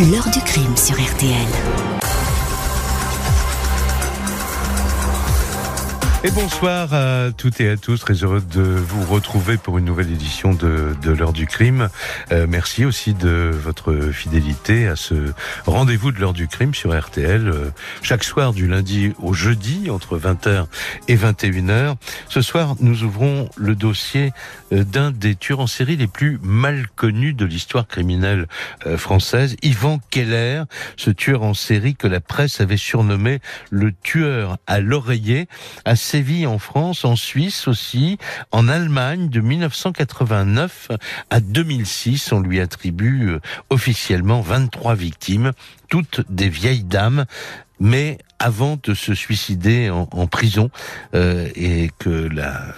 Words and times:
L'heure 0.00 0.28
du 0.28 0.40
crime 0.40 0.76
sur 0.76 0.96
RTL. 0.96 2.03
Et 6.26 6.30
bonsoir 6.30 6.94
à 6.94 7.32
toutes 7.36 7.60
et 7.60 7.68
à 7.68 7.76
tous, 7.76 8.00
très 8.00 8.14
heureux 8.14 8.40
de 8.40 8.62
vous 8.62 9.04
retrouver 9.04 9.58
pour 9.58 9.76
une 9.76 9.84
nouvelle 9.84 10.10
édition 10.10 10.54
de, 10.54 10.94
l'heure 11.04 11.34
du 11.34 11.46
crime. 11.46 11.90
Euh, 12.32 12.46
merci 12.48 12.86
aussi 12.86 13.12
de 13.12 13.50
votre 13.52 13.94
fidélité 14.10 14.88
à 14.88 14.96
ce 14.96 15.34
rendez-vous 15.66 16.12
de 16.12 16.20
l'heure 16.20 16.32
du 16.32 16.48
crime 16.48 16.72
sur 16.72 16.98
RTL, 16.98 17.46
euh, 17.46 17.70
chaque 18.00 18.24
soir 18.24 18.54
du 18.54 18.66
lundi 18.66 19.12
au 19.18 19.34
jeudi 19.34 19.90
entre 19.90 20.18
20h 20.18 20.64
et 21.08 21.14
21h. 21.14 21.96
Ce 22.30 22.40
soir, 22.40 22.76
nous 22.80 23.02
ouvrons 23.02 23.50
le 23.56 23.74
dossier 23.74 24.32
euh, 24.72 24.82
d'un 24.82 25.10
des 25.10 25.34
tueurs 25.34 25.60
en 25.60 25.66
série 25.66 25.96
les 25.98 26.06
plus 26.06 26.38
mal 26.42 26.86
connus 26.96 27.34
de 27.34 27.44
l'histoire 27.44 27.86
criminelle 27.86 28.46
française, 28.96 29.56
Yvan 29.60 30.00
Keller, 30.10 30.62
ce 30.96 31.10
tueur 31.10 31.42
en 31.42 31.52
série 31.52 31.94
que 31.94 32.06
la 32.06 32.20
presse 32.20 32.62
avait 32.62 32.78
surnommé 32.78 33.40
le 33.70 33.92
tueur 33.92 34.56
à 34.66 34.80
l'oreiller, 34.80 35.48
en 36.46 36.60
France, 36.60 37.04
en 37.04 37.16
Suisse 37.16 37.66
aussi, 37.66 38.18
en 38.52 38.68
Allemagne 38.68 39.28
de 39.28 39.40
1989 39.40 40.90
à 41.28 41.40
2006. 41.40 42.30
On 42.30 42.38
lui 42.38 42.60
attribue 42.60 43.30
euh, 43.30 43.40
officiellement 43.68 44.40
23 44.40 44.94
victimes, 44.94 45.50
toutes 45.88 46.20
des 46.30 46.48
vieilles 46.48 46.84
dames, 46.84 47.24
mais 47.80 48.18
avant 48.38 48.78
de 48.80 48.94
se 48.94 49.12
suicider 49.14 49.90
en, 49.90 50.08
en 50.12 50.26
prison 50.28 50.70
euh, 51.16 51.48
et 51.56 51.90
que 51.98 52.28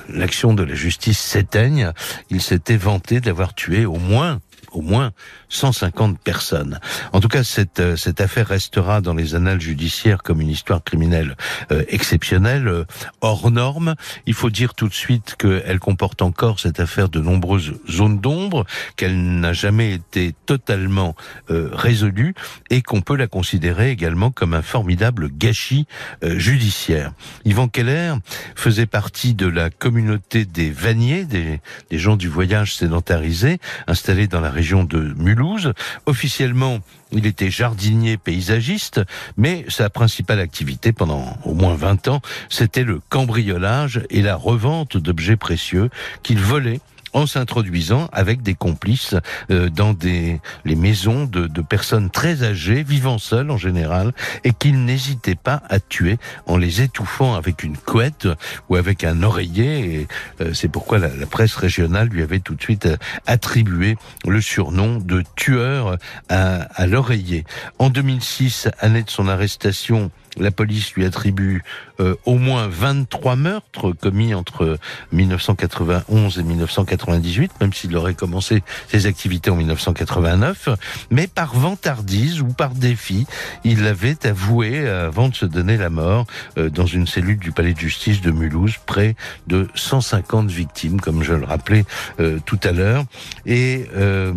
l'action 0.08 0.54
de 0.54 0.62
la 0.62 0.74
justice 0.74 1.18
s'éteigne, 1.18 1.92
il 2.30 2.40
s'était 2.40 2.78
vanté 2.78 3.20
d'avoir 3.20 3.54
tué 3.54 3.84
au 3.84 3.98
moins 3.98 4.40
au 4.76 4.82
moins 4.82 5.12
150 5.48 6.18
personnes. 6.18 6.80
En 7.12 7.20
tout 7.20 7.28
cas, 7.28 7.42
cette, 7.42 7.80
euh, 7.80 7.96
cette 7.96 8.20
affaire 8.20 8.48
restera 8.48 9.00
dans 9.00 9.14
les 9.14 9.34
annales 9.34 9.60
judiciaires 9.60 10.22
comme 10.22 10.42
une 10.42 10.50
histoire 10.50 10.84
criminelle 10.84 11.34
euh, 11.72 11.84
exceptionnelle, 11.88 12.68
euh, 12.68 12.84
hors 13.22 13.50
norme. 13.50 13.94
Il 14.26 14.34
faut 14.34 14.50
dire 14.50 14.74
tout 14.74 14.88
de 14.88 14.94
suite 14.94 15.36
qu'elle 15.38 15.78
comporte 15.78 16.20
encore 16.20 16.60
cette 16.60 16.78
affaire 16.78 17.08
de 17.08 17.20
nombreuses 17.20 17.72
zones 17.88 18.20
d'ombre, 18.20 18.66
qu'elle 18.96 19.40
n'a 19.40 19.54
jamais 19.54 19.94
été 19.94 20.34
totalement 20.44 21.14
résolue 21.48 22.34
et 22.70 22.82
qu'on 22.82 23.00
peut 23.00 23.16
la 23.16 23.26
considérer 23.26 23.90
également 23.90 24.30
comme 24.30 24.52
un 24.52 24.62
formidable 24.62 25.30
gâchis 25.30 25.86
judiciaire. 26.22 27.12
Yvan 27.44 27.68
Keller 27.68 28.14
faisait 28.54 28.86
partie 28.86 29.34
de 29.34 29.46
la 29.46 29.70
communauté 29.70 30.44
des 30.44 30.70
vanniers, 30.70 31.24
des, 31.24 31.60
des 31.90 31.98
gens 31.98 32.16
du 32.16 32.28
voyage 32.28 32.74
sédentarisé, 32.74 33.58
installés 33.86 34.26
dans 34.26 34.40
la 34.40 34.50
région 34.50 34.65
de 34.74 35.14
Mulhouse. 35.16 35.72
Officiellement, 36.06 36.80
il 37.12 37.26
était 37.26 37.50
jardinier 37.50 38.16
paysagiste, 38.16 39.00
mais 39.36 39.64
sa 39.68 39.90
principale 39.90 40.40
activité 40.40 40.92
pendant 40.92 41.38
au 41.44 41.54
moins 41.54 41.74
20 41.74 42.08
ans, 42.08 42.20
c'était 42.48 42.82
le 42.82 43.00
cambriolage 43.08 44.02
et 44.10 44.22
la 44.22 44.36
revente 44.36 44.96
d'objets 44.96 45.36
précieux 45.36 45.90
qu'il 46.22 46.38
volait 46.38 46.80
en 47.16 47.26
s'introduisant 47.26 48.10
avec 48.12 48.42
des 48.42 48.54
complices 48.54 49.14
euh, 49.50 49.70
dans 49.70 49.94
des 49.94 50.38
les 50.66 50.76
maisons 50.76 51.24
de, 51.24 51.46
de, 51.46 51.62
personnes 51.62 52.10
très 52.10 52.44
âgées, 52.44 52.82
vivant 52.82 53.16
seules 53.16 53.50
en 53.50 53.56
général, 53.56 54.12
et 54.44 54.52
qu'il 54.52 54.84
n'hésitait 54.84 55.34
pas 55.34 55.62
à 55.70 55.80
tuer 55.80 56.18
en 56.46 56.58
les 56.58 56.82
étouffant 56.82 57.34
avec 57.34 57.62
une 57.62 57.78
couette 57.78 58.28
ou 58.68 58.76
avec 58.76 59.02
un 59.02 59.22
oreiller. 59.22 60.06
Euh, 60.42 60.52
c'est 60.52 60.68
pourquoi 60.68 60.98
la, 60.98 61.08
la, 61.08 61.24
presse 61.24 61.54
régionale 61.54 62.08
lui 62.08 62.22
avait 62.22 62.40
tout 62.40 62.54
de 62.54 62.62
suite 62.62 62.84
euh, 62.84 62.98
attribué 63.26 63.96
le 64.28 64.42
surnom 64.42 64.98
de 64.98 65.24
tueur 65.36 65.96
à, 66.28 66.68
à 66.74 66.86
l'oreiller. 66.86 67.44
En 67.78 67.88
2006, 67.88 68.68
année 68.78 69.02
de 69.02 69.10
son 69.10 69.26
arrestation, 69.26 70.10
la 70.36 70.50
police 70.50 70.92
lui 70.94 71.04
attribue 71.04 71.62
euh, 72.00 72.14
au 72.24 72.36
moins 72.36 72.68
23 72.68 73.36
meurtres 73.36 73.92
commis 73.92 74.34
entre 74.34 74.78
1991 75.12 76.38
et 76.38 76.42
1998, 76.42 77.52
même 77.60 77.72
s'il 77.72 77.96
aurait 77.96 78.14
commencé 78.14 78.62
ses 78.88 79.06
activités 79.06 79.50
en 79.50 79.56
1989. 79.56 80.68
Mais 81.10 81.26
par 81.26 81.54
vantardise 81.54 82.40
ou 82.40 82.48
par 82.48 82.70
défi, 82.70 83.26
il 83.64 83.86
avait 83.86 84.26
avoué, 84.26 84.88
avant 84.88 85.28
de 85.28 85.34
se 85.34 85.46
donner 85.46 85.76
la 85.76 85.90
mort, 85.90 86.26
euh, 86.58 86.70
dans 86.70 86.86
une 86.86 87.06
cellule 87.06 87.38
du 87.38 87.52
palais 87.52 87.74
de 87.74 87.78
justice 87.78 88.20
de 88.20 88.30
Mulhouse, 88.30 88.74
près 88.84 89.16
de 89.46 89.68
150 89.74 90.50
victimes, 90.50 91.00
comme 91.00 91.22
je 91.22 91.32
le 91.32 91.44
rappelais 91.44 91.84
euh, 92.20 92.38
tout 92.44 92.60
à 92.62 92.72
l'heure. 92.72 93.04
Et 93.46 93.86
euh, 93.94 94.32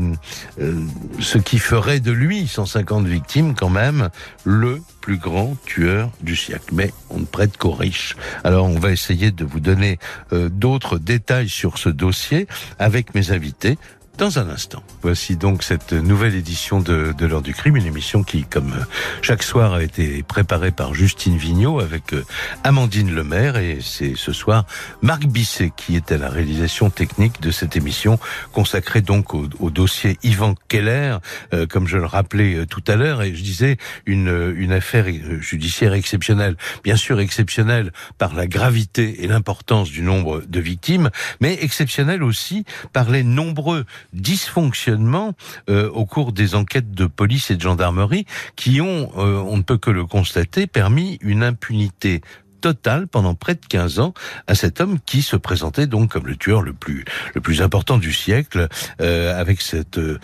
ce 1.20 1.38
qui 1.38 1.60
ferait 1.60 2.00
de 2.00 2.12
lui 2.12 2.48
150 2.48 3.06
victimes 3.06 3.56
quand 3.56 3.70
même 3.70 4.10
le 4.44 4.82
plus 5.02 5.18
grand 5.18 5.56
tueur 5.66 6.12
du 6.22 6.36
siècle. 6.36 6.70
Mais 6.72 6.92
on 7.10 7.20
ne 7.20 7.26
prête 7.26 7.58
qu'aux 7.58 7.72
riches. 7.72 8.16
Alors 8.44 8.66
on 8.66 8.80
va 8.80 8.92
essayer 8.92 9.32
de 9.32 9.46
vous 9.46 9.60
donner 9.60 10.00
euh, 10.34 10.50
d'autres 10.50 10.98
détails 10.98 11.50
sur 11.50 11.78
ce 11.78 11.90
dossier 11.90 12.48
avec 12.78 13.16
mes 13.16 13.32
invités 13.32 13.78
dans 14.20 14.38
un 14.38 14.50
instant. 14.50 14.84
Voici 15.02 15.38
donc 15.38 15.64
cette 15.64 15.94
nouvelle 15.94 16.36
édition 16.36 16.82
de, 16.82 17.14
de 17.18 17.26
l'heure 17.26 17.42
du 17.42 17.54
crime, 17.54 17.78
une 17.78 17.86
émission 17.86 18.22
qui, 18.22 18.44
comme 18.44 18.76
chaque 19.22 19.44
soir, 19.44 19.74
a 19.74 19.82
été 19.82 20.24
préparée 20.24 20.72
par 20.72 20.94
Justine 20.94 21.38
Vignot 21.38 21.80
avec 21.80 22.14
euh, 22.14 22.26
Amandine 22.66 23.16
Lemaire 23.16 23.56
et 23.56 23.80
c'est 23.82 24.16
ce 24.18 24.34
soir 24.34 24.66
Marc 25.02 25.26
Bisset 25.26 25.72
qui 25.76 25.96
est 25.96 26.12
à 26.12 26.18
la 26.18 26.28
réalisation 26.28 26.90
technique 26.90 27.40
de 27.40 27.50
cette 27.50 27.78
émission 27.78 28.20
consacrée 28.52 29.02
donc 29.02 29.34
au, 29.34 29.48
au 29.60 29.70
dossier 29.70 30.20
Yvan 30.22 30.56
Keller, 30.68 31.20
euh, 31.54 31.66
comme 31.66 31.88
je 31.88 31.96
le 31.96 32.06
rappelais 32.06 32.56
euh, 32.56 32.66
tout 32.66 32.84
à 32.88 32.98
l'heure 32.98 33.22
et 33.22 33.34
je 33.34 33.42
disais 33.42 33.78
une, 34.06 34.54
une 34.58 34.74
affaire 34.74 35.06
judiciaire 35.40 35.94
exceptionnelle, 35.94 36.58
bien 36.84 36.98
sûr 36.98 37.22
exceptionnelle 37.22 37.94
par 38.18 38.36
la 38.36 38.48
gravité 38.48 39.24
et 39.24 39.28
l'importance 39.28 39.90
du 39.90 40.02
nombre 40.02 40.42
de 40.46 40.60
victimes, 40.60 41.10
mais 41.40 41.58
exceptionnelle 41.62 42.22
aussi 42.22 42.66
par 42.92 43.10
les 43.10 43.24
nombreux 43.24 43.86
dysfonctionnements 44.14 45.34
euh, 45.70 45.90
au 45.90 46.06
cours 46.06 46.32
des 46.32 46.56
enquêtes 46.56 46.92
de 46.92 47.06
police 47.06 47.52
et 47.52 47.56
de 47.56 47.62
gendarmerie 47.62 48.26
qui 48.56 48.82
ont, 48.82 49.12
euh, 49.18 49.38
on 49.38 49.58
ne 49.58 49.64
peut 49.64 49.78
que 49.78 49.92
le 49.92 50.06
constater, 50.06 50.68
permis 50.68 51.18
une 51.22 51.44
impunité 51.44 52.22
totale 52.60 53.08
pendant 53.08 53.36
près 53.36 53.56
de 53.56 53.66
15 53.68 54.00
ans 54.00 54.14
à 54.48 54.56
cet 54.56 54.82
homme 54.82 55.00
qui 55.06 55.22
se 55.22 55.36
présentait 55.36 55.88
donc 55.88 56.12
comme 56.12 56.28
le 56.28 56.36
tueur 56.36 56.62
le 56.62 56.74
plus 56.74 57.06
le 57.36 57.42
plus 57.42 57.62
important 57.62 57.98
du 57.98 58.14
siècle 58.14 58.68
euh, 59.02 59.40
avec 59.40 59.62
cette 59.62 59.98
euh, 59.98 60.20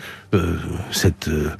cette 0.90 1.28
euh, 1.28 1.50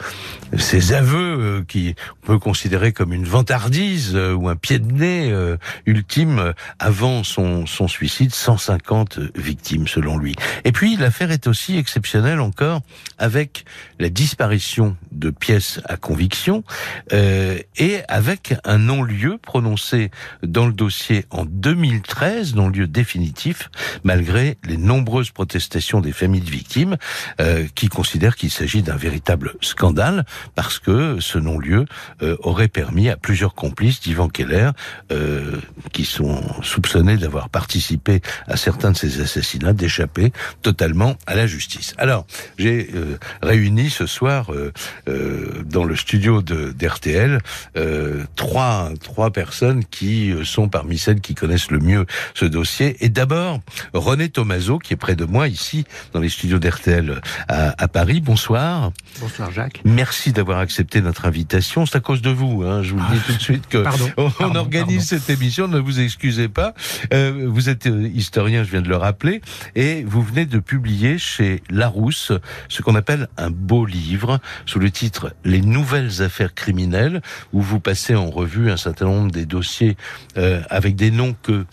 ces 0.59 0.93
aveux 0.93 1.39
euh, 1.39 1.65
qui 1.67 1.95
on 2.23 2.27
peut 2.27 2.39
considérer 2.39 2.93
comme 2.93 3.13
une 3.13 3.25
vantardise 3.25 4.13
euh, 4.15 4.35
ou 4.35 4.49
un 4.49 4.57
pied 4.57 4.79
de 4.79 4.93
nez 4.93 5.57
ultime 5.87 6.53
avant 6.79 7.25
son 7.25 7.67
son 7.67 7.89
suicide 7.89 8.35
150 8.35 9.19
victimes 9.37 9.87
selon 9.87 10.19
lui. 10.19 10.35
Et 10.65 10.73
puis 10.73 10.97
l'affaire 10.97 11.31
est 11.31 11.47
aussi 11.47 11.77
exceptionnelle 11.77 12.41
encore 12.41 12.81
avec 13.19 13.65
la 13.99 14.09
disparition 14.09 14.97
de 15.13 15.31
pièces 15.31 15.81
à 15.87 15.97
conviction 15.97 16.65
et 17.13 18.01
avec 18.09 18.55
un 18.65 18.79
non-lieu 18.79 19.39
prononcé 19.39 20.11
dans 20.43 20.67
le 20.67 20.73
dossier 20.73 21.25
en 21.31 21.45
2013, 21.45 22.55
non-lieu 22.55 22.87
définitif, 22.87 23.71
malgré 24.05 24.59
les 24.65 24.77
nombreuses 24.77 25.31
protestations 25.31 26.01
des 26.01 26.13
familles 26.13 26.41
de 26.41 26.51
victimes 26.51 26.97
euh, 27.41 27.67
qui 27.75 27.89
considèrent 27.89 28.37
qu'il 28.37 28.51
s'agit 28.51 28.83
d'un 28.83 28.97
véritable 28.97 29.55
scandale 29.61 30.25
parce 30.55 30.79
que 30.79 31.19
ce 31.21 31.39
non-lieu 31.39 31.87
euh, 32.23 32.37
aurait 32.41 32.69
permis 32.69 33.09
à 33.09 33.17
plusieurs 33.17 33.55
complices 33.55 34.01
d'Ivan 34.01 34.29
Keller, 34.29 34.71
euh, 35.13 35.61
qui 35.93 36.05
sont 36.05 36.43
soupçonnés 36.63 37.17
d'avoir 37.17 37.49
participé 37.49 38.21
à 38.47 38.57
certains 38.57 38.93
de 38.93 38.97
ces 38.97 39.21
assassinats, 39.21 39.73
d'échapper 39.73 40.33
totalement 40.63 41.17
à 41.27 41.35
la 41.35 41.47
justice. 41.47 41.95
Alors, 41.99 42.27
j'ai 42.59 42.91
euh, 42.95 43.19
ce 43.91 44.07
soir 44.07 44.53
euh, 44.53 44.73
euh, 45.09 45.63
dans 45.65 45.85
le 45.85 45.97
studio 45.97 46.43
d'RTL 46.43 47.41
trois, 48.37 48.91
trois 49.03 49.31
personnes 49.31 49.85
qui 49.85 50.33
sont 50.45 50.69
parmi 50.69 50.99
celles 50.99 51.21
qui 51.21 51.35
connaissent 51.35 51.71
le 51.71 51.79
mieux 51.79 52.07
ce 52.35 52.45
dossier. 52.45 52.97
Et 53.01 53.09
d'abord, 53.09 53.61
René 53.93 54.29
Tomaso, 54.29 54.79
qui 54.79 54.95
est 54.95 54.97
près 54.97 55.17
de 55.17 55.25
moi 55.25 55.49
ici, 55.49 55.85
dans 56.13 56.21
les 56.21 56.29
studios 56.29 56.59
d'RTL 56.59 57.21
à, 57.49 57.83
à, 57.83 57.89
Paris. 57.89 58.21
Bonsoir. 58.21 58.93
Bonsoir 59.21 59.51
Jacques. 59.51 59.81
Merci 59.85 60.33
d'avoir 60.33 60.59
accepté 60.59 61.01
notre 61.01 61.27
invitation. 61.27 61.87
C'est 61.87 61.97
à 61.97 62.01
cause 62.01 62.23
de 62.23 62.31
vous, 62.31 62.63
hein. 62.63 62.83
je 62.83 62.93
vous 62.93 62.99
le 62.99 63.15
dis 63.15 63.21
ah, 63.23 63.27
tout 63.27 63.33
de 63.35 63.43
suite 63.43 63.67
que 63.69 63.79
pardon, 63.79 64.11
on, 64.17 64.31
pardon, 64.31 64.61
organise 64.61 65.09
pardon. 65.09 65.25
cette 65.27 65.31
émission. 65.31 65.69
Ne 65.69 65.79
vous 65.79 66.01
excusez 66.01 66.49
pas. 66.49 66.75
Euh, 67.13 67.47
vous 67.49 67.69
êtes 67.69 67.89
historien, 68.15 68.65
je 68.65 68.71
viens 68.71 68.83
de 68.83 68.89
le 68.89 68.97
rappeler, 68.97 69.41
et 69.75 70.05
vous 70.05 70.23
venez 70.23 70.47
de 70.47 70.59
publier 70.59 71.19
chez 71.19 71.63
Larousse 71.71 72.33
ce 72.69 72.83
qu'on 72.83 72.95
appelle 72.95 73.29
un 73.37 73.51
beau 73.51 73.76
livre 73.85 74.41
sous 74.65 74.79
le 74.79 74.91
titre 74.91 75.35
Les 75.45 75.61
nouvelles 75.61 76.23
affaires 76.23 76.55
criminelles, 76.55 77.21
où 77.53 77.61
vous 77.61 77.81
passez 77.81 78.15
en 78.15 78.31
revue 78.31 78.71
un 78.71 78.77
certain 78.77 79.07
nombre 79.07 79.31
des 79.31 79.47
dossiers 79.47 79.97
euh, 80.37 80.63
avec 80.71 80.97
des 80.97 81.11
noms 81.11 81.37
que 81.43 81.67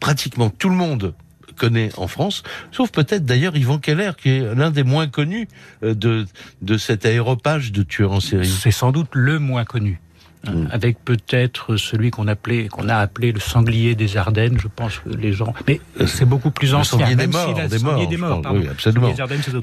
pratiquement 0.00 0.50
tout 0.50 0.68
le 0.68 0.76
monde 0.76 1.14
connaît 1.56 1.90
en 1.96 2.08
France, 2.08 2.42
sauf 2.72 2.90
peut-être 2.90 3.24
d'ailleurs 3.24 3.56
Yvan 3.56 3.78
Keller, 3.78 4.12
qui 4.18 4.30
est 4.30 4.54
l'un 4.54 4.70
des 4.70 4.82
moins 4.82 5.06
connus 5.06 5.48
euh, 5.82 5.94
de, 5.94 6.26
de 6.62 6.78
cet 6.78 7.06
aéropage 7.06 7.72
de 7.72 7.82
tueurs 7.82 8.12
en 8.12 8.20
série. 8.20 8.48
C'est 8.48 8.70
sans 8.70 8.92
doute 8.92 9.10
le 9.12 9.38
moins 9.38 9.64
connu. 9.64 10.00
Mm. 10.46 10.68
avec 10.70 11.02
peut-être 11.04 11.76
celui 11.76 12.10
qu'on 12.10 12.28
appelait, 12.28 12.68
qu'on 12.68 12.88
a 12.88 12.96
appelé 12.96 13.32
le 13.32 13.40
sanglier 13.40 13.94
des 13.94 14.16
Ardennes. 14.16 14.58
Je 14.60 14.68
pense 14.68 14.98
que 14.98 15.08
les 15.08 15.32
gens, 15.32 15.54
mais 15.66 15.80
c'est 16.06 16.26
beaucoup 16.26 16.50
plus 16.50 16.74
ancien. 16.74 16.98
Le 16.98 17.04
sanglier 17.04 17.16
des 17.16 17.26
morts, 17.26 17.54
des 17.54 17.78
morts, 17.78 18.08
des 18.08 18.16
morts 18.16 18.42
oui, 18.52 18.68
absolument. 18.68 19.14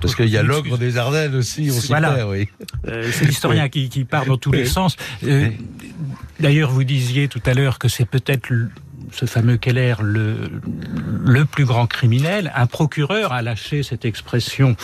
Parce 0.01 0.15
qu'il 0.15 0.29
y 0.29 0.37
a 0.37 0.43
l'ogre 0.43 0.77
des 0.77 0.97
Ardennes 0.97 1.35
aussi. 1.35 1.69
On 1.71 1.79
voilà. 1.87 2.27
oui. 2.27 2.47
Euh, 2.87 3.09
c'est 3.11 3.25
l'historien 3.25 3.69
qui, 3.69 3.89
qui, 3.89 4.05
part 4.05 4.25
dans 4.25 4.37
tous 4.37 4.51
les 4.51 4.65
sens. 4.65 4.95
Euh, 5.23 5.49
D'ailleurs, 6.39 6.71
vous 6.71 6.83
disiez 6.83 7.27
tout 7.27 7.41
à 7.45 7.53
l'heure 7.53 7.77
que 7.77 7.87
c'est 7.87 8.05
peut-être 8.05 8.51
ce 9.11 9.25
fameux 9.25 9.57
Keller, 9.57 9.95
le, 10.01 10.49
le 11.23 11.45
plus 11.45 11.65
grand 11.65 11.87
criminel, 11.87 12.51
un 12.55 12.65
procureur 12.65 13.33
a 13.33 13.41
lâché 13.41 13.83
cette 13.83 14.05
expression. 14.05 14.75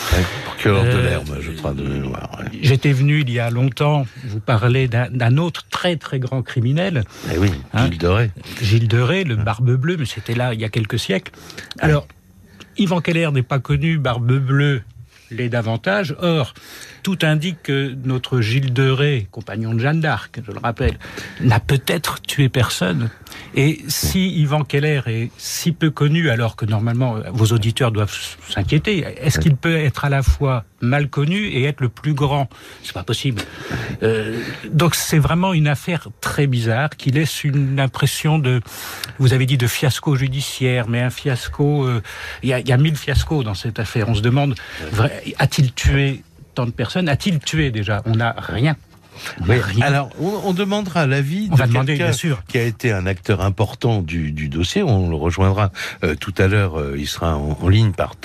procureur 0.45 0.83
de 0.83 0.89
euh, 0.89 1.09
l'herbe, 1.09 1.37
je 1.41 1.51
crois, 1.51 1.73
de 1.73 1.83
mémoire. 1.83 2.41
J'étais 2.61 2.91
venu 2.91 3.21
il 3.21 3.31
y 3.31 3.39
a 3.39 3.49
longtemps 3.49 4.05
vous 4.25 4.39
parler 4.39 4.87
d'un 4.87 5.37
autre 5.37 5.65
très 5.69 5.95
très 5.95 6.19
grand 6.19 6.41
criminel. 6.41 7.03
Eh 7.33 7.37
oui, 7.37 7.51
hein, 7.73 7.85
Gilles 7.85 7.97
Doré. 7.97 8.31
Gilles 8.61 8.87
Doré, 8.87 9.23
le 9.23 9.35
Barbe 9.35 9.71
Bleue, 9.75 9.97
mais 9.97 10.05
c'était 10.05 10.35
là 10.35 10.53
il 10.53 10.59
y 10.59 10.65
a 10.65 10.69
quelques 10.69 10.99
siècles. 10.99 11.31
Alors, 11.79 12.07
Yvan 12.77 13.01
Keller 13.01 13.29
n'est 13.31 13.43
pas 13.43 13.59
connu, 13.59 13.97
Barbe 13.97 14.37
Bleue 14.37 14.81
l'est 15.31 15.49
davantage. 15.49 16.15
Or, 16.19 16.53
tout 17.07 17.19
indique 17.21 17.63
que 17.63 17.95
notre 18.03 18.41
Gilles 18.41 18.73
de 18.73 18.89
Ré, 18.89 19.29
compagnon 19.31 19.73
de 19.73 19.79
Jeanne 19.79 20.01
d'Arc, 20.01 20.41
je 20.45 20.51
le 20.51 20.59
rappelle, 20.59 20.99
n'a 21.39 21.61
peut-être 21.61 22.21
tué 22.21 22.49
personne. 22.49 23.09
Et 23.55 23.79
si 23.87 24.27
Yvan 24.41 24.65
Keller 24.65 25.03
est 25.05 25.31
si 25.37 25.71
peu 25.71 25.89
connu, 25.89 26.29
alors 26.29 26.57
que 26.57 26.65
normalement 26.65 27.15
vos 27.31 27.45
auditeurs 27.45 27.93
doivent 27.93 28.13
s'inquiéter, 28.49 29.05
est-ce 29.21 29.39
qu'il 29.39 29.55
peut 29.55 29.77
être 29.77 30.03
à 30.03 30.09
la 30.09 30.21
fois 30.21 30.65
mal 30.81 31.09
connu 31.09 31.45
et 31.47 31.63
être 31.63 31.79
le 31.79 31.87
plus 31.87 32.13
grand? 32.13 32.49
C'est 32.83 32.91
pas 32.91 33.05
possible. 33.05 33.41
Euh, 34.03 34.41
donc 34.69 34.93
c'est 34.93 35.17
vraiment 35.17 35.53
une 35.53 35.69
affaire 35.69 36.09
très 36.19 36.45
bizarre 36.45 36.89
qui 36.89 37.11
laisse 37.11 37.45
une 37.45 37.79
impression 37.79 38.37
de, 38.37 38.59
vous 39.17 39.33
avez 39.33 39.45
dit 39.45 39.57
de 39.57 39.67
fiasco 39.67 40.17
judiciaire, 40.17 40.89
mais 40.89 41.01
un 41.01 41.09
fiasco. 41.09 41.85
Euh, 41.85 42.01
il 42.43 42.49
y 42.49 42.71
a 42.71 42.77
mille 42.77 42.97
fiascos 42.97 43.43
dans 43.43 43.55
cette 43.55 43.79
affaire. 43.79 44.09
On 44.09 44.13
se 44.13 44.21
demande, 44.21 44.55
a-t-il 45.39 45.71
tué 45.71 46.21
de 46.65 46.71
personnes 46.71 47.09
a-t-il 47.09 47.39
tué 47.39 47.71
déjà? 47.71 48.01
On 48.05 48.15
n'a 48.15 48.35
rien 48.37 48.75
alors, 49.81 50.09
on, 50.19 50.53
demandera 50.53 51.05
l'avis 51.05 51.49
de 51.49 51.55
quelqu'un 51.55 52.11
qui 52.47 52.57
a 52.57 52.63
été 52.63 52.91
un 52.91 53.05
acteur 53.05 53.41
important 53.41 54.01
du, 54.01 54.31
dossier. 54.49 54.83
On 54.83 55.09
le 55.09 55.15
rejoindra 55.15 55.71
euh, 56.03 56.15
tout 56.15 56.33
à 56.37 56.47
l'heure. 56.47 56.79
Euh, 56.79 56.95
il 56.97 57.07
sera 57.07 57.37
en, 57.37 57.67
ligne 57.69 57.91
par, 57.91 58.15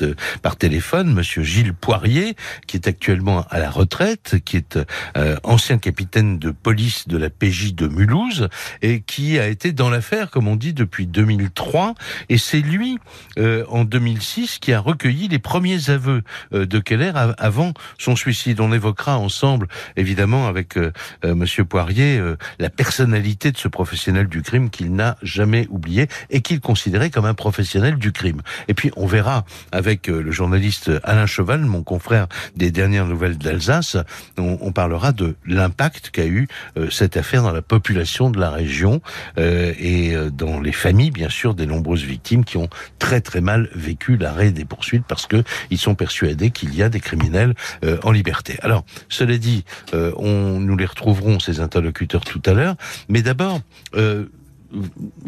par 0.43 0.57
téléphone. 0.57 1.13
Monsieur 1.13 1.43
Gilles 1.43 1.75
Poirier, 1.75 2.37
qui 2.67 2.77
est 2.77 2.89
actuellement 2.89 3.45
à 3.51 3.59
la 3.59 3.71
retraite, 3.71 4.37
qui 4.45 4.57
est 4.57 4.79
euh, 5.17 5.37
ancien 5.43 5.79
capitaine 5.79 6.39
de 6.39 6.51
police 6.51 7.09
de 7.09 7.17
la 7.17 7.31
PJ 7.31 7.75
de 7.75 7.89
Mulhouse 7.89 8.49
et 8.83 9.01
qui 9.01 9.39
a 9.39 9.49
été 9.49 9.73
dans 9.73 9.91
l'affaire, 9.91 10.31
comme 10.31 10.49
on 10.49 10.57
dit, 10.57 10.73
depuis 10.73 11.07
2003. 11.07 11.95
Et 12.29 12.39
c'est 12.39 12.61
lui, 12.61 12.99
en 13.39 13.85
2006, 13.85 14.59
qui 14.59 14.73
a 14.73 14.81
recueilli 14.81 15.29
les 15.29 15.39
premiers 15.39 15.91
aveux 15.91 16.23
de 16.53 16.79
Keller 16.79 17.13
avant 17.39 17.73
son 17.99 18.17
suicide. 18.17 18.61
On 18.61 18.73
évoquera 18.73 19.19
ensemble, 19.19 19.69
évidemment, 19.97 20.47
avec 20.47 20.77
euh, 20.77 20.82
Monsieur 21.25 21.65
Poirier, 21.65 22.19
euh, 22.19 22.37
la 22.59 22.71
personnalité 22.71 23.53
de 23.53 23.59
ce 23.59 23.69
professionnel 23.69 24.27
du 24.27 24.43
crime 24.43 24.71
qu'il 24.71 24.95
n'a 24.95 25.17
jamais 25.23 25.67
oublié 25.71 26.09
et 26.31 26.41
qu'il 26.41 26.61
considérait 26.61 27.11
comme 27.11 27.27
un 27.27 27.35
professionnel 27.35 27.97
du 27.97 28.13
crime. 28.13 28.43
Et 28.69 28.75
puis 28.75 28.91
on 28.97 29.07
verra 29.07 29.45
avec 29.71 30.09
euh, 30.09 30.23
le 30.23 30.31
journaliste 30.31 30.91
Alain 31.05 31.27
Cheval, 31.27 31.61
mon 31.61 31.83
confrère 31.83 32.27
des 32.57 32.71
dernières 32.71 33.07
nouvelles 33.07 33.39
d'Alsace, 33.39 33.97
on, 34.39 34.73
parlera 34.73 35.13
de 35.13 35.37
l'impact 35.45 36.11
qu'a 36.11 36.27
eu 36.27 36.49
cette 36.91 37.19
affaire 37.19 37.43
dans 37.43 37.53
la 37.53 37.61
population 37.61 38.31
de 38.31 38.41
la 38.41 38.51
région 38.51 39.03
et 39.37 40.15
dans 40.33 40.61
les 40.61 40.73
familles, 40.73 41.11
bien 41.11 41.29
sûr, 41.29 41.55
des 41.55 41.67
nombreuses 41.67 42.05
victimes 42.05 42.45
qui 42.45 42.57
ont 42.57 42.71
très 42.99 43.21
très 43.21 43.43
mal 43.43 43.69
vécu 43.75 44.17
l'arrêt 44.17 44.51
des 44.51 44.65
poursuites 44.65 45.05
parce 45.07 45.27
que 45.27 45.45
ils 45.71 45.79
sont 45.79 45.95
persuadés 45.95 46.51
qu'il 46.51 46.75
y 46.75 46.83
a 46.83 46.89
des 46.89 47.01
criminels 47.01 47.55
en 48.03 48.11
liberté. 48.11 48.59
Alors, 48.63 48.85
cela 49.11 49.37
dit, 49.37 49.65
on 49.93 50.59
nous 50.59 50.72
les 50.79 50.87
retrouverons, 50.87 51.39
ces 51.41 51.61
interlocuteurs, 51.61 52.25
tout 52.25 52.43
à 52.47 52.53
l'heure. 52.53 52.77
Mais 53.09 53.23
d'abord, 53.23 53.61
euh, 53.95 54.27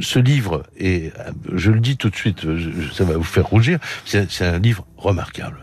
ce 0.00 0.18
livre, 0.18 0.62
et 0.78 1.12
je 1.52 1.70
le 1.70 1.80
dis 1.80 1.96
tout 1.96 2.10
de 2.10 2.16
suite, 2.16 2.46
ça 2.92 3.04
va 3.04 3.16
vous 3.16 3.22
faire 3.22 3.46
rougir, 3.46 3.78
c'est 4.04 4.44
un 4.44 4.58
livre 4.58 4.86
remarquable. 4.96 5.58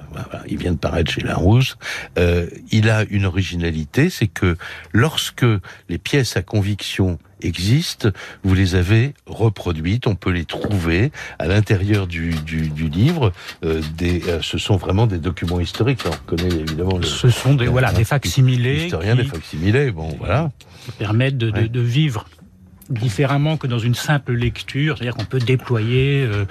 Il 0.48 0.58
vient 0.58 0.74
de 0.74 0.78
paraître 0.78 1.12
chez 1.12 1.22
Larousse. 1.22 1.78
Euh, 2.18 2.48
il 2.72 2.90
a 2.90 3.06
une 3.10 3.26
originalité, 3.26 4.10
c'est 4.10 4.28
que 4.28 4.58
lorsque 4.92 5.46
les 5.90 5.98
pièces 5.98 6.38
à 6.38 6.42
conviction 6.42 7.18
existent, 7.42 8.10
vous 8.44 8.54
les 8.54 8.76
avez 8.76 9.14
reproduites, 9.26 10.06
on 10.06 10.16
peut 10.16 10.30
les 10.30 10.46
trouver 10.46 11.12
à 11.40 11.48
l'intérieur 11.48 12.06
du, 12.06 12.36
du, 12.46 12.70
du, 12.70 12.88
livre. 12.88 13.32
Euh, 13.64 13.82
des, 13.98 14.22
euh, 14.28 14.42
ce 14.42 14.58
sont 14.58 14.78
vraiment 14.78 15.08
des 15.08 15.18
documents 15.18 15.60
historiques. 15.60 16.02
on 16.06 16.36
connaît 16.36 16.54
évidemment. 16.54 16.98
Le, 16.98 17.04
ce 17.04 17.30
sont 17.30 17.56
des 17.56 17.68
voilà 17.68 17.92
des 17.94 18.04
facsimilés. 18.04 18.86
Historiens, 18.86 19.16
des 19.16 19.24
facsimilés. 19.24 19.92
Bon, 19.92 20.10
voilà. 20.20 20.52
Permettent 21.00 21.38
de, 21.38 21.50
de, 21.50 21.68
de 21.68 21.82
vivre 21.82 22.26
différemment 22.92 23.58
que 23.58 23.68
dans 23.68 23.80
une 23.80 23.96
simple 23.96 24.34
lecture, 24.34 24.98
c'est-à-dire 24.98 25.16
qu'on 25.16 25.26
peut 25.26 25.40
déployer 25.40 26.24
euh, 26.24 26.46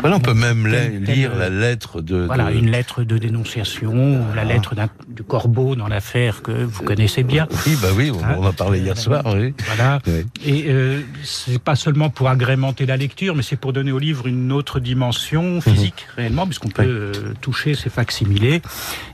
voilà, 0.00 0.16
on 0.16 0.20
peut 0.20 0.34
même 0.34 0.66
lire 0.66 1.34
la 1.34 1.48
lettre 1.48 2.00
de, 2.00 2.16
Voilà, 2.26 2.50
une 2.50 2.70
lettre 2.70 3.02
de 3.02 3.18
dénonciation, 3.18 4.24
la 4.34 4.44
lettre 4.44 4.74
du 5.08 5.22
corbeau 5.22 5.74
dans 5.74 5.88
l'affaire 5.88 6.42
que 6.42 6.52
vous 6.52 6.82
connaissez 6.82 7.22
bien. 7.22 7.48
Oui, 7.66 7.76
bah 7.80 7.88
oui, 7.96 8.10
on, 8.10 8.24
hein 8.24 8.36
en 8.38 8.46
a 8.46 8.52
parlé 8.52 8.80
hier 8.80 8.96
soir. 8.96 9.22
Oui. 9.26 9.54
Voilà. 9.66 10.00
Et 10.44 10.66
euh, 10.68 11.00
c'est 11.22 11.58
pas 11.58 11.76
seulement 11.76 12.10
pour 12.10 12.28
agrémenter 12.28 12.86
la 12.86 12.96
lecture, 12.96 13.34
mais 13.34 13.42
c'est 13.42 13.56
pour 13.56 13.72
donner 13.72 13.92
au 13.92 13.98
livre 13.98 14.26
une 14.26 14.52
autre 14.52 14.80
dimension 14.80 15.60
physique 15.60 16.06
mhm. 16.08 16.14
réellement, 16.16 16.46
puisqu'on 16.46 16.68
peut 16.68 16.82
euh, 16.84 17.12
toucher 17.40 17.74
ces 17.74 17.90
facsimilés. 17.90 18.62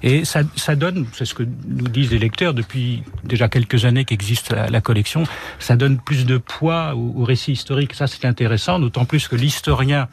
Et 0.02 0.24
ça, 0.24 0.42
ça 0.56 0.74
donne, 0.74 1.06
c'est 1.12 1.24
ce 1.24 1.34
que 1.34 1.42
nous 1.42 1.88
disent 1.88 2.10
les 2.10 2.18
lecteurs 2.18 2.54
depuis 2.54 3.02
déjà 3.24 3.48
quelques 3.48 3.84
années 3.84 4.04
qu'existe 4.04 4.52
la, 4.52 4.80
collection, 4.80 5.22
ça 5.58 5.76
donne 5.76 5.98
plus 5.98 6.26
de 6.26 6.38
poids 6.38 6.94
au, 6.94 7.22
au 7.22 7.24
récit 7.24 7.52
historique. 7.52 7.94
Ça, 7.94 8.06
c'est 8.06 8.24
intéressant, 8.24 8.78
d'autant 8.78 9.04
plus 9.04 9.28
que 9.28 9.36
l'historien 9.36 10.08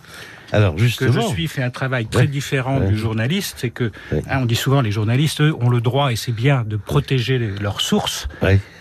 alors 0.51 0.77
justement, 0.77 1.13
que 1.13 1.21
je 1.21 1.27
suis 1.27 1.47
fait 1.47 1.63
un 1.63 1.69
travail 1.69 2.05
très 2.07 2.27
différent 2.27 2.79
du 2.79 2.97
journaliste, 2.97 3.57
c'est 3.59 3.69
que 3.69 3.91
hein, 4.11 4.39
on 4.41 4.45
dit 4.45 4.55
souvent 4.55 4.81
les 4.81 4.91
journalistes 4.91 5.41
eux, 5.41 5.55
ont 5.59 5.69
le 5.69 5.81
droit 5.81 6.11
et 6.11 6.15
c'est 6.15 6.31
bien 6.31 6.63
de 6.65 6.75
protéger 6.77 7.37
leurs 7.61 7.81
sources. 7.81 8.27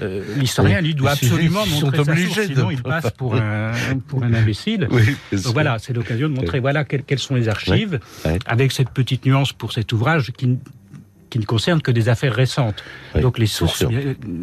Euh, 0.00 0.22
L'historien 0.36 0.80
lui 0.80 0.94
doit 0.94 1.12
absolument 1.12 1.66
montrer 1.66 2.04
sa 2.04 2.16
source, 2.16 2.46
sinon 2.46 2.70
il 2.70 2.82
passe 2.82 3.10
pour 3.10 3.34
un 3.34 3.72
pour 4.06 4.22
un 4.22 4.32
imbécile. 4.34 4.88
Donc 5.32 5.52
voilà, 5.52 5.78
c'est 5.78 5.92
l'occasion 5.92 6.28
de 6.28 6.34
montrer 6.34 6.60
voilà 6.60 6.84
quelles, 6.84 7.18
sont 7.18 7.34
les 7.34 7.48
archives 7.48 7.98
avec 8.46 8.72
cette 8.72 8.90
petite 8.90 9.26
nuance 9.26 9.52
pour 9.52 9.72
cet 9.72 9.92
ouvrage 9.92 10.32
qui 10.36 10.58
qui 11.30 11.38
ne 11.38 11.44
concerne 11.44 11.82
que 11.82 11.90
des 11.90 12.08
affaires 12.08 12.34
récentes. 12.34 12.82
Donc 13.20 13.38
les 13.38 13.46
sources, 13.46 13.84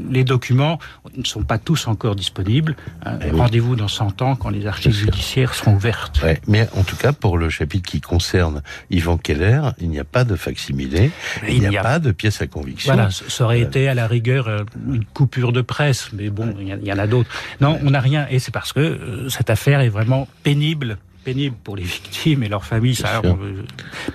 les 0.10 0.24
documents 0.24 0.80
ne 1.16 1.24
sont 1.24 1.44
pas 1.44 1.58
tous 1.58 1.88
encore 1.88 2.16
disponibles. 2.16 2.76
Hein. 3.06 3.20
Eh 3.26 3.32
rendez-vous 3.32 3.76
dans 3.76 3.88
100 3.88 4.22
ans 4.22 4.36
quand 4.36 4.50
les 4.50 4.68
archives 4.68 4.94
judiciaires 4.94 5.54
seront 5.54 5.76
ouvertes. 5.76 6.24
Mais 6.48 6.68
en 6.76 6.84
tout 6.84 6.96
cas, 6.96 7.14
pour 7.14 7.38
le 7.38 7.50
chapitre 7.50 7.90
qui 7.90 8.02
concerne 8.02 8.62
Yvan 8.90 9.18
Keller, 9.18 9.62
il 9.80 9.90
n'y 9.90 10.00
a 10.00 10.04
pas 10.04 10.24
de 10.24 10.36
facsimilé, 10.36 11.12
il 11.48 11.68
n'y 11.68 11.78
a, 11.78 11.84
pas 11.84 12.00
de 12.00 12.12
pièce 12.12 12.42
à 12.42 12.48
conviction. 12.48 12.94
Voilà, 12.94 13.10
ça 13.12 13.44
aurait 13.44 13.62
euh, 13.62 13.68
été 13.68 13.88
à 13.88 13.94
la 13.94 14.08
rigueur 14.08 14.48
euh, 14.48 14.64
une 14.88 15.06
coupure 15.06 15.52
de 15.52 15.62
presse, 15.62 16.10
mais 16.14 16.30
bon, 16.30 16.56
il 16.60 16.88
y, 16.88 16.94
en 16.94 16.98
a 16.98 17.08
d'autres. 17.08 17.30
Non, 17.62 17.80
on 17.84 17.92
n'a 17.92 18.00
rien, 18.00 18.28
et 18.30 18.40
c'est 18.40 18.54
parce 18.54 18.74
que 18.74 18.80
euh, 18.80 19.30
cette 19.30 19.50
affaire 19.50 19.82
est 19.82 19.90
vraiment 19.90 20.28
pénible 20.44 20.98
pénible 21.26 21.56
pour 21.64 21.76
les 21.76 21.84
victimes 21.84 22.44
et 22.44 22.50
leurs 22.50 22.64
familles, 22.64 22.96
ça, 22.96 23.22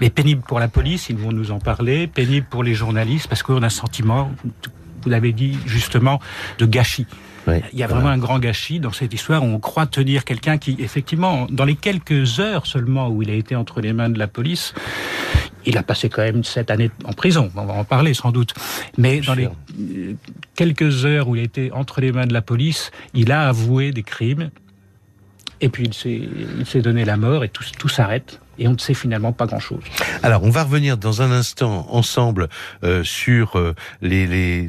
mais 0.00 0.11
pénible 0.11 0.43
pour 0.47 0.61
la 0.61 0.69
police, 0.69 1.11
ils 1.11 1.17
vont 1.17 1.33
nous 1.33 1.50
en 1.50 1.59
parler, 1.59 2.07
pénible 2.07 2.47
pour 2.49 2.62
les 2.62 2.75
journalistes, 2.75 3.26
parce 3.26 3.43
qu'on 3.43 3.62
a 3.62 3.67
un 3.67 3.69
sentiment, 3.69 4.31
vous 5.02 5.11
l'avez 5.11 5.33
dit 5.33 5.59
justement, 5.67 6.21
de 6.59 6.67
gâchis. 6.67 7.07
Il 7.73 7.79
y 7.79 7.83
a 7.83 7.88
vraiment 7.88 8.11
un 8.11 8.19
grand 8.19 8.38
gâchis 8.38 8.79
dans 8.79 8.93
cette 8.93 9.12
histoire 9.12 9.43
où 9.43 9.47
on 9.47 9.59
croit 9.59 9.87
tenir 9.87 10.25
quelqu'un 10.25 10.57
qui, 10.57 10.76
effectivement, 10.79 11.49
dans 11.50 11.64
les 11.64 11.75
quelques 11.75 12.38
heures 12.38 12.67
seulement 12.67 13.09
où 13.09 13.23
il 13.23 13.31
a 13.31 13.35
été 13.35 13.57
entre 13.57 13.81
les 13.81 13.93
mains 13.93 14.11
de 14.11 14.19
la 14.19 14.29
police, 14.29 14.73
il 15.67 15.76
a 15.76 15.83
passé 15.83 16.09
quand 16.09 16.23
même 16.23 16.45
sept 16.45 16.71
années 16.71 16.90
en 17.05 17.12
prison, 17.12 17.50
on 17.57 17.64
va 17.64 17.75
en 17.75 17.85
parler 17.85 18.14
sans 18.14 18.31
doute. 18.31 18.55
Mais 18.99 19.21
dans 19.21 19.35
les 19.35 19.49
quelques 20.55 21.05
heures 21.05 21.29
où 21.29 21.35
il 21.35 21.40
a 21.40 21.45
été 21.45 21.73
entre 21.73 22.00
les 22.00 22.12
mains 22.12 22.26
de 22.26 22.33
la 22.33 22.43
police, 22.43 22.93
il 23.14 23.33
a 23.33 23.49
avoué 23.49 23.90
des 23.90 24.05
crimes 24.05 24.50
et 25.61 25.69
puis 25.69 25.85
il 25.85 26.67
s'est 26.67 26.81
donné 26.81 27.05
la 27.05 27.17
mort 27.17 27.45
et 27.45 27.49
tout, 27.49 27.64
tout 27.79 27.88
s'arrête. 27.88 28.40
Et 28.61 28.69
on 28.69 28.73
ne 28.73 28.79
sait 28.79 28.95
finalement 28.95 29.33
pas 29.33 29.47
grand-chose. 29.47 29.83
Alors, 30.23 30.45
on 30.45 30.50
va 30.50 30.64
revenir 30.64 30.99
dans 30.99 31.23
un 31.23 31.33
instant 31.33 31.87
ensemble 31.90 32.49
euh, 32.85 33.02
sur 33.02 33.59
euh, 33.59 33.75
les, 34.02 34.69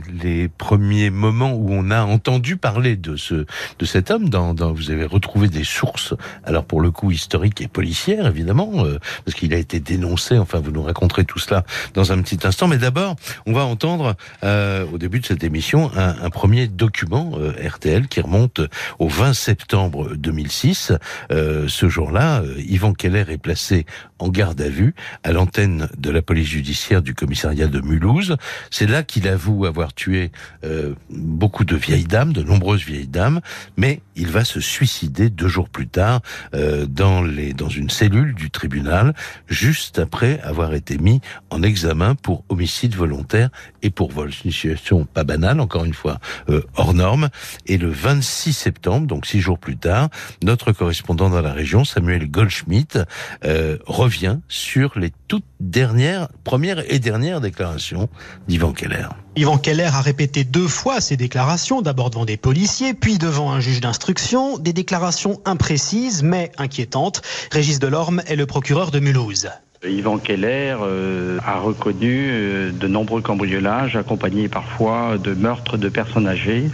premiers 0.57 1.10
moments 1.10 1.53
où 1.53 1.67
on 1.71 1.91
a 1.91 2.03
entendu 2.03 2.55
parler 2.55 2.95
de 2.95 3.17
ce 3.17 3.45
de 3.79 3.86
cet 3.86 4.10
homme. 4.10 4.29
Dans 4.29 4.53
vous 4.74 4.91
avez 4.91 5.05
retrouvé 5.05 5.50
des 5.50 5.65
sources, 5.65 6.13
alors 6.45 6.63
pour 6.63 6.79
le 6.79 6.89
coup 6.91 7.12
historiques 7.12 7.60
et 7.62 7.67
policières 7.67 8.27
évidemment, 8.27 8.86
euh, 8.86 8.98
parce 9.25 9.36
qu'il 9.36 9.53
a 9.53 9.57
été 9.57 9.79
dénoncé. 9.81 10.38
Enfin, 10.38 10.60
vous 10.60 10.71
nous 10.71 10.83
raconterez 10.83 11.25
tout 11.25 11.39
cela 11.39 11.65
dans 11.93 12.13
un 12.13 12.21
petit 12.21 12.39
instant. 12.48 12.67
Mais 12.69 12.77
d'abord, 12.77 13.17
on 13.45 13.51
va 13.51 13.65
entendre 13.65 14.15
au 14.43 14.98
début 14.98 15.19
de 15.19 15.25
cette 15.25 15.43
émission 15.43 15.91
un, 15.98 16.15
un 16.21 16.29
premier 16.29 16.67
document 16.67 17.31
RTL 17.62 18.07
qui 18.07 18.21
remonte 18.21 18.62
au 19.00 19.10
20 19.10 19.33
septembre 19.33 20.15
2006. 20.15 20.93
ce 21.29 21.89
jour-là, 21.89 22.43
Yvan 22.57 22.93
Keller 22.93 23.25
est 23.29 23.38
placé 23.38 23.80
en 24.19 24.29
garde 24.29 24.61
à 24.61 24.69
vue 24.69 24.93
à 25.23 25.31
l'antenne 25.31 25.89
de 25.97 26.09
la 26.09 26.21
police 26.21 26.47
judiciaire 26.47 27.01
du 27.01 27.13
commissariat 27.13 27.67
de 27.67 27.81
Mulhouse. 27.81 28.38
C'est 28.69 28.88
là 28.88 29.03
qu'il 29.03 29.27
avoue 29.27 29.65
avoir 29.65 29.93
tué 29.93 30.31
euh, 30.63 30.93
beaucoup 31.09 31.65
de 31.65 31.75
vieilles 31.75 32.05
dames, 32.05 32.33
de 32.33 32.43
nombreuses 32.43 32.83
vieilles 32.85 33.07
dames, 33.07 33.41
mais 33.77 34.01
il 34.15 34.27
va 34.27 34.45
se 34.45 34.59
suicider 34.59 35.29
deux 35.29 35.47
jours 35.47 35.69
plus 35.69 35.88
tard 35.88 36.21
euh, 36.53 36.85
dans, 36.85 37.21
les, 37.21 37.53
dans 37.53 37.69
une 37.69 37.89
cellule 37.89 38.33
du 38.35 38.51
tribunal, 38.51 39.13
juste 39.47 40.00
après 40.00 40.39
avoir 40.41 40.73
été 40.73 40.97
mis 40.97 41.21
en 41.50 41.63
examen 41.63 42.15
pour 42.15 42.43
homicide 42.50 42.95
volontaire 42.95 43.50
et 43.81 43.89
pour 43.89 44.11
vol. 44.11 44.31
C'est 44.31 44.45
une 44.45 44.51
situation 44.51 45.05
pas 45.05 45.23
banale, 45.23 45.59
encore 45.59 45.85
une 45.85 45.93
fois, 45.93 46.19
euh, 46.50 46.61
hors 46.75 46.93
norme. 46.93 47.29
Et 47.65 47.77
le 47.77 47.89
26 47.89 48.53
septembre, 48.53 49.07
donc 49.07 49.25
six 49.25 49.41
jours 49.41 49.59
plus 49.59 49.77
tard, 49.77 50.09
notre 50.43 50.71
correspondant 50.71 51.29
dans 51.29 51.41
la 51.41 51.53
région, 51.53 51.85
Samuel 51.85 52.29
Goldschmidt, 52.29 53.00
euh, 53.45 53.60
revient 53.85 54.37
sur 54.47 54.97
les 54.97 55.11
toutes 55.27 55.45
dernières, 55.59 56.29
premières 56.43 56.83
et 56.91 56.99
dernières 56.99 57.41
déclarations 57.41 58.09
d'Ivan 58.47 58.73
Keller. 58.73 59.07
Ivan 59.35 59.57
Keller 59.57 59.89
a 59.93 60.01
répété 60.01 60.43
deux 60.43 60.67
fois 60.67 60.99
ses 60.99 61.17
déclarations, 61.17 61.81
d'abord 61.81 62.09
devant 62.09 62.25
des 62.25 62.37
policiers, 62.37 62.93
puis 62.93 63.17
devant 63.17 63.51
un 63.51 63.59
juge 63.59 63.79
d'instruction, 63.79 64.57
des 64.57 64.73
déclarations 64.73 65.41
imprécises 65.45 66.23
mais 66.23 66.51
inquiétantes. 66.57 67.21
Régis 67.51 67.79
Delorme 67.79 68.21
est 68.27 68.35
le 68.35 68.45
procureur 68.45 68.91
de 68.91 68.99
Mulhouse. 68.99 69.49
Yvan 69.89 70.19
Keller 70.19 70.75
euh, 70.81 71.39
a 71.43 71.57
reconnu 71.57 72.27
euh, 72.29 72.71
de 72.71 72.88
nombreux 72.88 73.21
cambriolages 73.21 73.95
accompagnés 73.95 74.47
parfois 74.47 75.17
de 75.17 75.33
meurtres 75.33 75.77
de 75.77 75.89
personnes 75.89 76.27
âgées 76.27 76.65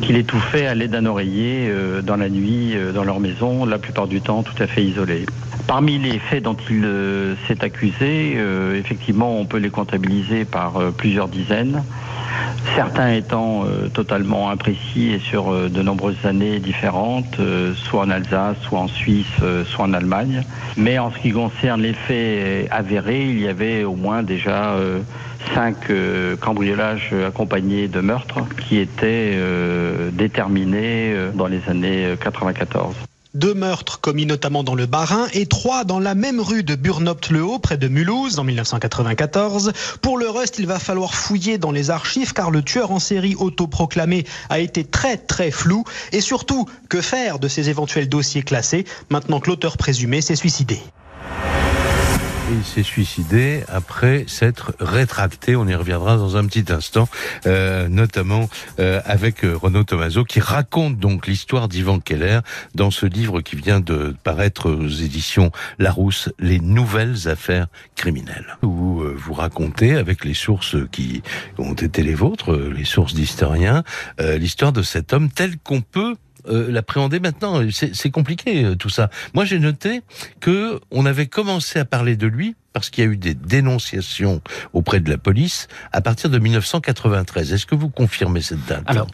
qu'il 0.00 0.16
étouffait 0.16 0.66
à 0.66 0.74
l'aide 0.74 0.92
d'un 0.92 1.04
oreiller 1.04 1.68
euh, 1.68 2.00
dans 2.00 2.16
la 2.16 2.30
nuit 2.30 2.74
dans 2.94 3.04
leur 3.04 3.20
maison, 3.20 3.66
la 3.66 3.78
plupart 3.78 4.06
du 4.06 4.22
temps 4.22 4.42
tout 4.42 4.60
à 4.62 4.66
fait 4.66 4.82
isolée. 4.82 5.26
Parmi 5.66 5.98
les 5.98 6.18
faits 6.18 6.42
dont 6.42 6.56
il 6.70 6.86
s'est 7.46 7.62
accusé, 7.62 8.36
effectivement 8.74 9.38
on 9.38 9.44
peut 9.44 9.58
les 9.58 9.70
comptabiliser 9.70 10.44
par 10.44 10.92
plusieurs 10.96 11.28
dizaines 11.28 11.84
certains 12.74 13.12
étant 13.12 13.64
euh, 13.64 13.88
totalement 13.88 14.50
imprécis 14.50 15.12
et 15.12 15.18
sur 15.18 15.52
euh, 15.52 15.68
de 15.68 15.82
nombreuses 15.82 16.24
années 16.24 16.58
différentes, 16.58 17.38
euh, 17.38 17.74
soit 17.74 18.02
en 18.02 18.10
Alsace, 18.10 18.56
soit 18.62 18.80
en 18.80 18.88
Suisse, 18.88 19.26
soit 19.66 19.84
en 19.84 19.92
Allemagne. 19.92 20.42
Mais 20.76 20.98
en 20.98 21.10
ce 21.10 21.18
qui 21.18 21.30
concerne 21.30 21.82
les 21.82 21.92
faits 21.92 22.68
avérés, 22.70 23.24
il 23.24 23.40
y 23.40 23.48
avait 23.48 23.84
au 23.84 23.94
moins 23.94 24.22
déjà 24.22 24.74
cinq 25.54 25.76
cambriolages 26.40 27.12
accompagnés 27.26 27.88
de 27.88 28.00
meurtres 28.00 28.40
qui 28.56 28.78
étaient 28.78 29.38
déterminés 30.12 31.14
dans 31.34 31.46
les 31.46 31.60
années 31.68 32.14
94. 32.20 32.94
Deux 33.34 33.54
meurtres 33.54 33.98
commis 33.98 34.26
notamment 34.26 34.62
dans 34.62 34.74
le 34.74 34.84
Bas-Rhin 34.84 35.26
et 35.32 35.46
trois 35.46 35.84
dans 35.84 35.98
la 35.98 36.14
même 36.14 36.38
rue 36.38 36.62
de 36.62 36.74
Burnopt-le-Haut, 36.74 37.58
près 37.58 37.78
de 37.78 37.88
Mulhouse, 37.88 38.38
en 38.38 38.44
1994. 38.44 39.72
Pour 40.02 40.18
le 40.18 40.28
reste, 40.28 40.58
il 40.58 40.66
va 40.66 40.78
falloir 40.78 41.14
fouiller 41.14 41.56
dans 41.56 41.70
les 41.70 41.88
archives 41.88 42.34
car 42.34 42.50
le 42.50 42.62
tueur 42.62 42.90
en 42.90 42.98
série 42.98 43.34
autoproclamé 43.34 44.26
a 44.50 44.58
été 44.58 44.84
très 44.84 45.16
très 45.16 45.50
flou. 45.50 45.84
Et 46.12 46.20
surtout, 46.20 46.66
que 46.90 47.00
faire 47.00 47.38
de 47.38 47.48
ces 47.48 47.70
éventuels 47.70 48.10
dossiers 48.10 48.42
classés? 48.42 48.84
Maintenant 49.08 49.40
que 49.40 49.48
l'auteur 49.48 49.78
présumé 49.78 50.20
s'est 50.20 50.36
suicidé 50.36 50.78
il 52.50 52.64
s'est 52.64 52.82
suicidé 52.82 53.62
après 53.68 54.24
s'être 54.26 54.74
rétracté. 54.80 55.56
On 55.56 55.66
y 55.66 55.74
reviendra 55.74 56.16
dans 56.16 56.36
un 56.36 56.46
petit 56.46 56.72
instant, 56.72 57.08
euh, 57.46 57.88
notamment 57.88 58.48
euh, 58.78 59.00
avec 59.04 59.44
euh, 59.44 59.56
Renaud 59.56 59.84
Tomaso, 59.84 60.24
qui 60.24 60.40
raconte 60.40 60.98
donc 60.98 61.26
l'histoire 61.26 61.68
d'Ivan 61.68 62.00
Keller 62.00 62.40
dans 62.74 62.90
ce 62.90 63.06
livre 63.06 63.40
qui 63.40 63.56
vient 63.56 63.80
de 63.80 64.14
paraître 64.24 64.70
aux 64.70 64.88
éditions 64.88 65.50
Larousse, 65.78 66.30
Les 66.38 66.60
nouvelles 66.60 67.28
affaires 67.28 67.66
criminelles, 67.96 68.56
où 68.62 69.02
vous 69.02 69.34
racontez 69.34 69.94
avec 69.94 70.24
les 70.24 70.34
sources 70.34 70.76
qui 70.90 71.22
ont 71.58 71.74
été 71.74 72.02
les 72.02 72.14
vôtres, 72.14 72.54
les 72.54 72.84
sources 72.84 73.14
d'historiens, 73.14 73.82
l'histoire 74.18 74.72
de 74.72 74.82
cet 74.82 75.12
homme 75.12 75.30
tel 75.30 75.58
qu'on 75.58 75.80
peut 75.80 76.16
euh, 76.48 76.70
l'appréhender 76.70 77.20
maintenant. 77.20 77.60
C'est 77.70 78.10
compliqué 78.10 78.64
euh, 78.64 78.74
tout 78.74 78.88
ça. 78.88 79.10
Moi, 79.34 79.44
j'ai 79.44 79.58
noté 79.58 80.02
que 80.40 80.80
on 80.90 81.06
avait 81.06 81.26
commencé 81.26 81.78
à 81.78 81.84
parler 81.84 82.16
de 82.16 82.26
lui 82.26 82.56
parce 82.72 82.90
qu'il 82.90 83.04
y 83.04 83.06
a 83.06 83.10
eu 83.10 83.16
des 83.16 83.34
dénonciations 83.34 84.40
auprès 84.72 85.00
de 85.00 85.10
la 85.10 85.18
police 85.18 85.68
à 85.92 86.00
partir 86.00 86.30
de 86.30 86.38
1993. 86.38 87.52
Est-ce 87.52 87.66
que 87.66 87.74
vous 87.74 87.90
confirmez 87.90 88.40
cette 88.40 88.64
date? 88.66 88.82
Alors, 88.86 89.08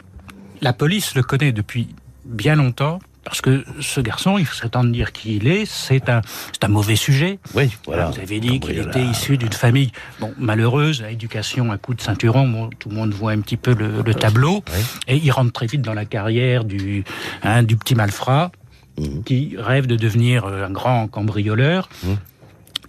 la 0.61 0.73
police 0.73 1.15
le 1.15 1.23
connaît 1.23 1.51
depuis 1.51 1.89
bien 2.25 2.55
longtemps 2.55 2.99
parce 3.29 3.41
que 3.41 3.63
ce 3.79 4.01
garçon, 4.01 4.39
il 4.39 4.45
faut 4.45 4.67
temps 4.67 4.83
de 4.83 4.89
dire 4.89 5.11
qui 5.11 5.35
il 5.35 5.47
est, 5.47 5.65
c'est 5.65 6.09
un, 6.09 6.21
c'est 6.51 6.63
un 6.63 6.67
mauvais 6.67 6.95
sujet. 6.95 7.37
Oui, 7.53 7.69
voilà. 7.85 8.09
Vous 8.09 8.19
avez 8.19 8.39
dit 8.39 8.59
qu'il 8.59 8.79
était 8.79 9.03
issu 9.03 9.37
d'une 9.37 9.53
famille 9.53 9.91
bon, 10.19 10.33
malheureuse, 10.39 11.03
à 11.03 11.11
éducation 11.11 11.71
à 11.71 11.77
coup 11.77 11.93
de 11.93 12.01
ceinturon, 12.01 12.71
tout 12.79 12.89
le 12.89 12.95
monde 12.95 13.13
voit 13.13 13.31
un 13.31 13.41
petit 13.41 13.55
peu 13.55 13.75
le, 13.75 14.15
tableau, 14.15 14.63
et 15.07 15.17
il 15.17 15.29
rentre 15.29 15.51
très 15.51 15.67
vite 15.67 15.83
dans 15.83 15.93
la 15.93 16.05
carrière 16.05 16.63
du, 16.63 17.03
hein, 17.43 17.61
du 17.61 17.77
petit 17.77 17.93
malfrat, 17.93 18.51
mhm. 18.97 19.23
qui 19.23 19.55
rêve 19.59 19.85
de 19.85 19.95
devenir 19.95 20.45
euh, 20.45 20.65
un 20.65 20.71
grand 20.71 21.07
cambrioleur, 21.07 21.87
mhm. 22.03 22.17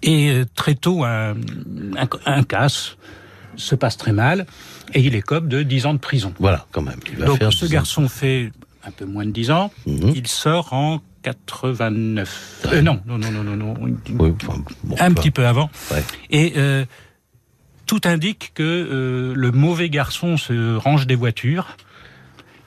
et 0.02 0.30
euh, 0.30 0.44
très 0.54 0.74
tôt, 0.74 1.04
un, 1.04 1.34
un, 2.24 2.42
casse 2.44 2.96
se 3.56 3.74
passe 3.74 3.98
très 3.98 4.12
mal, 4.12 4.46
et 4.94 5.00
il 5.00 5.14
écope 5.14 5.48
de 5.48 5.62
10 5.62 5.84
ans 5.84 5.92
de 5.92 5.98
prison. 5.98 6.32
Voilà, 6.38 6.66
quand 6.72 6.82
même. 6.82 7.00
Donc 7.18 7.40
ce 7.52 7.66
garçon 7.66 8.08
fait 8.08 8.50
un 8.84 8.90
peu 8.90 9.04
moins 9.04 9.24
de 9.24 9.30
10 9.30 9.50
ans. 9.50 9.70
Mhm. 9.86 10.12
Il 10.14 10.26
sort 10.26 10.72
en 10.72 11.00
89. 11.22 12.66
Euh, 12.72 12.82
non, 12.82 13.00
non, 13.06 13.18
non, 13.18 13.30
non, 13.30 13.44
non, 13.44 13.56
non. 13.56 13.74
un 14.98 15.12
petit 15.12 15.30
peu 15.30 15.46
avant. 15.46 15.70
Et 16.30 16.54
euh, 16.56 16.84
tout 17.86 18.00
indique 18.04 18.52
que 18.54 18.62
euh, 18.62 19.34
le 19.36 19.52
mauvais 19.52 19.90
garçon 19.90 20.36
se 20.36 20.76
range 20.76 21.06
des 21.06 21.16
voitures. 21.16 21.76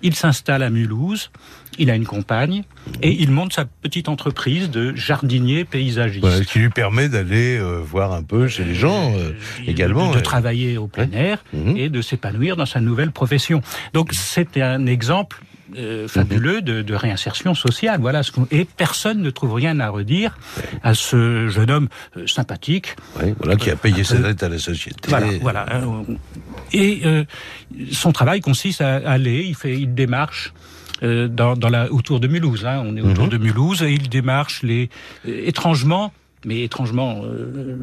Il 0.05 0.15
s'installe 0.15 0.63
à 0.63 0.70
Mulhouse, 0.70 1.32
il 1.79 1.89
a 1.89 1.96
une 1.96 2.05
compagne 2.05 2.65
et 3.01 3.13
il 3.22 3.32
monte 3.32 3.53
sa 3.53 3.63
petite 3.63 4.10
entreprise 4.10 4.70
de 4.70 4.93
jardinier 4.93 5.63
paysagiste. 5.63 6.29
Ce 6.29 6.41
qui 6.41 6.60
lui 6.60 6.70
permet 6.70 7.08
d'aller 7.08 7.58
voir 7.86 8.12
un 8.12 8.22
peu 8.22 8.50
chez 8.50 8.65
les 8.65 8.75
gens 8.75 9.13
également. 9.65 10.12
De, 10.12 10.20
travailler 10.20 10.77
au 10.77 10.88
plein 10.88 11.10
air 11.13 11.46
mhm. 11.53 11.77
et 11.77 11.88
de 11.88 12.01
s'épanouir 12.01 12.58
dans 12.58 12.65
sa 12.65 12.82
nouvelle 12.82 13.12
profession. 13.12 13.62
Donc 13.93 14.10
c'est 14.12 14.58
un 14.58 14.88
exemple 14.88 15.41
euh, 15.77 16.08
fabuleux 16.08 16.62
de, 16.62 16.93
réinsertion 16.93 17.55
sociale. 17.55 18.01
Voilà 18.01 18.22
ce 18.22 18.32
et 18.51 18.65
personne 18.65 19.22
ne 19.22 19.29
trouve 19.29 19.53
rien 19.53 19.79
à 19.79 19.89
redire 19.89 20.38
à 20.84 20.93
ce 20.93 21.48
jeune 21.48 21.72
homme 21.72 21.88
euh, 22.17 22.27
sympathique. 22.27 22.96
voilà, 23.39 23.55
qui 23.55 23.70
a 23.70 23.75
payé 23.75 24.01
euh, 24.01 24.03
sa 24.03 24.17
dette 24.17 24.43
à 24.43 24.50
la 24.50 24.60
société. 24.60 25.10
Voilà, 25.10 25.27
voilà. 25.41 25.65
Et 26.74 27.01
son 27.91 28.12
travail 28.12 28.41
consiste 28.41 28.82
à 28.82 28.98
aller, 29.10 29.46
il 29.46 29.55
fait 29.55 29.79
une 29.79 29.96
démarche. 29.96 30.53
Dans, 31.01 31.58
dans, 31.58 31.67
la, 31.67 31.91
autour 31.91 32.22
de 32.22 32.29
Mulhouse, 32.29 32.65
hein. 32.65 32.82
on 32.86 32.96
est 32.96 33.01
autour 33.01 33.25
mhm. 33.25 33.32
de 33.32 33.38
Mulhouse, 33.38 33.84
et 33.84 33.91
il 33.91 34.08
démarche 34.08 34.63
les 34.63 34.89
étrangement 35.25 36.13
mais 36.45 36.62
étrangement, 36.63 37.21
euh, 37.23 37.77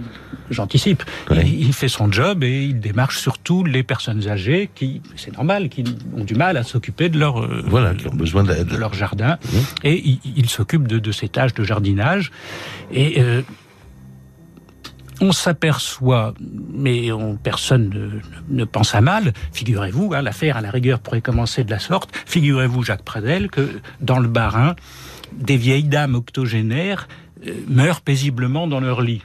j'anticipe, 0.51 1.03
il, 1.31 1.73
fait 1.73 1.89
son 1.89 2.11
job 2.11 2.45
et 2.45 2.65
il 2.65 2.81
démarche 2.81 3.19
surtout 3.19 3.65
les 3.65 3.83
personnes 3.83 4.29
âgées 4.29 4.71
qui, 4.75 5.01
c'est 5.17 5.33
normal, 5.35 5.69
qui 5.69 5.85
ont 6.17 6.25
du 6.25 6.35
mal 6.35 6.57
à 6.57 6.63
s'occuper 6.63 7.09
de 7.09 7.19
leur 7.19 7.41
euh, 7.41 7.63
voilà, 7.67 7.95
qui 7.95 8.07
ont 8.09 8.15
besoin 8.15 8.45
d'aide, 8.45 8.69
de 8.69 8.77
leur 8.77 8.95
jardin, 8.95 9.39
et 9.85 10.19
il, 10.25 10.49
s'occupe 10.49 10.87
de, 10.87 10.99
de, 10.99 11.13
ces 11.13 11.29
tâches 11.29 11.55
de 11.55 11.65
jardinage. 11.65 12.33
Et 12.93 13.21
euh, 13.21 13.43
on 15.21 15.33
s'aperçoit, 15.33 16.35
mais 16.73 17.13
on, 17.13 17.37
personne 17.37 18.23
ne, 18.49 18.65
pense 18.65 18.95
à 18.95 19.01
mal, 19.01 19.33
figurez-vous, 19.53 20.13
hein, 20.15 20.23
l'affaire 20.23 20.57
à 20.57 20.61
la 20.61 20.71
rigueur 20.71 20.99
pourrait 20.99 21.21
commencer 21.21 21.63
de 21.65 21.71
la 21.71 21.79
sorte, 21.79 22.11
figurez-vous 22.27 22.83
Jacques 22.83 23.05
Pradel 23.05 23.51
que 23.51 23.69
dans 24.01 24.19
le 24.19 24.29
Barin, 24.29 24.77
des 25.33 25.57
vieilles 25.57 25.85
dames 25.85 26.15
octogénaires 26.15 27.07
meurent 27.69 28.01
paisiblement 28.01 28.67
dans 28.67 28.81
leur 28.81 29.01
lit. 29.01 29.23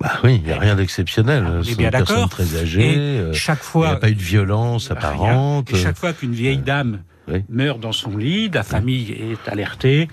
Bah 0.00 0.12
oui, 0.22 0.36
il 0.36 0.42
n'y 0.42 0.52
a 0.52 0.58
rien 0.58 0.74
d'exceptionnel. 0.74 1.46
Ce 1.62 1.70
sont 1.70 1.76
des 1.76 1.90
personnes 1.90 2.28
très 2.28 2.56
âgées. 2.56 2.96
Euh, 2.98 3.32
chaque 3.32 3.62
fois, 3.62 3.86
il 3.86 3.90
n'y 3.90 3.96
a 3.96 4.00
pas 4.00 4.10
eu 4.10 4.14
de 4.14 4.22
violence 4.22 4.90
apparente. 4.90 5.72
Et 5.72 5.76
chaque 5.76 5.96
fois 5.96 6.12
qu'une 6.12 6.34
vieille 6.34 6.58
dame 6.58 7.00
meurt 7.48 7.80
dans 7.80 7.92
son 7.92 8.16
lit, 8.16 8.50
la 8.50 8.62
famille 8.62 9.12
est 9.12 9.48
alertée, 9.48 10.08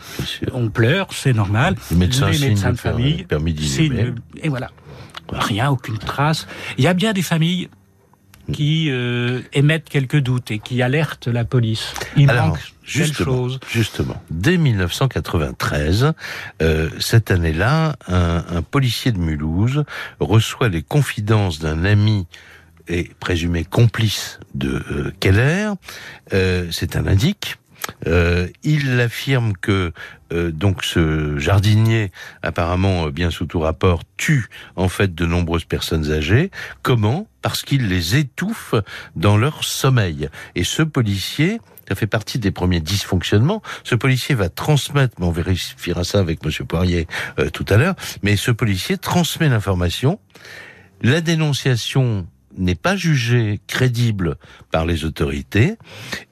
on 0.54 0.70
pleure, 0.70 1.08
c'est 1.12 1.34
normal. 1.34 1.76
Les 1.90 1.98
médecins, 1.98 2.30
les 2.30 2.40
médecins 2.40 2.72
de 2.72 2.78
famille 2.78 3.24
permis 3.24 3.58
signent 3.58 4.16
et 4.42 4.50
voilà. 4.50 4.70
Rien, 5.30 5.70
aucune 5.70 5.98
trace. 5.98 6.48
Il 6.78 6.84
y 6.84 6.88
a 6.88 6.94
bien 6.94 7.14
des 7.14 7.22
familles 7.22 7.70
qui 8.52 8.88
euh, 8.90 9.42
émettent 9.54 9.90
quelques 9.90 10.20
doutes 10.20 10.52
et 10.52 10.60
qui 10.60 10.82
alertent 10.82 11.28
la 11.28 11.46
police. 11.46 11.94
Il 12.18 12.30
Alors, 12.30 12.48
manque 12.48 12.60
justement, 13.00 13.36
chose. 13.48 13.60
justement, 13.70 14.22
dès 14.30 14.58
1993, 14.58 16.14
euh, 16.62 16.90
cette 17.00 17.32
année-là, 17.32 17.96
un, 18.08 18.44
un 18.50 18.62
policier 18.62 19.12
de 19.12 19.20
Mulhouse 19.20 19.84
reçoit 20.20 20.70
les 20.70 20.82
confidences 20.84 21.60
d'un 21.60 21.86
ami 21.86 22.28
et 22.88 23.12
présumé 23.20 23.64
complice 23.64 24.40
de 24.54 24.84
euh, 24.92 25.12
Keller. 25.20 25.72
Euh, 26.34 26.68
C'est 26.72 26.96
un 26.96 27.08
indique. 27.08 27.58
Euh, 28.06 28.48
il 28.64 29.00
affirme 29.00 29.54
que 29.60 29.92
euh, 30.32 30.52
donc 30.52 30.84
ce 30.84 31.38
jardinier, 31.40 32.12
apparemment 32.44 33.08
euh, 33.08 33.12
bien 33.12 33.32
sous 33.32 33.46
tout 33.48 33.60
rapport, 33.60 34.04
tue 34.18 34.48
en 34.76 34.88
fait 34.88 35.16
de 35.16 35.26
nombreuses 35.26 35.66
personnes 35.66 36.12
âgées. 36.12 36.52
Comment? 36.84 37.28
Parce 37.42 37.64
qu'il 37.64 37.88
les 37.88 38.18
étouffe 38.18 38.76
dans 39.16 39.36
leur 39.36 39.64
sommeil. 39.64 40.30
Et 40.56 40.64
ce 40.64 40.84
policier, 40.84 41.60
ça 41.92 41.96
fait 41.96 42.08
partie 42.08 42.40
des 42.40 42.52
premiers 42.52 42.80
dysfonctionnements. 42.80 43.62
Ce 43.84 43.96
policier 43.96 44.34
va 44.34 44.48
transmettre, 44.48 45.16
mais 45.20 45.26
on 45.26 45.32
vérifiera 45.32 46.06
ça 46.06 46.20
avec 46.20 46.46
Monsieur 46.46 46.64
Poirier 46.64 47.06
euh, 47.38 47.50
tout 47.50 47.66
à 47.68 47.76
l'heure, 47.76 47.96
mais 48.24 48.38
ce 48.38 48.50
policier 48.50 48.98
transmet 48.98 49.50
l'information. 49.50 50.18
La 51.02 51.20
dénonciation 51.20 52.26
n'est 52.58 52.76
pas 52.76 52.96
jugée 52.96 53.60
crédible 53.68 54.38
par 54.72 54.86
les 54.86 55.04
autorités 55.04 55.76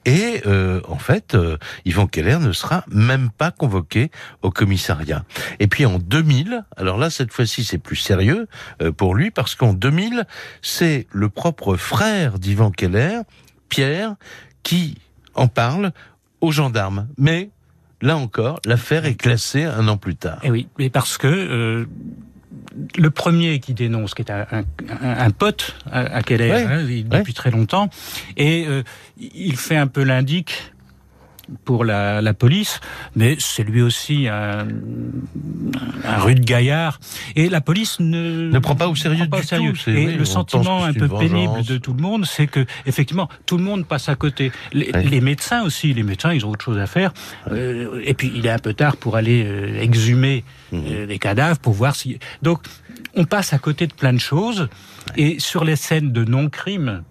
et 0.06 0.40
euh, 0.46 0.80
en 0.88 0.96
fait 0.96 1.34
euh, 1.34 1.58
Yvan 1.84 2.06
Keller 2.06 2.38
ne 2.38 2.52
sera 2.52 2.86
même 2.88 3.28
pas 3.30 3.50
convoqué 3.50 4.10
au 4.40 4.50
commissariat. 4.50 5.26
Et 5.58 5.66
puis 5.66 5.84
en 5.84 5.98
2000, 5.98 6.64
alors 6.78 6.96
là 6.96 7.10
cette 7.10 7.34
fois-ci 7.34 7.64
c'est 7.64 7.76
plus 7.76 7.96
sérieux 7.96 8.48
euh, 8.80 8.92
pour 8.92 9.14
lui 9.14 9.30
parce 9.30 9.54
qu'en 9.54 9.74
2000 9.74 10.24
c'est 10.62 11.06
le 11.10 11.28
propre 11.28 11.76
frère 11.76 12.38
d'Yvan 12.38 12.70
Keller, 12.70 13.20
Pierre, 13.68 14.16
qui 14.62 14.96
en 15.34 15.48
parle 15.48 15.92
aux 16.40 16.52
gendarmes. 16.52 17.08
Mais 17.18 17.50
là 18.00 18.16
encore, 18.16 18.60
l'affaire 18.64 19.04
est 19.04 19.14
classée 19.14 19.64
un 19.64 19.88
an 19.88 19.96
plus 19.96 20.16
tard. 20.16 20.38
Eh 20.42 20.50
oui, 20.50 20.68
mais 20.78 20.90
parce 20.90 21.18
que 21.18 21.26
euh, 21.28 21.86
le 22.96 23.10
premier 23.10 23.60
qui 23.60 23.74
dénonce, 23.74 24.14
qui 24.14 24.22
est 24.22 24.30
un, 24.30 24.46
un, 24.50 24.64
un 25.00 25.30
pote 25.30 25.76
à, 25.90 26.00
à 26.00 26.22
Keller 26.22 26.50
Ouais, 26.50 26.64
hein, 26.64 26.84
depuis 27.18 27.34
très 27.34 27.50
longtemps, 27.50 27.90
et 28.36 28.66
euh, 28.66 28.82
il 29.18 29.56
fait 29.56 29.76
un 29.76 29.86
peu 29.86 30.02
l'indique 30.02 30.72
pour 31.64 31.84
la, 31.84 32.20
la 32.22 32.34
police, 32.34 32.80
mais 33.16 33.36
c'est 33.38 33.62
lui 33.62 33.82
aussi 33.82 34.28
un, 34.28 34.66
un 36.04 36.18
rude 36.18 36.40
gaillard. 36.44 37.00
Et 37.36 37.48
la 37.48 37.60
police 37.60 37.98
ne, 38.00 38.50
Ne 38.50 38.58
prend 38.58 38.76
pas 38.76 38.88
au 38.88 38.94
sérieux 38.94 39.26
pas 39.28 39.38
du 39.38 39.42
au 39.42 39.46
sérieux. 39.46 39.72
tout, 39.72 39.90
Et 39.90 40.06
oui, 40.06 40.14
le 40.14 40.24
sentiment 40.24 40.84
un 40.84 40.92
peu 40.92 41.08
pénible 41.08 41.64
de 41.64 41.78
tout 41.78 41.92
le 41.92 42.02
monde, 42.02 42.24
c'est 42.26 42.46
que 42.46 42.64
effectivement 42.86 43.28
tout 43.46 43.56
le 43.56 43.64
monde 43.64 43.86
passe 43.86 44.08
à 44.08 44.14
côté. 44.14 44.52
Les, 44.72 45.20
médecins 45.20 45.62
aussi, 45.62 45.92
les 45.92 46.02
médecins, 46.02 46.32
ils 46.32 46.44
ont 46.46 46.50
autre 46.50 46.64
chose 46.64 46.78
à 46.78 46.86
faire. 46.86 47.12
Euh, 47.50 48.00
et 48.04 48.14
puis 48.14 48.32
il 48.34 48.46
est 48.46 48.50
un 48.50 48.58
peu 48.58 48.74
tard 48.74 48.96
pour 48.96 49.16
aller 49.16 49.44
euh, 49.44 49.80
exhumer 49.80 50.44
Mhm. 50.72 50.84
euh, 50.86 51.06
les 51.06 51.18
cadavres 51.18 51.58
pour 51.58 51.72
voir 51.72 51.96
si. 51.96 52.18
Donc 52.42 52.60
on 53.16 53.24
passe 53.24 53.52
à 53.52 53.58
côté 53.58 53.86
de 53.88 53.92
plein 53.92 54.12
de 54.12 54.18
choses. 54.20 54.68
Et 55.16 55.40
sur 55.40 55.64
les 55.64 55.74
scènes 55.76 56.12
de 56.12 56.24
non-crime, 56.24 57.02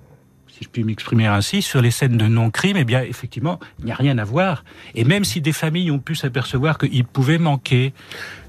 si 0.59 0.65
je 0.65 0.69
puis 0.69 0.83
m'exprimer 0.83 1.25
ainsi, 1.25 1.61
sur 1.61 1.81
les 1.81 1.89
scènes 1.91 2.17
de 2.17 2.27
non-crime, 2.27 2.75
eh 2.77 2.83
bien, 2.83 3.01
effectivement, 3.01 3.59
il 3.79 3.85
n'y 3.85 3.91
a 3.91 3.95
rien 3.95 4.17
à 4.17 4.25
voir. 4.25 4.65
Et 4.93 5.05
même 5.05 5.23
si 5.23 5.39
des 5.39 5.53
familles 5.53 5.89
ont 5.89 5.99
pu 5.99 6.15
s'apercevoir 6.15 6.77
qu'il 6.77 7.05
pouvait 7.05 7.37
manquer 7.37 7.93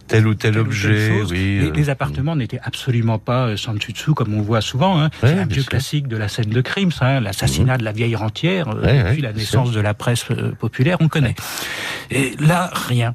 Tel 0.09 0.27
ou 0.27 0.35
tel 0.35 0.59
ou 0.59 0.63
objet, 0.63 1.09
chose, 1.09 1.31
oui. 1.31 1.39
les, 1.61 1.67
euh, 1.69 1.73
les 1.73 1.89
appartements 1.89 2.35
n'étaient 2.35 2.59
absolument 2.65 3.21
pas 3.21 3.47
euh, 3.47 3.57
sans 3.57 3.75
dessus 3.75 3.93
dessous 3.93 4.13
comme 4.13 4.35
on 4.35 4.43
voit 4.43 4.61
souvent. 4.61 5.01
Hein. 5.01 5.09
Ouais, 5.23 5.29
C'est 5.29 5.39
un 5.39 5.47
vieux 5.47 5.63
sûr. 5.63 5.71
classique 5.71 6.09
de 6.09 6.17
la 6.17 6.27
scène 6.27 6.51
de 6.51 6.61
crime, 6.61 6.91
ça, 6.91 7.07
hein, 7.07 7.21
l'assassinat 7.21 7.79
de 7.79 7.85
la 7.85 7.93
vieille 7.93 8.17
rentière, 8.17 8.71
euh, 8.71 8.83
Ouais, 8.83 9.05
depuis 9.05 9.23
la 9.23 9.33
naissance 9.33 9.71
de 9.71 9.79
la 9.81 9.95
presse 9.95 10.25
euh, 10.33 10.51
populaire, 10.51 10.97
on 10.99 11.07
connaît. 11.07 11.37
Et 12.11 12.35
là, 12.41 12.71
rien. 12.73 13.15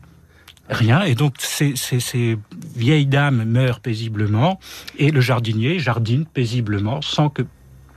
Rien. 0.69 1.03
Et 1.03 1.15
donc, 1.15 1.33
ces, 1.39 1.75
ces, 1.75 1.99
ces 1.99 2.37
vieilles 2.77 3.07
dames 3.07 3.43
meurent 3.43 3.81
paisiblement, 3.81 4.57
et 4.97 5.11
le 5.11 5.19
jardinier 5.19 5.79
jardine 5.79 6.25
paisiblement, 6.25 7.01
sans 7.01 7.27
que 7.27 7.43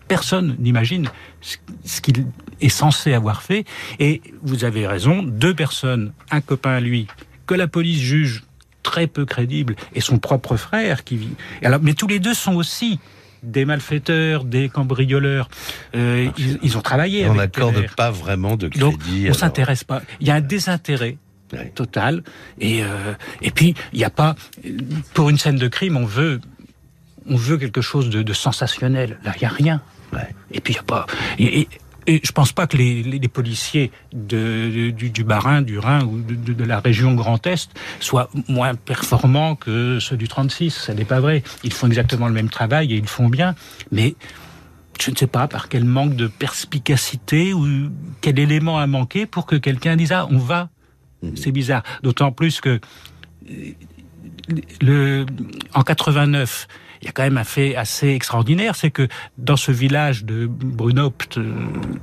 personne 0.08 0.56
n'imagine 0.58 1.08
ce 1.40 2.00
qu'il 2.00 2.26
est 2.60 2.68
censé 2.68 3.12
avoir 3.12 3.42
fait. 3.42 3.64
Et 4.00 4.22
vous 4.42 4.64
avez 4.64 4.86
raison, 4.86 5.22
deux 5.22 5.54
personnes, 5.54 6.12
un 6.30 6.40
copain 6.40 6.72
à 6.72 6.80
lui, 6.80 7.06
que 7.46 7.54
la 7.54 7.68
police 7.68 8.00
juge 8.00 8.42
très 8.82 9.06
peu 9.06 9.26
crédible, 9.26 9.76
et 9.94 10.00
son 10.00 10.18
propre 10.18 10.56
frère 10.56 11.04
qui 11.04 11.16
vit. 11.16 11.34
Alors, 11.62 11.80
mais 11.82 11.94
tous 11.94 12.06
les 12.06 12.20
deux 12.20 12.34
sont 12.34 12.54
aussi 12.54 12.98
des 13.42 13.64
malfaiteurs, 13.64 14.44
des 14.44 14.68
cambrioleurs. 14.68 15.48
Euh, 15.94 16.28
ils, 16.38 16.58
ils 16.62 16.76
ont 16.78 16.80
travaillé 16.80 17.28
on 17.28 17.34
n'accorde 17.34 17.86
pas 17.96 18.10
vraiment 18.10 18.56
de 18.56 18.68
Donc, 18.68 18.98
crédit. 18.98 19.20
on 19.22 19.24
alors. 19.26 19.36
s'intéresse 19.36 19.84
pas. 19.84 20.02
Il 20.20 20.26
y 20.26 20.30
a 20.30 20.34
un 20.36 20.40
désintérêt 20.40 21.18
total. 21.74 22.22
Et, 22.60 22.82
euh, 22.82 23.14
et 23.42 23.50
puis, 23.50 23.74
il 23.92 23.98
n'y 23.98 24.04
a 24.04 24.10
pas... 24.10 24.34
Pour 25.14 25.30
une 25.30 25.38
scène 25.38 25.56
de 25.56 25.68
crime, 25.68 25.96
on 25.96 26.04
veut, 26.04 26.40
on 27.26 27.36
veut 27.36 27.58
quelque 27.58 27.80
chose 27.80 28.10
de, 28.10 28.22
de 28.22 28.32
sensationnel. 28.32 29.18
Là, 29.24 29.32
il 29.36 29.40
n'y 29.40 29.46
a 29.46 29.50
rien. 29.50 29.82
Ouais. 30.12 30.34
Et 30.52 30.60
puis, 30.60 30.72
il 30.74 30.76
n'y 30.76 30.80
a 30.80 30.84
pas... 30.84 31.06
Et, 31.38 31.60
et- 31.60 31.68
et 32.10 32.22
je 32.24 32.32
pense 32.32 32.52
pas 32.52 32.66
que 32.66 32.78
les, 32.78 33.02
les, 33.02 33.18
les 33.18 33.28
policiers 33.28 33.92
de, 34.14 34.88
du, 34.88 35.10
du 35.10 35.24
Bas-Rhin, 35.24 35.60
du 35.60 35.78
Rhin 35.78 36.06
ou 36.06 36.22
de, 36.22 36.34
de- 36.34 36.54
de 36.54 36.64
la 36.64 36.80
région 36.80 37.12
Grand 37.14 37.46
Est 37.46 37.68
soient 38.00 38.30
moins 38.48 38.74
performants 38.76 39.56
que 39.56 39.98
ceux 40.00 40.16
du 40.16 40.26
36. 40.26 40.70
Ça 40.70 40.94
n'est 40.94 41.04
pas 41.04 41.20
vrai. 41.20 41.42
Ils 41.64 41.72
font 41.74 41.86
exactement 41.86 42.26
le 42.26 42.32
même 42.32 42.48
travail 42.48 42.94
et 42.94 42.96
ils 42.96 43.02
le 43.02 43.06
font 43.06 43.28
bien. 43.28 43.54
Mais 43.92 44.14
je 44.98 45.10
ne 45.10 45.16
sais 45.16 45.26
pas 45.26 45.48
par 45.48 45.68
quel 45.68 45.84
manque 45.84 46.16
de 46.16 46.28
perspicacité 46.28 47.52
ou 47.52 47.66
quel 48.22 48.38
élément 48.38 48.78
a 48.78 48.86
manqué 48.86 49.26
pour 49.26 49.44
que 49.44 49.56
quelqu'un 49.56 49.96
dise 49.96 50.12
ah 50.12 50.26
on 50.30 50.38
va. 50.38 50.70
C'est 51.34 51.52
bizarre. 51.52 51.82
D'autant 52.02 52.32
plus 52.32 52.62
que 52.62 52.80
le, 54.80 55.26
en 55.74 55.82
89, 55.82 56.68
il 57.02 57.06
y 57.06 57.08
a 57.08 57.12
quand 57.12 57.22
même 57.22 57.38
un 57.38 57.44
fait 57.44 57.76
assez 57.76 58.08
extraordinaire, 58.08 58.74
c'est 58.76 58.90
que 58.90 59.08
dans 59.36 59.56
ce 59.56 59.70
village 59.72 60.24
de 60.24 60.46
Brunopt, 60.46 61.38
euh, 61.38 61.52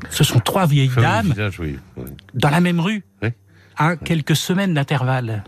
ce 0.09 0.23
sont 0.23 0.39
trois 0.39 0.65
vieilles 0.67 0.91
dames 0.95 1.31
village, 1.31 1.59
oui. 1.59 1.77
oui. 1.97 2.05
dans 2.33 2.49
la 2.49 2.61
même 2.61 2.79
rue, 2.79 3.03
Oui. 3.21 3.29
à 3.77 3.95
quelques 3.97 4.35
semaines 4.35 4.73
d'intervalle. 4.73 5.43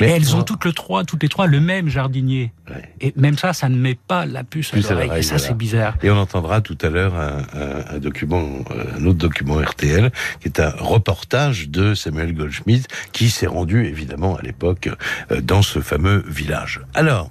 Mhm. 0.00 0.06
Et 0.06 0.10
elles 0.10 0.34
on- 0.34 0.40
ont 0.40 0.42
toutes, 0.42 0.64
le 0.64 0.72
trois, 0.72 1.04
toutes 1.04 1.22
les 1.22 1.28
trois 1.28 1.46
le 1.46 1.60
même 1.60 1.88
jardinier. 1.88 2.52
Ouais. 2.70 2.82
Et 3.00 3.12
même 3.16 3.38
ça, 3.38 3.52
ça 3.52 3.68
ne 3.68 3.76
met 3.76 3.94
pas 4.08 4.26
la 4.26 4.44
puce, 4.44 4.70
Puce 4.70 4.90
à 4.90 4.94
l'oreille. 4.94 5.10
Et 5.20 5.22
ça, 5.22 5.36
voilà. 5.36 5.48
c'est 5.48 5.56
bizarre. 5.56 5.96
Et 6.02 6.10
on 6.10 6.16
entendra 6.18 6.60
tout 6.60 6.76
à 6.82 6.88
l'heure 6.90 7.14
un, 7.14 7.38
un- 7.54 7.94
un 7.96 7.98
document, 7.98 8.44
euh, 8.70 8.84
un 8.98 9.06
autre 9.06 9.18
document 9.18 9.54
RTL, 9.56 10.10
qui 10.40 10.48
est 10.48 10.60
un 10.60 10.70
reportage 10.78 11.68
de 11.70 11.94
Samuel 11.94 12.34
Goldschmidt, 12.34 12.86
qui 13.12 13.30
s'est 13.30 13.46
rendu 13.46 13.84
évidemment 13.86 14.36
à 14.36 14.42
l'époque 14.42 14.90
euh, 15.30 15.40
dans 15.40 15.62
ce 15.62 15.80
fameux 15.80 16.22
village. 16.28 16.80
Alors, 16.94 17.30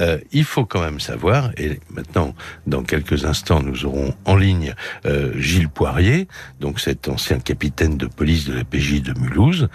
euh, 0.00 0.18
il 0.30 0.44
faut 0.44 0.64
quand 0.64 0.80
même 0.80 1.00
savoir, 1.00 1.50
et 1.56 1.80
maintenant, 1.90 2.34
dans 2.68 2.84
quelques 2.84 3.24
instants, 3.24 3.60
nous 3.60 3.84
aurons 3.86 4.14
en 4.24 4.36
ligne 4.36 4.74
euh, 5.06 5.32
Gilles 5.36 5.68
Poirier, 5.68 6.28
donc 6.60 6.78
cet 6.78 7.08
ancien 7.08 7.40
capitaine 7.40 7.96
de 7.96 8.06
police 8.06 8.44
de 8.44 8.54
la 8.54 8.62
PJ 8.62 9.02
de 9.02 9.18
Mulhouse. 9.18 9.68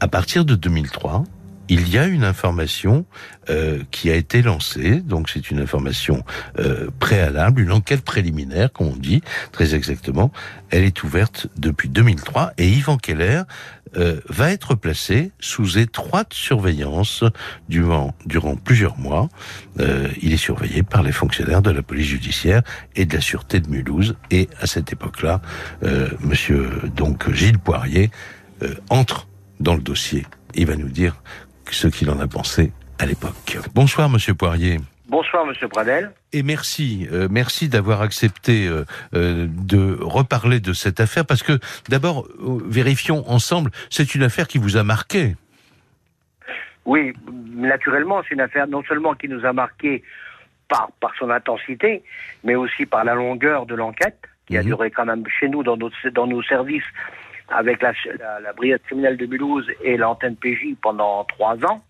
À 0.00 0.08
partir 0.08 0.44
de 0.44 0.54
2003, 0.54 1.24
il 1.68 1.88
y 1.88 1.98
a 1.98 2.06
une 2.06 2.22
information 2.22 3.06
euh, 3.50 3.80
qui 3.90 4.10
a 4.10 4.14
été 4.14 4.40
lancée, 4.42 5.00
donc 5.00 5.28
c'est 5.28 5.50
une 5.50 5.58
information 5.58 6.22
euh, 6.58 6.88
préalable, 7.00 7.60
une 7.60 7.72
enquête 7.72 8.02
préliminaire, 8.02 8.72
comme 8.72 8.88
on 8.88 8.96
dit 8.96 9.22
très 9.52 9.74
exactement. 9.74 10.30
Elle 10.70 10.84
est 10.84 11.02
ouverte 11.02 11.48
depuis 11.56 11.88
2003 11.88 12.52
et 12.58 12.68
Yvan 12.68 12.98
Keller 12.98 13.42
euh, 13.96 14.20
va 14.28 14.50
être 14.50 14.74
placé 14.74 15.32
sous 15.40 15.78
étroite 15.78 16.34
surveillance 16.34 17.24
durant, 17.68 18.14
durant 18.26 18.56
plusieurs 18.56 18.98
mois. 18.98 19.28
Euh, 19.80 20.08
il 20.20 20.32
est 20.32 20.38
surveillé 20.38 20.82
par 20.82 21.02
les 21.02 21.12
fonctionnaires 21.12 21.62
de 21.62 21.70
la 21.70 21.82
police 21.82 22.06
judiciaire 22.06 22.62
et 22.94 23.06
de 23.06 23.14
la 23.14 23.20
sûreté 23.20 23.60
de 23.60 23.68
Mulhouse. 23.68 24.16
Et 24.30 24.48
à 24.60 24.66
cette 24.66 24.92
époque-là, 24.92 25.40
euh, 25.82 26.10
Monsieur 26.20 26.70
donc 26.94 27.32
Gilles 27.32 27.58
Poirier 27.58 28.10
euh, 28.62 28.74
entre 28.90 29.28
dans 29.60 29.74
le 29.74 29.80
dossier. 29.80 30.26
Il 30.54 30.66
va 30.66 30.76
nous 30.76 30.88
dire 30.88 31.16
ce 31.70 31.88
qu'il 31.88 32.10
en 32.10 32.18
a 32.20 32.26
pensé 32.28 32.72
à 32.98 33.06
l'époque. 33.06 33.58
Bonsoir, 33.74 34.08
Monsieur 34.08 34.34
Poirier. 34.34 34.78
Bonsoir, 35.08 35.46
Monsieur 35.46 35.68
Pradel. 35.68 36.10
Et 36.32 36.42
merci, 36.42 37.06
euh, 37.12 37.28
merci 37.30 37.68
d'avoir 37.68 38.02
accepté 38.02 38.66
euh, 38.66 38.84
euh, 39.14 39.46
de 39.48 39.96
reparler 40.00 40.58
de 40.58 40.72
cette 40.72 40.98
affaire 40.98 41.24
parce 41.24 41.44
que 41.44 41.60
d'abord, 41.88 42.26
vérifions 42.40 43.22
ensemble, 43.30 43.70
c'est 43.88 44.16
une 44.16 44.24
affaire 44.24 44.48
qui 44.48 44.58
vous 44.58 44.76
a 44.76 44.82
marqué. 44.82 45.36
Oui, 46.84 47.12
naturellement, 47.54 48.22
c'est 48.28 48.34
une 48.34 48.40
affaire 48.40 48.66
non 48.66 48.82
seulement 48.84 49.14
qui 49.14 49.28
nous 49.28 49.44
a 49.44 49.52
marqué 49.52 50.02
par, 50.68 50.90
par 51.00 51.12
son 51.18 51.30
intensité, 51.30 52.02
mais 52.42 52.56
aussi 52.56 52.84
par 52.86 53.04
la 53.04 53.14
longueur 53.14 53.66
de 53.66 53.74
l'enquête. 53.74 54.18
qui 54.48 54.56
a 54.56 54.60
Mhm. 54.62 54.66
duré 54.68 54.90
quand 54.92 55.04
même 55.06 55.24
chez 55.40 55.48
nous 55.48 55.64
dans 55.64 55.76
dans 55.76 56.26
nos 56.28 56.40
services 56.44 56.84
avec 57.48 57.82
la, 57.82 57.92
la, 58.18 58.40
la 58.40 58.52
brigade 58.52 58.82
criminelle 58.82 59.16
de 59.16 59.26
Mulhouse 59.26 59.70
et 59.82 59.96
l'antenne 59.96 60.36
PJ 60.36 60.74
pendant 60.82 61.24
trois 61.24 61.56
ans. 61.64 61.82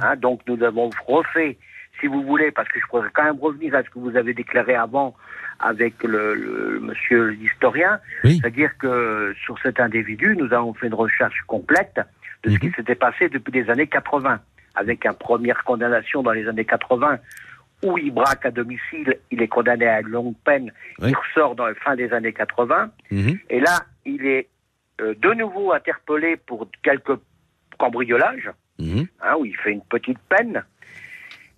Hein, 0.00 0.16
donc 0.16 0.40
nous 0.46 0.62
avons 0.62 0.90
refait, 1.06 1.58
si 2.00 2.06
vous 2.06 2.22
voulez, 2.22 2.50
parce 2.50 2.68
que 2.68 2.80
je 2.80 2.86
pourrais 2.86 3.08
quand 3.12 3.24
même 3.24 3.38
revenir 3.38 3.74
à 3.74 3.82
ce 3.82 3.90
que 3.90 3.98
vous 3.98 4.16
avez 4.16 4.32
déclaré 4.32 4.74
avant 4.74 5.14
avec 5.60 6.02
le, 6.02 6.34
le 6.34 6.80
monsieur 6.80 7.28
l'historien, 7.28 8.00
Oui. 8.24 8.38
c'est-à-dire 8.40 8.76
que 8.78 9.34
sur 9.44 9.58
cet 9.60 9.78
individu, 9.80 10.34
nous 10.36 10.52
avons 10.52 10.72
fait 10.74 10.86
une 10.86 10.94
recherche 10.94 11.40
complète 11.46 12.00
de 12.42 12.50
ce 12.50 12.58
qui 12.58 12.66
Mhm. 12.68 12.74
s'était 12.74 12.94
passé 12.94 13.28
depuis 13.28 13.52
les 13.52 13.68
années 13.70 13.86
80, 13.86 14.40
avec 14.74 15.04
une 15.04 15.14
première 15.14 15.62
condamnation 15.64 16.22
dans 16.22 16.32
les 16.32 16.46
années 16.48 16.64
80 16.66 17.18
où 17.84 17.98
il 17.98 18.10
braque 18.12 18.46
à 18.46 18.50
domicile, 18.50 19.18
il 19.30 19.42
est 19.42 19.48
condamné 19.48 19.86
à 19.86 20.00
une 20.00 20.08
longue 20.08 20.34
peine, 20.44 20.72
Oui. 21.00 21.10
il 21.10 21.14
ressort 21.16 21.54
dans 21.54 21.66
la 21.66 21.74
fin 21.74 21.94
des 21.96 22.10
années 22.14 22.32
80, 22.32 22.90
Mhm. 23.10 23.38
et 23.50 23.60
là, 23.60 23.80
il 24.06 24.24
est 24.26 24.48
euh, 25.00 25.14
de 25.14 25.32
nouveau 25.34 25.72
interpellé 25.72 26.36
pour 26.36 26.68
quelques 26.82 27.18
cambriolages, 27.78 28.50
Mhm. 28.78 29.06
hein, 29.22 29.34
où 29.38 29.44
il 29.44 29.56
fait 29.56 29.72
une 29.72 29.82
petite 29.84 30.18
peine. 30.28 30.64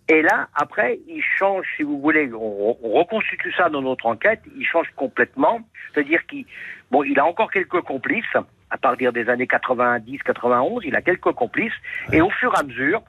Et 0.09 0.22
là, 0.22 0.48
après, 0.55 0.98
il 1.07 1.22
change, 1.22 1.66
si 1.77 1.83
vous 1.83 2.01
voulez, 2.01 2.31
on, 2.33 2.79
on 2.83 2.92
reconstitue 2.92 3.53
ça 3.53 3.68
dans 3.68 3.83
notre 3.83 4.07
enquête, 4.07 4.40
il 4.57 4.64
change 4.64 4.88
complètement. 4.96 5.61
C'est-à-dire 5.92 6.24
qu'il 6.27 6.46
bon, 6.90 7.03
il 7.03 7.18
a 7.18 7.27
encore 7.27 7.51
quelques 7.51 7.83
complices, 7.83 8.37
à 8.70 8.79
partir 8.79 9.12
des 9.12 9.29
années 9.29 9.46
90, 9.46 10.18
91, 10.22 10.83
il 10.85 10.96
a 10.96 11.03
quelques 11.03 11.33
complices, 11.33 11.72
et 12.12 12.20
au 12.22 12.31
fur 12.31 12.53
et 12.55 12.59
à 12.59 12.62
mesure, 12.62 13.03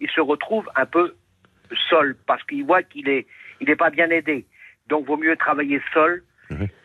il 0.00 0.08
se 0.10 0.20
retrouve 0.20 0.68
un 0.76 0.86
peu 0.86 1.14
seul, 1.90 2.16
parce 2.26 2.42
qu'il 2.44 2.64
voit 2.64 2.82
qu'il 2.82 3.08
est, 3.08 3.26
il 3.60 3.68
est 3.68 3.76
pas 3.76 3.90
bien 3.90 4.08
aidé. 4.10 4.46
Donc, 4.88 5.06
vaut 5.06 5.16
mieux 5.18 5.36
travailler 5.36 5.80
seul 5.92 6.22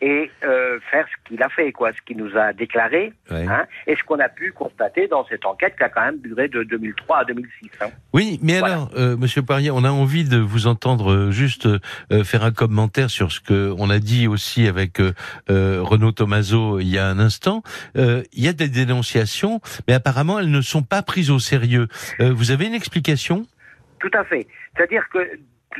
Et 0.00 0.30
euh, 0.44 0.78
faire 0.90 1.06
ce 1.08 1.28
qu'il 1.28 1.42
a 1.42 1.48
fait, 1.48 1.72
quoi, 1.72 1.92
ce 1.92 1.98
qu'il 2.06 2.16
nous 2.16 2.36
a 2.36 2.52
déclaré, 2.52 3.12
hein, 3.30 3.66
et 3.86 3.96
ce 3.96 4.02
qu'on 4.04 4.18
a 4.20 4.28
pu 4.28 4.52
constater 4.52 5.08
dans 5.08 5.26
cette 5.26 5.44
enquête 5.44 5.74
qui 5.76 5.82
a 5.82 5.88
quand 5.88 6.02
même 6.04 6.18
duré 6.20 6.48
de 6.48 6.62
2003 6.62 7.18
à 7.18 7.24
2006. 7.24 7.70
hein. 7.80 7.86
Oui, 8.12 8.38
mais 8.42 8.58
Voilà. 8.60 8.74
alors, 8.74 8.90
euh, 8.96 9.16
Monsieur 9.16 9.42
Poirier, 9.42 9.70
on 9.70 9.84
a 9.84 9.90
envie 9.90 10.24
de 10.24 10.38
vous 10.38 10.66
entendre 10.66 11.12
euh, 11.12 11.30
juste 11.30 11.66
euh, 11.66 12.24
faire 12.24 12.44
un 12.44 12.52
commentaire 12.52 13.10
sur 13.10 13.32
ce 13.32 13.40
que 13.40 13.74
on 13.78 13.90
a 13.90 13.98
dit 13.98 14.28
aussi 14.28 14.66
avec 14.68 15.00
euh, 15.00 15.12
euh, 15.50 15.80
Renaud 15.82 16.12
Tomaso 16.12 16.78
il 16.80 16.88
y 16.88 16.98
a 16.98 17.06
un 17.06 17.18
instant. 17.18 17.62
Euh, 17.96 18.22
il 18.32 18.44
y 18.44 18.48
a 18.48 18.52
des 18.52 18.68
dénonciations, 18.68 19.60
mais 19.88 19.94
apparemment 19.94 20.38
elles 20.38 20.50
ne 20.50 20.60
sont 20.60 20.82
pas 20.82 21.02
prises 21.02 21.30
au 21.30 21.38
sérieux. 21.38 21.88
Euh, 22.20 22.32
vous 22.32 22.50
avez 22.50 22.66
une 22.66 22.74
explication? 22.74 23.46
Tout 23.98 24.10
à 24.14 24.24
fait. 24.24 24.46
C'est-à-dire 24.76 25.02
que 25.12 25.18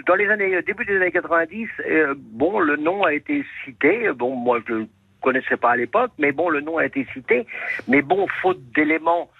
dans 0.06 0.14
les 0.14 0.28
années 0.28 0.60
début 0.62 0.84
des 0.84 0.96
années 0.96 1.12
90, 1.12 1.68
euh, 1.88 2.14
bon, 2.16 2.58
le 2.60 2.76
nom 2.76 3.04
a 3.04 3.12
été 3.14 3.44
cité. 3.64 4.10
Bon, 4.14 4.34
moi 4.34 4.60
je 4.66 4.72
ne 4.74 4.84
connaissais 5.22 5.56
pas 5.56 5.72
à 5.72 5.76
l'époque, 5.76 6.12
mais 6.18 6.32
bon, 6.32 6.48
le 6.48 6.60
nom 6.60 6.78
a 6.78 6.86
été 6.86 7.06
cité. 7.12 7.46
Mais 7.88 8.02
bon, 8.02 8.26
faute 8.42 8.60
d'éléments, 8.74 9.30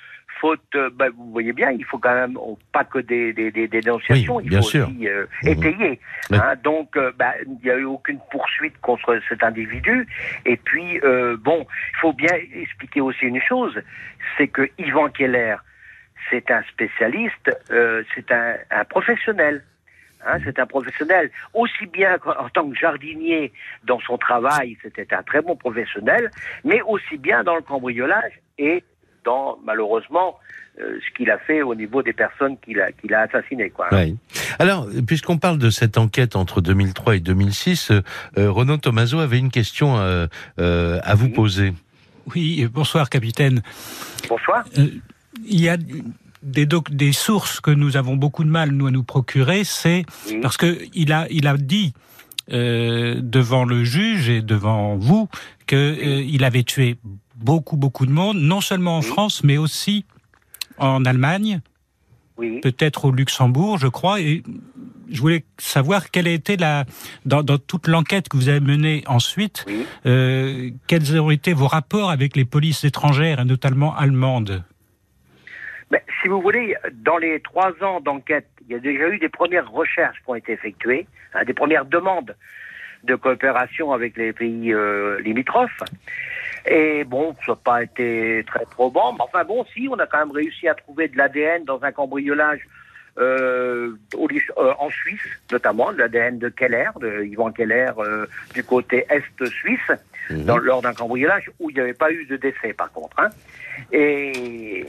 faute, 0.41 0.61
euh, 0.75 0.91
ben, 0.95 1.11
vous 1.17 1.31
voyez 1.31 1.53
bien, 1.53 1.71
il 1.71 1.85
faut 1.85 1.99
quand 1.99 2.15
même 2.15 2.37
oh, 2.37 2.59
pas 2.73 2.85
que 2.85 2.99
des, 2.99 3.33
des, 3.33 3.51
des 3.51 3.69
dénonciations, 3.69 4.37
Oui, 4.37 4.45
il 4.47 4.57
faut 4.57 4.63
sûr. 4.63 4.89
aussi 4.89 5.09
euh, 5.09 5.27
étayer. 5.45 6.01
Oui. 6.31 6.39
hein. 6.39 6.55
donc, 6.63 6.97
euh, 6.97 7.13
ben, 7.19 7.33
il 7.47 7.59
n'y 7.65 7.71
a 7.71 7.77
eu 7.77 7.85
aucune 7.85 8.19
poursuite 8.31 8.79
contre 8.81 9.19
cet 9.29 9.43
individu. 9.43 10.07
Et 10.45 10.57
puis, 10.57 11.01
euh, 11.05 11.37
bon, 11.39 11.67
il 11.95 11.99
faut 12.01 12.13
bien 12.13 12.35
expliquer 12.55 13.01
aussi 13.01 13.25
une 13.27 13.41
chose, 13.41 13.81
c'est 14.37 14.49
que 14.49 14.69
Yvan 14.79 15.09
Keller, 15.09 15.57
c'est 16.31 16.51
un 16.51 16.63
spécialiste, 16.65 17.51
c'est 17.69 18.33
un, 18.33 18.57
un 18.71 18.85
professionnel. 18.85 19.63
Hein, 20.29 20.39
c'est 20.45 20.59
un 20.59 20.67
professionnel, 20.67 21.31
aussi 21.55 21.87
bien 21.93 22.19
qu'en- 22.19 22.37
en 22.39 22.49
tant 22.49 22.69
que 22.69 22.77
jardinier 22.77 23.53
dans 23.85 24.01
son 24.01 24.19
travail, 24.19 24.77
c'était 24.83 25.15
un 25.15 25.23
très 25.23 25.41
bon 25.41 25.55
professionnel, 25.57 26.31
mais 26.65 26.81
aussi 26.83 27.17
bien 27.17 27.45
dans 27.45 27.55
le 27.55 27.63
cambriolage 27.63 28.33
et 28.59 28.83
dans, 29.25 29.59
malheureusement, 29.65 30.39
euh, 30.81 30.99
ce 31.01 31.17
qu'il 31.17 31.31
a 31.31 31.39
fait 31.39 31.63
au 31.63 31.75
niveau 31.75 32.03
des 32.03 32.13
personnes 32.13 32.59
qu'il 32.59 32.81
a, 32.81 32.93
qu'il 32.93 33.15
a 33.15 33.21
assassinées. 33.21 33.71
Quoi. 33.71 33.87
Oui. 33.93 34.17
Alors, 34.59 34.89
puisqu'on 35.07 35.39
parle 35.39 35.59
de 35.59 35.71
cette 35.71 35.97
enquête 35.97 36.37
entre 36.37 36.61
2003 36.61 37.17
et 37.17 37.21
2006, 37.21 37.91
euh, 37.93 38.03
euh, 38.37 38.51
Renaud 38.51 38.77
Tomaso 38.77 39.19
avait 39.21 39.39
une 39.39 39.51
question 39.51 39.97
euh, 39.99 40.27
euh, 40.59 40.99
à 41.03 41.15
vous 41.15 41.29
poser. 41.31 41.73
Oui, 42.35 42.67
bonsoir 42.71 43.09
capitaine. 43.09 43.63
Bonsoir. 44.29 44.65
Euh, 44.79 44.87
il 45.45 45.61
y 45.61 45.69
a 45.69 45.77
des, 46.43 47.13
sources 47.13 47.61
que 47.61 47.71
nous 47.71 47.97
avons 47.97 48.17
beaucoup 48.17 48.45
de 48.45 48.51
mal 48.51 48.71
nous 48.71 48.87
à 48.87 48.91
nous 48.91 49.03
procurer, 49.05 49.65
c'est 49.65 50.05
parce 50.43 50.57
que 50.57 50.79
il 50.95 51.13
a 51.13 51.27
il 51.31 51.47
a 51.47 51.57
dit 51.57 51.93
euh, 52.53 53.21
devant 53.23 53.65
le 53.65 53.85
juge 53.85 54.29
et 54.29 54.43
devant 54.43 54.97
vous 54.97 55.29
que 55.67 55.77
euh, 55.77 56.23
il 56.23 56.45
avait 56.45 56.63
tué 56.63 56.97
beaucoup 57.37 57.77
beaucoup 57.77 58.07
de 58.07 58.13
monde, 58.13 58.39
non 58.39 58.61
seulement 58.61 58.99
en. 58.99 59.03
France 59.03 59.43
mais 59.43 59.57
aussi 59.59 60.05
en 60.79 61.05
Allemagne, 61.05 61.61
Oui. 62.39 62.61
peut-être 62.61 63.07
au 63.07 63.11
Luxembourg, 63.13 63.79
je 63.79 63.89
crois. 63.89 64.21
Et 64.21 64.43
je 65.11 65.21
voulais 65.21 65.45
savoir 65.59 66.11
quelle 66.11 66.29
a 66.29 66.33
été 66.33 66.57
la 66.57 66.85
dans, 67.25 67.43
dans 67.43 67.59
toute 67.59 67.89
l'enquête 67.89 68.29
que 68.29 68.37
vous 68.37 68.49
avez 68.49 68.61
menée 68.61 69.03
ensuite, 69.07 69.65
Oui. 69.67 69.87
euh, 70.07 70.71
quels 70.87 71.19
ont 71.21 71.31
été 71.31 71.53
vos 71.53 71.67
rapports 71.69 72.11
avec 72.11 72.37
les 72.37 72.45
polices 72.45 72.85
étrangères 72.85 73.41
et 73.41 73.45
notamment 73.45 73.95
allemandes? 73.97 74.63
Mais, 75.91 76.03
si 76.21 76.29
vous 76.29 76.41
voulez, 76.41 76.77
dans 76.93 77.19
les 77.19 77.41
trois 77.41 77.73
ans 77.83 78.01
d'enquête, 78.01 78.49
il 78.69 78.73
y 78.73 78.77
a 78.77 78.81
déjà 78.81 79.09
eu 79.09 79.19
des 79.19 79.29
premières 79.29 79.71
recherches 79.71 80.19
qui 80.19 80.31
ont 80.31 80.35
été 80.35 80.53
effectuées, 80.53 81.07
hein, 81.35 81.45
des 81.45 81.55
premières 81.55 81.85
demandes 81.85 82.35
de 83.05 83.15
coopération 83.15 83.93
avec 83.93 84.17
les 84.17 84.33
pays 84.33 84.73
euh, 84.73 85.21
limitrophes. 85.21 85.83
Et 86.67 87.05
bon, 87.05 87.37
ça 87.45 87.53
n'a 87.53 87.57
pas 87.57 87.83
été 87.85 88.45
très 88.47 88.65
probant, 88.65 89.13
mais 89.13 89.21
enfin 89.21 89.45
bon, 89.45 89.65
si, 89.73 89.89
on 89.89 89.95
a 89.95 90.07
quand 90.07 90.19
même 90.19 90.33
réussi 90.33 90.67
à 90.67 90.75
trouver 90.75 91.07
de 91.07 91.17
l'ADN 91.17 91.65
dans 91.65 91.81
un 91.83 91.93
cambriolage 91.93 92.67
euh, 93.19 93.97
au 94.15 94.29
euh, 94.29 94.73
en 94.79 94.91
Suisse, 94.91 95.21
notamment, 95.51 95.93
de 95.93 95.99
l'ADN 95.99 96.39
de 96.39 96.49
Keller, 96.49 96.91
de 97.01 97.25
Yvan 97.25 97.51
Keller, 97.51 97.93
euh, 97.99 98.27
du 98.55 98.63
côté 98.63 99.07
est 99.09 99.47
suisse, 99.47 99.91
dans, 100.31 100.59
lors 100.59 100.83
d'un 100.83 100.93
cambriolage 100.93 101.51
où 101.59 101.71
il 101.71 101.75
n'y 101.75 101.81
avait 101.81 101.95
pas 101.95 102.11
eu 102.11 102.27
de 102.27 102.37
décès, 102.37 102.73
par 102.73 102.91
contre. 102.93 103.19
Hein. 103.19 103.31
Et 103.93 104.85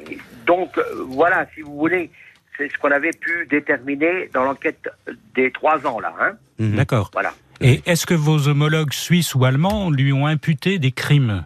donc, 0.45 0.79
voilà, 1.07 1.47
si 1.53 1.61
vous 1.61 1.77
voulez, 1.77 2.09
c'est 2.57 2.69
ce 2.69 2.77
qu'on 2.79 2.91
avait 2.91 3.11
pu 3.11 3.45
déterminer 3.49 4.29
dans 4.33 4.43
l'enquête 4.43 4.89
des 5.35 5.51
trois 5.51 5.85
ans, 5.85 5.99
là. 5.99 6.13
Hein. 6.19 6.31
Mhm. 6.59 6.75
D'accord. 6.75 7.09
Voilà. 7.13 7.33
Et 7.61 7.81
est-ce 7.85 8.05
que 8.05 8.13
vos 8.13 8.47
homologues 8.47 8.93
suisses 8.93 9.35
ou 9.35 9.45
allemands 9.45 9.89
lui 9.89 10.13
ont 10.13 10.27
imputé 10.27 10.79
des 10.79 10.91
crimes? 10.91 11.45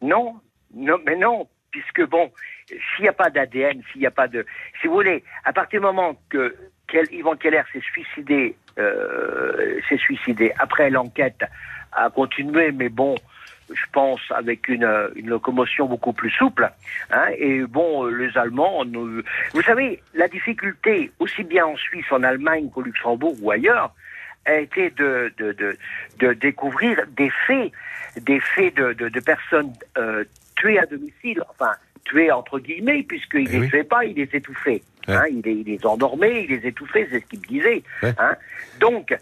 Non, 0.00 0.34
non, 0.74 0.96
mais 1.06 1.16
non, 1.16 1.46
puisque 1.72 2.06
bon, 2.06 2.30
s'il 2.68 3.02
n'y 3.02 3.08
a 3.08 3.12
pas 3.12 3.30
d'ADN, 3.30 3.82
s'il 3.90 4.02
n'y 4.02 4.06
a 4.06 4.10
pas 4.12 4.28
de, 4.28 4.46
si 4.80 4.86
vous 4.86 4.94
voulez, 4.94 5.24
à 5.44 5.52
partir 5.52 5.80
du 5.80 5.86
moment 5.86 6.14
que 6.30 6.54
Yvan 7.10 7.36
Keller 7.36 7.62
s'est 7.72 7.80
suicidé, 7.80 8.54
euh, 8.78 9.80
s'est 9.88 9.96
suicidé 9.96 10.52
après 10.58 10.90
l'enquête 10.90 11.42
a 11.92 12.08
continué, 12.10 12.70
mais 12.72 12.88
bon, 12.88 13.14
je 13.72 13.84
pense 13.92 14.20
avec 14.30 14.68
une, 14.68 14.88
une 15.16 15.28
locomotion 15.28 15.86
beaucoup 15.86 16.12
plus 16.12 16.30
souple. 16.30 16.70
Hein, 17.10 17.26
et 17.38 17.62
bon, 17.62 18.04
les 18.06 18.36
Allemands, 18.36 18.84
nous- 18.84 19.22
vous 19.54 19.62
savez, 19.62 20.02
la 20.14 20.28
difficulté, 20.28 21.10
aussi 21.18 21.44
bien 21.44 21.66
en 21.66 21.76
Suisse, 21.76 22.04
en 22.10 22.22
Allemagne 22.22 22.70
qu'au 22.70 22.82
Luxembourg 22.82 23.34
ou 23.42 23.50
ailleurs, 23.50 23.94
a 24.44 24.54
été 24.56 24.90
de, 24.90 25.32
de, 25.38 25.52
de, 25.52 25.76
de 26.18 26.32
découvrir 26.34 26.98
des 27.08 27.30
faits, 27.46 27.72
des 28.20 28.40
faits 28.40 28.74
de, 28.74 28.92
de, 28.94 29.08
de 29.08 29.20
personnes 29.20 29.72
euh, 29.96 30.24
tuées 30.56 30.78
à 30.78 30.86
domicile, 30.86 31.42
enfin 31.50 31.72
tuées 32.04 32.30
entre 32.32 32.58
guillemets, 32.58 33.02
puisqu'il 33.04 33.40
Eh 33.40 33.44
ne 33.44 33.50
les 33.52 33.58
oui. 33.60 33.68
tuait 33.68 33.84
pas, 33.84 34.04
il 34.04 34.16
les 34.16 34.28
étouffait. 34.32 34.82
Ouais. 35.08 35.14
Hein, 35.14 35.24
il, 35.30 35.40
les, 35.44 35.52
il 35.52 35.64
les 35.66 35.86
endormait, 35.86 36.44
il 36.44 36.50
les 36.50 36.66
étouffait, 36.68 37.06
c'est 37.10 37.20
ce 37.20 37.26
qu'il 37.26 37.40
me 37.40 37.46
disait. 37.46 37.82
Ouais. 38.02 38.12
Hein. 38.18 38.36
Donc, 38.80 39.14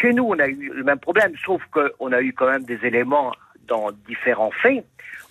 chez 0.00 0.12
nous, 0.12 0.24
on 0.24 0.38
a 0.38 0.46
eu 0.46 0.70
le 0.72 0.84
même 0.84 0.98
problème, 1.00 1.32
sauf 1.44 1.62
qu'on 1.72 2.12
a 2.12 2.20
eu 2.20 2.32
quand 2.32 2.48
même 2.50 2.64
des 2.64 2.78
éléments 2.84 3.32
dans 3.66 3.90
différents 4.06 4.50
faits 4.62 4.84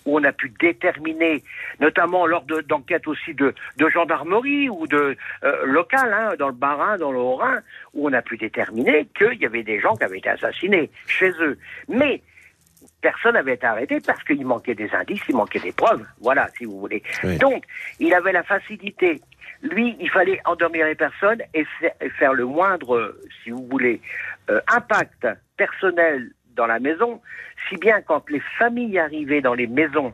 où 0.04 0.18
on 0.18 0.24
a 0.24 0.32
pu 0.32 0.52
déterminer, 0.60 1.44
notamment 1.78 2.26
lors 2.26 2.42
de- 2.42 2.60
d'enquêtes 2.62 3.06
aussi 3.06 3.34
de, 3.34 3.54
de 3.76 3.88
gendarmerie 3.88 4.68
ou 4.68 4.86
de 4.88 5.16
euh, 5.44 5.64
locales, 5.64 6.12
hein, 6.12 6.34
dans 6.38 6.48
le 6.48 6.54
Bas-Rhin, 6.54 6.98
dans 6.98 7.12
le 7.12 7.18
Haut-Rhin, 7.18 7.60
où 7.94 8.08
on 8.08 8.12
a 8.12 8.20
pu 8.20 8.36
déterminer 8.36 9.06
qu'il 9.16 9.34
y 9.40 9.46
avait 9.46 9.62
des 9.62 9.78
gens 9.80 9.94
qui 9.94 10.02
avaient 10.02 10.18
été 10.18 10.28
assassinés 10.28 10.90
chez 11.06 11.30
eux. 11.40 11.56
Mais 11.88 12.20
personne 13.00 13.34
n'avait 13.34 13.54
été 13.54 13.66
arrêté 13.66 13.98
parce 14.00 14.22
qu'il 14.24 14.44
manquait 14.44 14.74
des 14.74 14.90
indices, 14.92 15.22
il 15.28 15.36
manquait 15.36 15.60
des 15.60 15.72
preuves. 15.72 16.04
Voilà, 16.20 16.48
si 16.56 16.64
vous 16.64 16.78
voulez. 16.78 17.02
Oui. 17.24 17.38
Donc, 17.38 17.64
il 17.98 18.14
avait 18.14 18.32
la 18.32 18.42
facilité. 18.42 19.20
Lui, 19.62 19.96
il 20.00 20.10
fallait 20.10 20.40
endormir 20.44 20.86
les 20.86 20.94
personnes 20.94 21.42
et 21.54 21.64
faire 22.18 22.34
le 22.34 22.44
moindre, 22.44 23.16
si 23.42 23.50
vous 23.50 23.66
voulez, 23.70 24.00
euh, 24.50 24.60
impact 24.68 25.26
personnel 25.56 26.32
dans 26.56 26.66
la 26.66 26.80
maison, 26.80 27.20
si 27.68 27.76
bien 27.76 28.00
quand 28.02 28.28
les 28.28 28.42
familles 28.58 28.98
arrivaient 28.98 29.40
dans 29.40 29.54
les 29.54 29.66
maisons, 29.66 30.12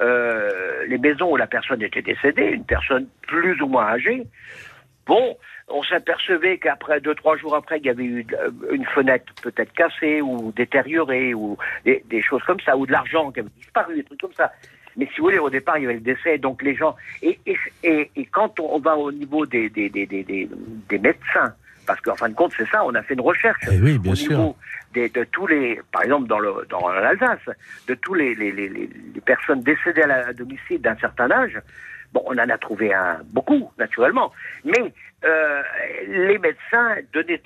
euh, 0.00 0.84
les 0.86 0.98
maisons 0.98 1.32
où 1.32 1.36
la 1.36 1.46
personne 1.46 1.82
était 1.82 2.02
décédée, 2.02 2.46
une 2.46 2.64
personne 2.64 3.06
plus 3.26 3.60
ou 3.62 3.66
moins 3.66 3.86
âgée, 3.86 4.26
bon, 5.06 5.36
on 5.68 5.82
s'apercevait 5.82 6.58
qu'après 6.58 7.00
deux 7.00 7.14
trois 7.14 7.36
jours 7.36 7.54
après, 7.56 7.78
il 7.78 7.86
y 7.86 7.90
avait 7.90 8.04
eu 8.04 8.26
euh, 8.32 8.50
une 8.72 8.84
fenêtre 8.86 9.32
peut-être 9.42 9.72
cassée 9.72 10.20
ou 10.20 10.52
détériorée 10.54 11.34
ou 11.34 11.56
des, 11.84 12.04
des 12.08 12.22
choses 12.22 12.42
comme 12.44 12.60
ça 12.60 12.76
ou 12.76 12.86
de 12.86 12.92
l'argent 12.92 13.30
qui 13.30 13.40
avait 13.40 13.48
disparu, 13.58 13.96
des 13.96 14.04
trucs 14.04 14.20
comme 14.20 14.32
ça. 14.34 14.52
Mais 14.96 15.06
si 15.14 15.18
vous 15.20 15.24
voulez, 15.24 15.38
au 15.38 15.48
départ, 15.48 15.78
il 15.78 15.82
y 15.82 15.86
avait 15.86 15.94
le 15.94 16.00
décès, 16.00 16.36
donc 16.36 16.62
les 16.62 16.74
gens. 16.74 16.94
Et, 17.22 17.38
et, 17.46 17.56
et, 17.82 18.10
et 18.14 18.26
quand 18.26 18.60
on 18.60 18.78
va 18.78 18.96
au 18.96 19.10
niveau 19.10 19.46
des, 19.46 19.70
des, 19.70 19.88
des, 19.88 20.04
des, 20.04 20.22
des, 20.22 20.48
des 20.88 20.98
médecins, 20.98 21.54
parce 21.86 22.00
qu'en 22.02 22.14
fin 22.14 22.28
de 22.28 22.34
compte, 22.34 22.52
c'est 22.56 22.68
ça, 22.68 22.84
on 22.84 22.94
a 22.94 23.02
fait 23.02 23.14
une 23.14 23.22
recherche 23.22 23.58
Eh 23.72 23.80
oui, 23.80 23.98
bien 23.98 24.12
au 24.12 24.14
sûr. 24.14 24.30
niveau 24.36 24.56
des, 24.92 25.08
de 25.08 25.24
tous 25.24 25.46
les, 25.46 25.80
par 25.90 26.02
exemple 26.02 26.28
dans 26.28 26.38
le 26.38 26.66
dans 26.68 26.86
l'Alsace, 26.90 27.40
de 27.88 27.94
tous 27.94 28.12
les, 28.14 28.34
les, 28.34 28.52
les, 28.52 28.68
les 28.68 28.90
les 29.14 29.20
personnes 29.22 29.62
décédées 29.62 30.02
à, 30.02 30.06
la, 30.06 30.26
à 30.28 30.32
domicile 30.34 30.80
d'un 30.82 30.96
certain 30.96 31.30
âge. 31.30 31.58
Bon, 32.12 32.22
on 32.26 32.32
en 32.32 32.48
a 32.48 32.58
trouvé 32.58 32.92
un 32.92 33.20
beaucoup, 33.26 33.70
naturellement, 33.78 34.32
mais 34.64 34.92
euh, 35.24 35.62
les 36.08 36.38
médecins 36.38 36.96
donnaient 37.12 37.40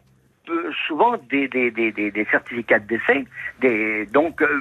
souvent 0.87 1.17
des, 1.31 1.49
des, 1.49 1.71
des, 1.71 1.93
des, 1.93 2.11
des 2.11 2.25
certificats 2.31 2.79
de 2.81 2.87
décès, 2.87 3.25
des, 3.61 4.07
donc 4.07 4.43
euh, 4.43 4.61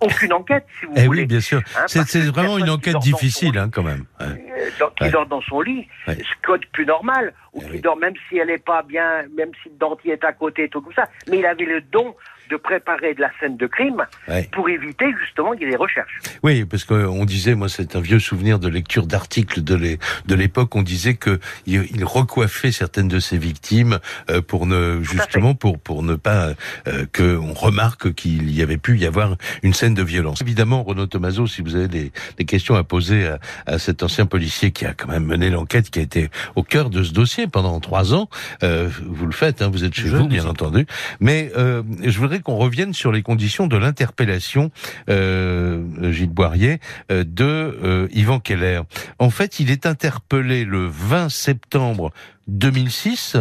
aucune 0.00 0.32
enquête, 0.32 0.66
si 0.80 0.86
vous 0.86 0.92
Eh 0.96 1.06
voulez. 1.06 1.20
oui, 1.20 1.26
bien 1.26 1.40
sûr. 1.40 1.60
Hein, 1.78 1.84
C'est 1.86 2.20
vraiment 2.26 2.58
une 2.58 2.70
enquête 2.70 2.98
difficile, 2.98 3.52
lit, 3.52 3.58
hein, 3.58 3.70
quand 3.72 3.84
même. 3.84 4.04
Ouais. 4.20 4.26
euh, 4.26 4.70
dans- 4.80 4.90
qui 4.90 5.04
Ouais. 5.04 5.10
dort 5.10 5.26
dans 5.26 5.40
son 5.42 5.60
lit, 5.60 5.86
Ouais. 6.08 6.16
ce 6.16 6.34
code 6.46 6.66
plus 6.72 6.84
normal, 6.86 7.32
ou 7.52 7.60
Eh 7.62 7.66
qui 7.66 7.70
oui. 7.72 7.80
dort 7.80 7.96
même 7.96 8.14
si 8.28 8.36
elle 8.38 8.48
n'est 8.48 8.58
pas 8.58 8.82
bien, 8.82 9.22
même 9.36 9.50
si 9.62 9.68
le 9.68 9.76
dentier 9.76 10.12
est 10.14 10.24
à 10.24 10.32
côté, 10.32 10.68
tout 10.68 10.80
comme 10.80 10.92
ça. 10.94 11.08
Mais 11.30 11.38
il 11.38 11.46
avait 11.46 11.64
le 11.64 11.80
don 11.82 12.16
de 12.50 12.56
préparer 12.56 13.14
de 13.14 13.20
la 13.20 13.30
scène 13.40 13.56
de 13.56 13.66
crime 13.66 14.02
Ouais. 14.28 14.48
pour 14.52 14.68
éviter 14.68 15.06
justement 15.20 15.52
qu'il 15.52 15.62
y 15.62 15.64
ait 15.66 15.70
des 15.70 15.76
recherches. 15.76 16.18
Oui, 16.42 16.64
parce 16.64 16.84
qu'on 16.84 17.24
disait, 17.24 17.54
moi 17.54 17.68
c'est 17.68 17.96
un 17.96 18.00
vieux 18.00 18.18
souvenir 18.18 18.58
de 18.58 18.68
lecture 18.68 19.06
d'articles 19.06 19.62
de 19.62 19.74
l'é- 19.74 19.98
de 20.26 20.34
l'époque, 20.34 20.74
on 20.76 20.82
disait 20.82 21.14
que 21.14 21.40
il, 21.66 21.84
il 21.94 22.04
recoiffait 22.04 22.72
certaines 22.72 23.08
de 23.08 23.18
ses 23.20 23.38
victimes 23.38 23.98
euh, 24.30 24.40
pour 24.42 24.66
ne 24.66 25.00
justement 25.02 25.54
pour 25.54 25.78
pour 25.78 26.02
ne 26.02 26.14
pas 26.14 26.50
euh, 26.88 27.06
que 27.12 27.36
on 27.36 27.52
remarque 27.54 28.12
qu'il 28.14 28.50
y 28.50 28.62
avait 28.62 28.76
pu 28.78 28.98
y 28.98 29.06
avoir 29.06 29.36
une 29.62 29.72
scène 29.74 29.94
de 29.94 30.02
violence. 30.02 30.40
Évidemment, 30.42 30.82
Renaud 30.82 31.06
Tomaso, 31.06 31.46
si 31.46 31.62
vous 31.62 31.74
avez 31.76 31.88
des, 31.88 32.12
des 32.36 32.44
questions 32.44 32.74
à 32.74 32.84
poser 32.84 33.26
à, 33.26 33.38
à 33.66 33.78
cet 33.78 34.02
ancien 34.02 34.26
policier 34.26 34.70
qui 34.72 34.84
a 34.86 34.92
quand 34.94 35.08
même 35.08 35.24
mené 35.24 35.50
l'enquête, 35.50 35.90
qui 35.90 35.98
a 35.98 36.02
été 36.02 36.28
au 36.56 36.62
cœur 36.62 36.90
de 36.90 37.02
ce 37.02 37.12
dossier 37.12 37.46
pendant 37.46 37.78
trois 37.80 38.14
ans, 38.14 38.28
euh, 38.62 38.88
vous 39.06 39.26
le 39.26 39.32
faites, 39.32 39.62
hein, 39.62 39.70
vous 39.72 39.84
êtes 39.84 39.94
chez 39.94 40.08
Je 40.08 40.16
vous, 40.16 40.28
bien 40.28 40.46
entendu. 40.46 40.86
Mais 41.20 41.50
euh, 41.56 41.82
je 42.04 42.18
voudrais 42.18 42.40
qu'on 42.42 42.56
revienne 42.56 42.92
sur 42.92 43.12
les 43.12 43.22
conditions 43.22 43.66
de 43.66 43.76
l'interpellation, 43.76 44.70
euh, 45.08 46.10
Gilles 46.12 46.28
Boirier, 46.30 46.78
euh, 47.10 47.24
de 47.26 47.44
euh, 47.44 48.08
Yvan 48.12 48.40
Keller. 48.40 48.80
En 49.18 49.30
fait, 49.30 49.60
il 49.60 49.70
est 49.70 49.86
interpellé 49.86 50.64
le 50.64 50.86
20 50.86 51.28
septembre 51.30 52.10
2006 52.48 53.36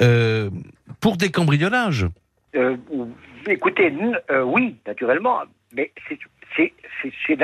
euh, 0.00 0.50
pour 1.00 1.16
des 1.16 1.30
cambriolages. 1.30 2.06
Écoutez, 3.46 3.92
oui, 4.44 4.76
naturellement, 4.86 5.40
mais 5.74 5.92
c'est- 6.08 6.18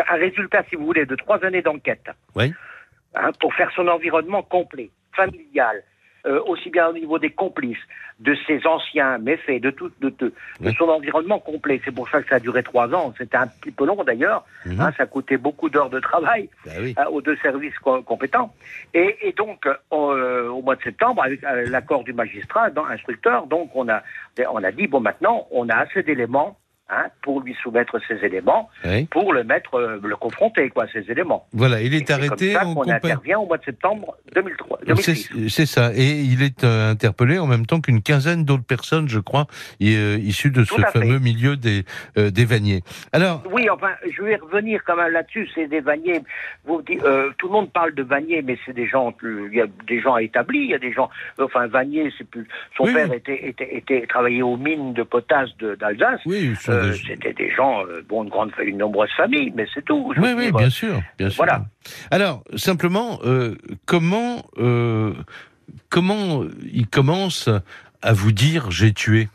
un 0.08 0.16
résultat, 0.16 0.64
si 0.68 0.76
vous 0.76 0.86
voulez, 0.86 1.06
de 1.06 1.14
trois 1.14 1.42
années 1.44 1.62
d'enquête. 1.62 2.06
Oui. 2.34 2.52
Hein, 3.14 3.30
pour 3.40 3.54
faire 3.54 3.70
son 3.76 3.86
environnement 3.86 4.42
complet, 4.42 4.90
familial, 5.14 5.82
euh, 6.26 6.40
aussi 6.46 6.70
bien 6.70 6.88
au 6.88 6.92
niveau 6.92 7.18
des 7.18 7.30
complices, 7.30 7.78
de 8.20 8.34
ses 8.46 8.66
anciens 8.66 9.18
méfaits, 9.18 9.60
de 9.60 9.70
tout, 9.70 9.90
de, 10.00 10.08
de, 10.10 10.26
de 10.28 10.32
Oui. 10.60 10.74
son 10.78 10.88
environnement 10.88 11.38
complet. 11.38 11.80
C'est 11.84 11.94
pour 11.94 12.08
ça 12.08 12.22
que 12.22 12.28
ça 12.28 12.36
a 12.36 12.40
duré 12.40 12.62
trois 12.62 12.92
ans. 12.94 13.12
C'était 13.18 13.36
un 13.36 13.46
petit 13.48 13.72
peu 13.72 13.84
long 13.84 14.02
d'ailleurs. 14.04 14.44
Mhm. 14.66 14.80
Hein, 14.80 14.92
ça 14.96 15.06
coûtait 15.06 15.36
beaucoup 15.36 15.68
d'heures 15.68 15.90
de 15.90 16.00
travail 16.00 16.48
Bah 16.64 16.72
oui. 16.80 16.94
hein, 16.96 17.06
aux 17.10 17.20
deux 17.20 17.36
services 17.38 17.76
co- 17.80 18.02
compétents. 18.02 18.54
Et, 18.94 19.16
et 19.22 19.32
donc, 19.32 19.66
euh, 19.66 19.74
euh, 19.92 20.48
au 20.48 20.62
mois 20.62 20.76
de 20.76 20.82
septembre, 20.82 21.22
avec 21.24 21.42
euh, 21.44 21.68
l'accord 21.68 22.04
du 22.04 22.12
magistrat, 22.12 22.70
dans, 22.70 22.86
instructeur, 22.86 23.46
donc 23.46 23.70
on 23.74 23.88
a, 23.88 24.02
on 24.50 24.62
a 24.62 24.70
dit 24.72 24.86
bon 24.86 25.00
maintenant, 25.00 25.46
on 25.50 25.68
a 25.68 25.76
assez 25.76 26.02
d'éléments 26.02 26.56
hein, 26.90 27.06
pour 27.22 27.40
lui 27.40 27.54
soumettre 27.62 27.98
ces 28.06 28.24
éléments, 28.24 28.68
Oui. 28.84 29.04
pour 29.06 29.32
le 29.32 29.42
mettre, 29.44 29.74
euh, 29.74 29.98
le 30.02 30.16
confronter 30.16 30.68
quoi, 30.70 30.86
ces 30.92 31.10
éléments. 31.10 31.46
Voilà, 31.52 31.80
il 31.80 31.94
Et 31.94 31.98
est 31.98 32.06
c'est 32.06 32.12
arrêté 32.12 32.52
comme 32.54 32.62
ça 32.68 32.74
qu'on 32.74 32.88
intervient 32.90 33.38
au 33.38 33.46
mois 33.46 33.58
de 33.58 33.64
septembre 33.64 34.16
2003. 34.34 34.80
2006. 34.86 35.30
C'est 35.34 35.48
c'est 35.48 35.66
ça. 35.66 35.92
Et 35.94 36.20
il 36.20 36.42
est 36.42 36.62
euh, 36.64 36.90
interpellé 36.92 37.38
en 37.38 37.46
même 37.46 37.64
temps 37.66 37.80
qu'une 37.80 38.02
quinzaine 38.02 38.44
d'autres 38.44 38.64
personnes, 38.64 39.08
je 39.08 39.18
crois, 39.20 39.46
euh, 39.82 40.18
issues 40.20 40.50
de 40.50 40.64
ce 40.64 40.74
fait. 40.74 40.82
fameux 40.98 41.18
milieu 41.18 41.56
des, 41.56 41.84
des 42.16 42.44
vanniers. 42.44 42.82
Alors, 43.12 43.42
Oui, 43.50 43.68
enfin, 43.70 43.92
je 44.10 44.22
vais 44.22 44.36
revenir 44.36 44.82
quand 44.84 44.96
même 44.96 45.12
là-dessus. 45.12 45.48
C'est 45.54 45.66
des 45.68 45.80
vanniers. 45.80 46.20
Vous 46.66 46.82
dites, 46.82 47.00
tout 47.38 47.46
le 47.46 47.52
monde 47.52 47.72
parle 47.72 47.94
de 47.94 48.02
vanniers, 48.02 48.42
mais 48.42 48.58
c'est 48.66 48.72
des 48.74 48.86
gens. 48.86 49.14
Il 49.22 49.54
y 49.54 49.60
a 49.60 49.66
des 49.86 50.00
gens 50.00 50.16
établis. 50.18 50.60
Il 50.64 50.70
y 50.70 50.74
a 50.74 50.78
des 50.78 50.92
gens. 50.92 51.08
Enfin, 51.38 51.66
vannier, 51.66 52.12
c'est 52.18 52.28
plus. 52.28 52.46
Son 52.76 52.84
Oui, 52.84 52.92
père 52.94 53.12
était, 53.12 53.48
était, 53.48 53.76
était 53.76 54.06
travaillait 54.06 54.42
aux 54.42 54.56
mines 54.56 54.92
de 54.92 55.02
potasse 55.02 55.50
d'Alsace. 55.58 56.20
oui, 56.26 56.54
sont 56.56 56.72
Euh, 56.74 56.90
des- 56.92 56.98
C'était 57.08 57.32
des 57.32 57.50
gens, 57.50 57.84
euh, 57.86 58.02
bon, 58.08 58.24
une 58.24 58.30
grande, 58.30 58.50
une 58.62 58.78
nombreuse 58.78 59.10
famille, 59.16 59.52
mais 59.54 59.66
c'est 59.74 59.84
tout. 59.84 60.12
Oui, 60.16 60.28
oui, 60.36 60.44
dire. 60.46 60.54
bien 60.56 60.70
sûr, 60.70 61.00
bien 61.18 61.30
sûr. 61.30 61.36
Voilà. 61.38 61.64
Alors, 62.10 62.42
simplement, 62.56 63.18
euh, 63.24 63.56
comment, 63.86 64.44
euh, 64.58 65.12
comment 65.88 66.44
il 66.72 66.86
commence 66.86 67.48
à 68.02 68.12
vous 68.12 68.32
dire 68.32 68.70
j'ai 68.70 68.92
tué 68.92 69.28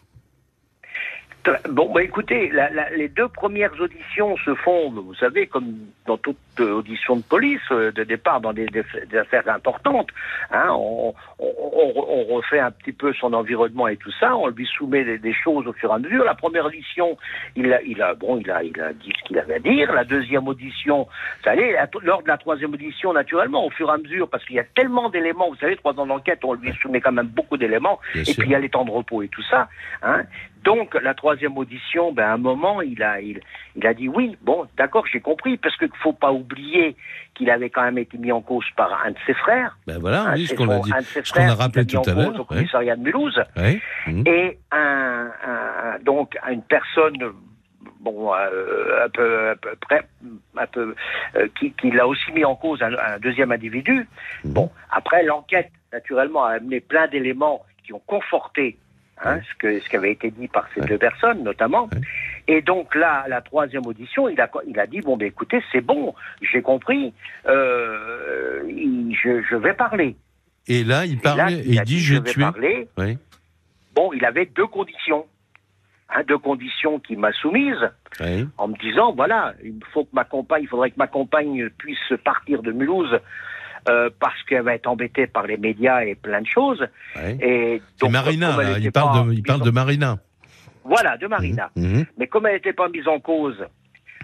Bon, 1.70 1.90
bah 1.92 2.04
écoutez, 2.04 2.50
la, 2.50 2.70
la, 2.70 2.90
les 2.92 3.08
deux 3.08 3.28
premières 3.30 3.72
auditions 3.80 4.36
se 4.38 4.54
font, 4.56 4.92
vous 4.92 5.16
savez, 5.16 5.48
comme 5.48 5.74
dans 6.06 6.18
toute 6.18 6.38
euh, 6.60 6.74
audition 6.74 7.16
de 7.16 7.22
police, 7.24 7.62
euh, 7.72 7.92
de 7.92 8.04
départ 8.04 8.42
dans 8.42 8.52
des, 8.54 8.66
des, 8.68 8.84
des 9.10 9.18
affaires 9.18 9.48
importantes. 9.48 10.10
Hein, 10.52 10.68
on, 10.72 11.14
on, 11.40 11.46
on- 11.74 12.06
on 12.10 12.36
refait 12.36 12.60
un 12.60 12.72
petit 12.72 12.92
peu 12.92 13.14
son 13.14 13.34
environnement 13.34 13.88
et 13.88 13.96
tout 13.98 14.12
ça. 14.20 14.36
On 14.36 14.48
lui 14.50 14.66
soumet 14.66 15.04
des, 15.06 15.18
des 15.18 15.34
choses 15.34 15.66
au 15.66 15.74
fur 15.74 15.90
et 15.92 15.94
à 15.94 15.98
mesure. 15.98 16.24
La 16.26 16.36
première 16.36 16.66
audition, 16.66 17.18
il 17.56 17.72
a, 17.74 17.82
il 17.84 18.02
a, 18.02 18.14
bon, 18.16 18.38
il 18.38 18.52
a, 18.52 18.62
il 18.62 18.80
a 18.82 18.92
dit 18.94 19.14
ce 19.18 19.24
qu'il 19.28 19.40
avait 19.40 19.56
à 19.56 19.60
dire. 19.60 19.92
La 19.94 20.04
deuxième 20.04 20.48
audition, 20.48 21.08
ça 21.44 21.52
allait. 21.52 21.72
La- 21.74 21.88
Lors 22.04 22.22
de 22.22 22.28
la 22.28 22.38
troisième 22.38 22.74
audition, 22.74 23.14
naturellement, 23.14 23.66
au 23.66 23.70
fur 23.70 23.90
et 23.90 23.94
à 23.94 23.98
mesure, 23.98 24.30
parce 24.30 24.44
qu'il 24.46 24.58
y 24.58 24.60
a 24.60 24.64
tellement 24.76 25.10
d'éléments. 25.10 25.50
Vous 25.50 25.56
savez, 25.58 25.78
trois 25.78 25.98
ans 26.00 26.06
d'enquête, 26.06 26.40
on 26.44 26.54
lui 26.54 26.74
soumet 26.82 27.00
quand 27.02 27.12
même 27.14 27.28
beaucoup 27.28 27.58
d'éléments. 27.58 28.00
Et 28.16 28.26
sûr. 28.26 28.36
puis 28.38 28.50
il 28.50 28.52
y 28.52 28.56
a 28.56 28.60
les 28.60 28.70
temps 28.70 28.86
de 28.86 28.92
repos 28.92 29.24
et 29.24 29.30
tout 29.30 29.44
ça. 29.44 29.70
Hein. 30.04 30.24
Donc 30.64 30.94
la 31.02 31.14
troisième 31.14 31.58
audition, 31.58 32.12
ben 32.12 32.24
à 32.26 32.34
un 32.34 32.38
moment, 32.38 32.82
il 32.82 33.02
a, 33.02 33.22
il, 33.22 33.40
il 33.76 33.88
a 33.88 33.94
dit 33.94 34.10
oui, 34.10 34.38
bon, 34.42 34.68
d'accord, 34.78 35.06
j'ai 35.08 35.22
compris, 35.22 35.58
parce 35.58 35.76
qu'il 35.78 35.90
faut 36.04 36.14
pas 36.14 36.32
oublier 36.34 36.96
qu'il 37.36 37.50
avait 37.50 37.70
quand 37.70 37.84
même 37.84 37.98
été 37.98 38.18
mis 38.18 38.32
en 38.32 38.42
cause 38.42 38.66
par 38.76 39.02
un 39.06 39.12
de 39.12 39.18
ses 39.26 39.34
frères. 39.36 39.78
Ben 39.88 39.98
voilà, 40.00 40.34
oui, 40.36 40.48
ce 40.48 40.56
qu'on 40.56 40.70
a 40.70 40.80
dit, 40.80 40.92
un 40.94 41.00
de 41.00 41.04
ses 41.04 41.24
ce 41.24 41.32
qu'on 41.32 41.40
a 41.40 41.44
frères 41.46 41.58
rappelé 41.58 41.86
tout 41.86 42.02
à 42.06 42.14
l'heure. 42.14 42.40
au 42.40 42.44
commissariat 42.44 42.96
de 42.98 43.02
Mulhouse, 43.02 43.42
Oui. 43.58 43.80
Mhm. 44.08 44.24
et 44.28 44.58
un, 44.72 45.28
un- 45.48 46.00
donc 46.04 46.38
une 46.50 46.62
personne 46.64 47.16
bon 48.02 48.34
euh, 48.34 49.06
un 49.06 49.10
peu 49.10 49.50
un 49.52 49.56
peu 49.56 49.76
près 49.82 50.02
un 50.58 50.68
peu 50.68 50.96
euh, 51.36 51.48
qui, 51.60 51.72
qui 51.74 51.92
l'a 51.92 52.08
aussi 52.08 52.32
mis 52.32 52.46
en 52.46 52.56
cause 52.56 52.82
un, 52.82 52.94
un 52.94 53.20
deuxième 53.20 53.52
individu 53.52 54.08
Mhm. 54.46 54.54
bon 54.54 54.72
après 54.92 55.24
l'enquête 55.24 55.70
naturellement 55.92 56.46
a 56.46 56.52
amené 56.54 56.80
plein 56.80 57.08
d'éléments 57.08 57.66
qui 57.84 57.92
ont 57.94 58.02
conforté 58.08 58.78
hein, 59.24 59.40
ce 59.50 59.56
que 59.58 59.80
ce 59.80 59.90
qui 59.90 59.96
avait 59.96 60.12
été 60.12 60.32
dit 60.32 60.48
par 60.48 60.68
ces 60.74 60.82
deux 60.82 60.98
personnes 60.98 61.44
notamment. 61.44 61.90
Et 62.48 62.62
donc 62.62 62.96
là 62.96 63.26
la 63.28 63.42
troisième 63.42 63.86
audition 63.86 64.28
il 64.30 64.40
a 64.42 64.50
il 64.68 64.80
a 64.80 64.88
dit 64.88 65.02
bon 65.02 65.18
ben 65.18 65.28
écoutez 65.28 65.62
c'est 65.72 65.82
bon 65.82 66.14
j'ai 66.42 66.62
compris 66.62 67.14
euh, 67.48 68.62
je, 68.68 69.42
je 69.50 69.56
vais 69.56 69.74
parler. 69.74 70.16
Et 70.68 70.84
là, 70.84 71.06
il 71.06 71.14
Et 71.14 71.16
là, 71.16 71.22
parle 71.36 71.54
et 71.54 71.64
il 71.66 71.80
a 71.80 71.84
dit 71.84 72.00
je 72.00 72.16
vais 72.20 72.34
parler. 72.34 72.88
Bon, 73.96 74.14
il 74.14 74.24
avait 74.24 74.46
deux 74.46 74.68
conditions. 74.68 75.26
Hein, 76.10 76.22
deux 76.28 76.38
conditions 76.38 77.00
qu'il 77.00 77.20
m'a 77.20 77.32
soumises 77.34 77.90
Oui. 78.20 78.48
en 78.58 78.68
me 78.68 78.76
disant 78.78 79.14
voilà, 79.14 79.54
il 79.64 79.80
faut 79.94 80.04
que 80.06 80.10
ma 80.14 80.24
compagne, 80.26 80.64
il 80.64 80.68
faudrait 80.68 80.90
que 80.92 80.98
ma 80.98 81.08
compagne 81.08 81.70
puisse 81.78 82.14
partir 82.24 82.62
de 82.64 82.72
Mulhouse 82.72 83.20
euh, 83.90 84.10
parce 84.20 84.42
qu'elle 84.44 84.62
va 84.62 84.76
être 84.76 84.88
embêtée 84.88 85.28
par 85.28 85.46
les 85.48 85.58
médias 85.58 86.02
et 86.04 86.16
plein 86.16 86.42
de 86.42 86.48
choses. 86.48 86.86
oui. 87.18 87.38
Et 87.42 87.82
donc, 88.00 88.12
Marina, 88.12 88.56
là. 88.56 88.78
Il 88.80 88.92
parle 88.92 89.26
de, 89.28 89.34
il 89.34 89.36
mise 89.38 89.44
parle 89.44 89.62
en- 89.62 89.66
de 89.66 89.72
Marina. 89.72 90.18
Voilà, 90.86 91.18
de 91.18 91.28
Marina. 91.28 91.70
Mhm. 91.76 92.06
Mais 92.18 92.28
comme 92.28 92.46
elle 92.48 92.54
n'était 92.54 92.74
pas 92.74 92.88
mise 92.90 93.08
en 93.08 93.20
cause 93.20 93.60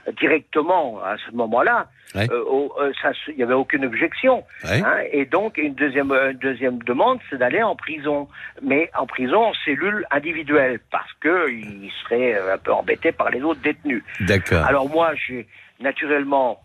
euh, 0.08 0.12
directement 0.20 1.00
à 1.04 1.16
ce 1.18 1.36
moment-là, 1.36 1.88
Ouais. 2.14 2.28
euh, 2.32 2.92
il 3.30 3.36
n'y 3.36 3.44
avait 3.44 3.54
aucune 3.56 3.84
objection. 3.86 4.44
Ouais. 4.64 4.82
Hein, 4.82 4.98
et 5.12 5.26
donc, 5.26 5.58
une 5.58 5.74
deuxième, 5.76 6.12
une 6.14 6.38
deuxième 6.38 6.78
demande, 6.84 7.20
c'est 7.30 7.38
d'aller 7.38 7.62
en 7.62 7.76
prison. 7.76 8.30
Mais 8.62 8.90
en 8.98 9.06
prison, 9.06 9.42
en 9.48 9.54
cellule 9.66 10.06
individuelle, 10.12 10.80
parce 10.92 11.12
qu'il 11.22 11.90
serait 12.04 12.36
un 12.54 12.58
peu 12.58 12.72
embêté 12.72 13.12
par 13.12 13.30
les 13.32 13.42
autres 13.42 13.62
détenus. 13.62 14.04
D'accord. 14.22 14.64
Alors 14.66 14.88
moi, 14.90 15.12
j'ai 15.28 15.46
naturellement 15.82 16.62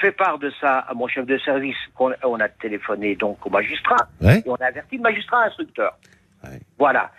fait 0.00 0.12
part 0.12 0.38
de 0.38 0.50
ça 0.60 0.78
à 0.80 0.94
mon 0.94 1.06
chef 1.08 1.26
de 1.26 1.38
service, 1.38 1.76
qu'on 1.94 2.12
on 2.24 2.40
a 2.40 2.48
téléphoné 2.48 3.16
donc 3.16 3.44
au 3.46 3.50
magistrat, 3.50 4.08
Ouais. 4.20 4.38
et 4.38 4.48
on 4.48 4.54
a 4.56 4.66
averti 4.66 4.96
le 4.96 5.02
magistrat 5.02 5.44
instructeur. 5.44 5.96
Ouais. 6.44 6.58
Voilà. 6.78 7.10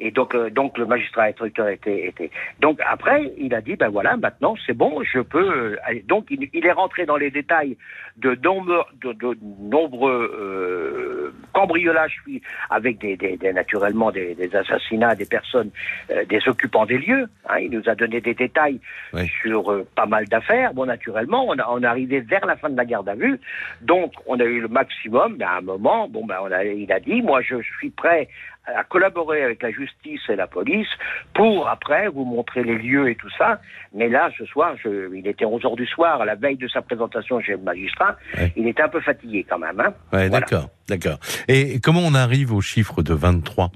Et 0.00 0.12
donc, 0.12 0.32
euh, 0.34 0.48
donc 0.48 0.78
le 0.78 0.86
magistrat 0.86 1.24
instructeur 1.24 1.68
était, 1.68 2.06
était. 2.06 2.30
Donc 2.60 2.78
après, 2.88 3.32
il 3.36 3.52
a 3.52 3.60
dit 3.60 3.74
ben 3.74 3.88
voilà, 3.88 4.16
maintenant 4.16 4.54
c'est 4.64 4.72
bon, 4.76 5.02
je 5.02 5.18
peux. 5.20 5.38
euh, 5.50 5.76
aller. 5.82 6.02
Donc 6.06 6.26
il, 6.30 6.48
il 6.52 6.64
est 6.66 6.72
rentré 6.72 7.04
dans 7.04 7.16
les 7.16 7.30
détails 7.32 7.76
de, 8.16 8.36
nombre- 8.36 8.86
de, 9.02 9.12
de 9.12 9.36
nombreux 9.60 10.32
euh, 10.38 11.34
cambriolages 11.52 12.22
avec 12.70 12.98
des, 12.98 13.16
des, 13.16 13.36
des- 13.36 13.52
naturellement 13.52 14.12
des, 14.12 14.34
des 14.36 14.54
assassinats 14.54 15.16
des 15.16 15.26
personnes, 15.26 15.70
euh, 16.10 16.24
des 16.26 16.46
occupants 16.46 16.86
des 16.86 16.98
lieux. 16.98 17.26
hein. 17.48 17.58
il 17.58 17.70
nous 17.70 17.88
a 17.88 17.94
donné 17.94 18.20
des 18.20 18.34
détails 18.34 18.80
Ouais. 19.12 19.26
sur 19.42 19.72
euh, 19.72 19.86
pas 19.96 20.06
mal 20.06 20.26
d'affaires. 20.26 20.74
Bon, 20.74 20.84
naturellement, 20.86 21.44
on, 21.48 21.58
a, 21.58 21.66
on 21.70 21.82
est 21.82 21.86
arrivé 21.86 22.20
vers 22.20 22.44
la 22.46 22.56
fin 22.56 22.68
de 22.68 22.76
la 22.76 22.84
garde 22.84 23.08
à 23.08 23.14
vue, 23.14 23.40
donc 23.80 24.12
on 24.26 24.38
a 24.38 24.44
eu 24.44 24.60
le 24.60 24.68
maximum. 24.68 25.36
Mais 25.38 25.44
à 25.44 25.56
un 25.56 25.60
moment, 25.62 26.08
bon 26.08 26.24
ben 26.26 26.36
on 26.42 26.52
a, 26.52 26.64
il 26.64 26.92
a 26.92 27.00
dit 27.00 27.20
moi 27.22 27.40
je 27.42 27.56
suis 27.78 27.90
prêt 27.90 28.28
à 28.76 28.84
collaborer 28.84 29.42
avec 29.42 29.62
la 29.62 29.70
justice 29.70 30.20
et 30.28 30.36
la 30.36 30.46
police 30.46 30.88
pour 31.34 31.68
après 31.68 32.08
vous 32.08 32.24
montrer 32.24 32.62
les 32.62 32.76
lieux 32.78 33.08
et 33.10 33.14
tout 33.16 33.30
ça. 33.38 33.60
Mais 33.94 34.08
là, 34.08 34.30
ce 34.38 34.44
soir, 34.46 34.74
je, 34.82 35.14
il 35.14 35.26
était 35.26 35.44
11 35.44 35.64
heures 35.64 35.76
du 35.76 35.86
soir, 35.86 36.20
à 36.20 36.24
la 36.24 36.34
veille 36.34 36.56
de 36.56 36.68
sa 36.68 36.82
présentation 36.82 37.40
chez 37.40 37.52
le 37.52 37.58
magistrat. 37.58 38.16
Ouais. 38.36 38.52
Il 38.56 38.66
était 38.68 38.82
un 38.82 38.88
peu 38.88 39.00
fatigué 39.00 39.46
quand 39.48 39.58
même. 39.58 39.80
Hein. 39.80 39.94
Ouais, 40.12 40.28
Voilà. 40.28 40.40
d'accord, 40.40 40.68
d'accord. 40.88 41.18
Et 41.48 41.80
comment 41.80 42.02
on 42.04 42.14
arrive 42.14 42.52
au 42.52 42.60
chiffre 42.60 43.02
de 43.02 43.14
23 43.14 43.70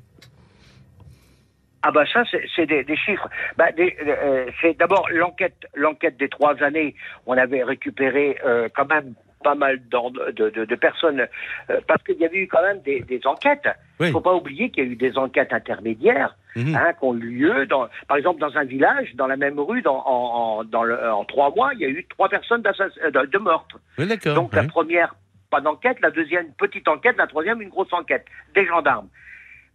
Ah 1.82 1.90
bah 1.90 2.04
ça, 2.12 2.22
c'est 2.54 2.66
des, 2.66 2.84
des 2.84 2.96
chiffres. 2.96 3.28
Bah, 3.56 3.66
euh, 3.78 4.46
c'est 4.60 4.78
d'abord 4.78 5.08
l'enquête, 5.10 5.66
l'enquête 5.74 6.16
des 6.16 6.28
trois 6.28 6.62
années. 6.62 6.94
On 7.26 7.36
avait 7.36 7.64
récupéré 7.64 8.38
euh, 8.44 8.68
quand 8.74 8.86
même 8.88 9.14
pas 9.42 9.54
mal 9.54 9.80
de, 9.88 10.30
de, 10.50 10.64
de 10.64 10.74
personnes 10.76 11.26
euh, 11.70 11.80
parce 11.86 12.02
qu'il 12.04 12.16
y 12.18 12.24
avait 12.24 12.38
eu 12.38 12.48
quand 12.48 12.62
même 12.62 12.80
des, 12.82 13.00
des 13.00 13.20
enquêtes. 13.26 13.68
Il 14.00 14.06
Oui. 14.06 14.10
faut 14.12 14.20
pas 14.20 14.34
oublier 14.34 14.70
qu'il 14.70 14.84
y 14.84 14.86
a 14.88 14.90
eu 14.90 14.96
des 14.96 15.16
enquêtes 15.18 15.52
intermédiaires 15.52 16.36
Mhm. 16.54 16.74
hein, 16.76 16.92
qui 16.92 17.04
ont 17.04 17.14
eu 17.14 17.30
lieu. 17.30 17.66
Dans, 17.66 17.88
par 18.08 18.18
exemple, 18.18 18.38
dans 18.40 18.54
un 18.58 18.64
village, 18.64 19.14
dans 19.14 19.26
la 19.26 19.36
même 19.38 19.58
rue, 19.58 19.80
dans, 19.80 19.96
en, 20.06 20.58
en, 20.60 20.64
dans 20.64 20.82
le, 20.82 21.02
en 21.10 21.24
trois 21.24 21.50
mois, 21.54 21.70
il 21.74 21.80
y 21.80 21.86
a 21.86 21.88
eu 21.88 22.04
trois 22.10 22.28
personnes 22.28 22.62
euh, 22.66 23.10
de, 23.10 23.26
de 23.26 23.38
meurtres. 23.38 23.78
Oui. 23.98 24.06
Donc 24.34 24.54
la 24.54 24.64
première, 24.64 25.14
pas 25.50 25.62
d'enquête, 25.62 25.98
la 26.02 26.10
deuxième, 26.10 26.46
une 26.48 26.52
petite 26.54 26.88
enquête, 26.88 27.16
la 27.16 27.26
troisième, 27.26 27.62
une 27.62 27.70
grosse 27.70 27.92
enquête. 27.92 28.26
Des 28.54 28.66
gendarmes. 28.66 29.08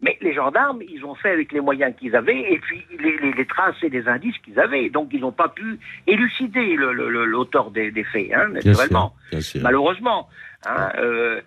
Mais 0.01 0.17
les 0.21 0.33
gendarmes, 0.33 0.81
ils 0.87 1.03
ont 1.05 1.15
fait 1.15 1.31
avec 1.31 1.51
les 1.51 1.59
moyens 1.59 1.93
qu'ils 1.99 2.15
avaient 2.15 2.53
et 2.53 2.59
puis 2.59 2.85
les, 2.99 3.17
les, 3.17 3.33
les 3.33 3.45
traces 3.45 3.81
et 3.81 3.89
les 3.89 4.07
indices 4.07 4.37
qu'ils 4.39 4.59
avaient. 4.59 4.89
Donc 4.89 5.09
ils 5.11 5.21
n'ont 5.21 5.31
pas 5.31 5.49
pu 5.49 5.79
élucider 6.05 6.75
l'auteur 6.75 7.71
des, 7.71 7.89
des 7.91 8.03
faits, 8.03 8.31
hein, 8.31 8.49
Bien 8.49 8.71
naturellement. 8.71 9.09
sûr, 9.09 9.29
bien 9.31 9.41
sûr. 9.41 9.61
Malheureusement. 9.63 10.29
Hein, 10.67 10.89
euh, 10.99 11.41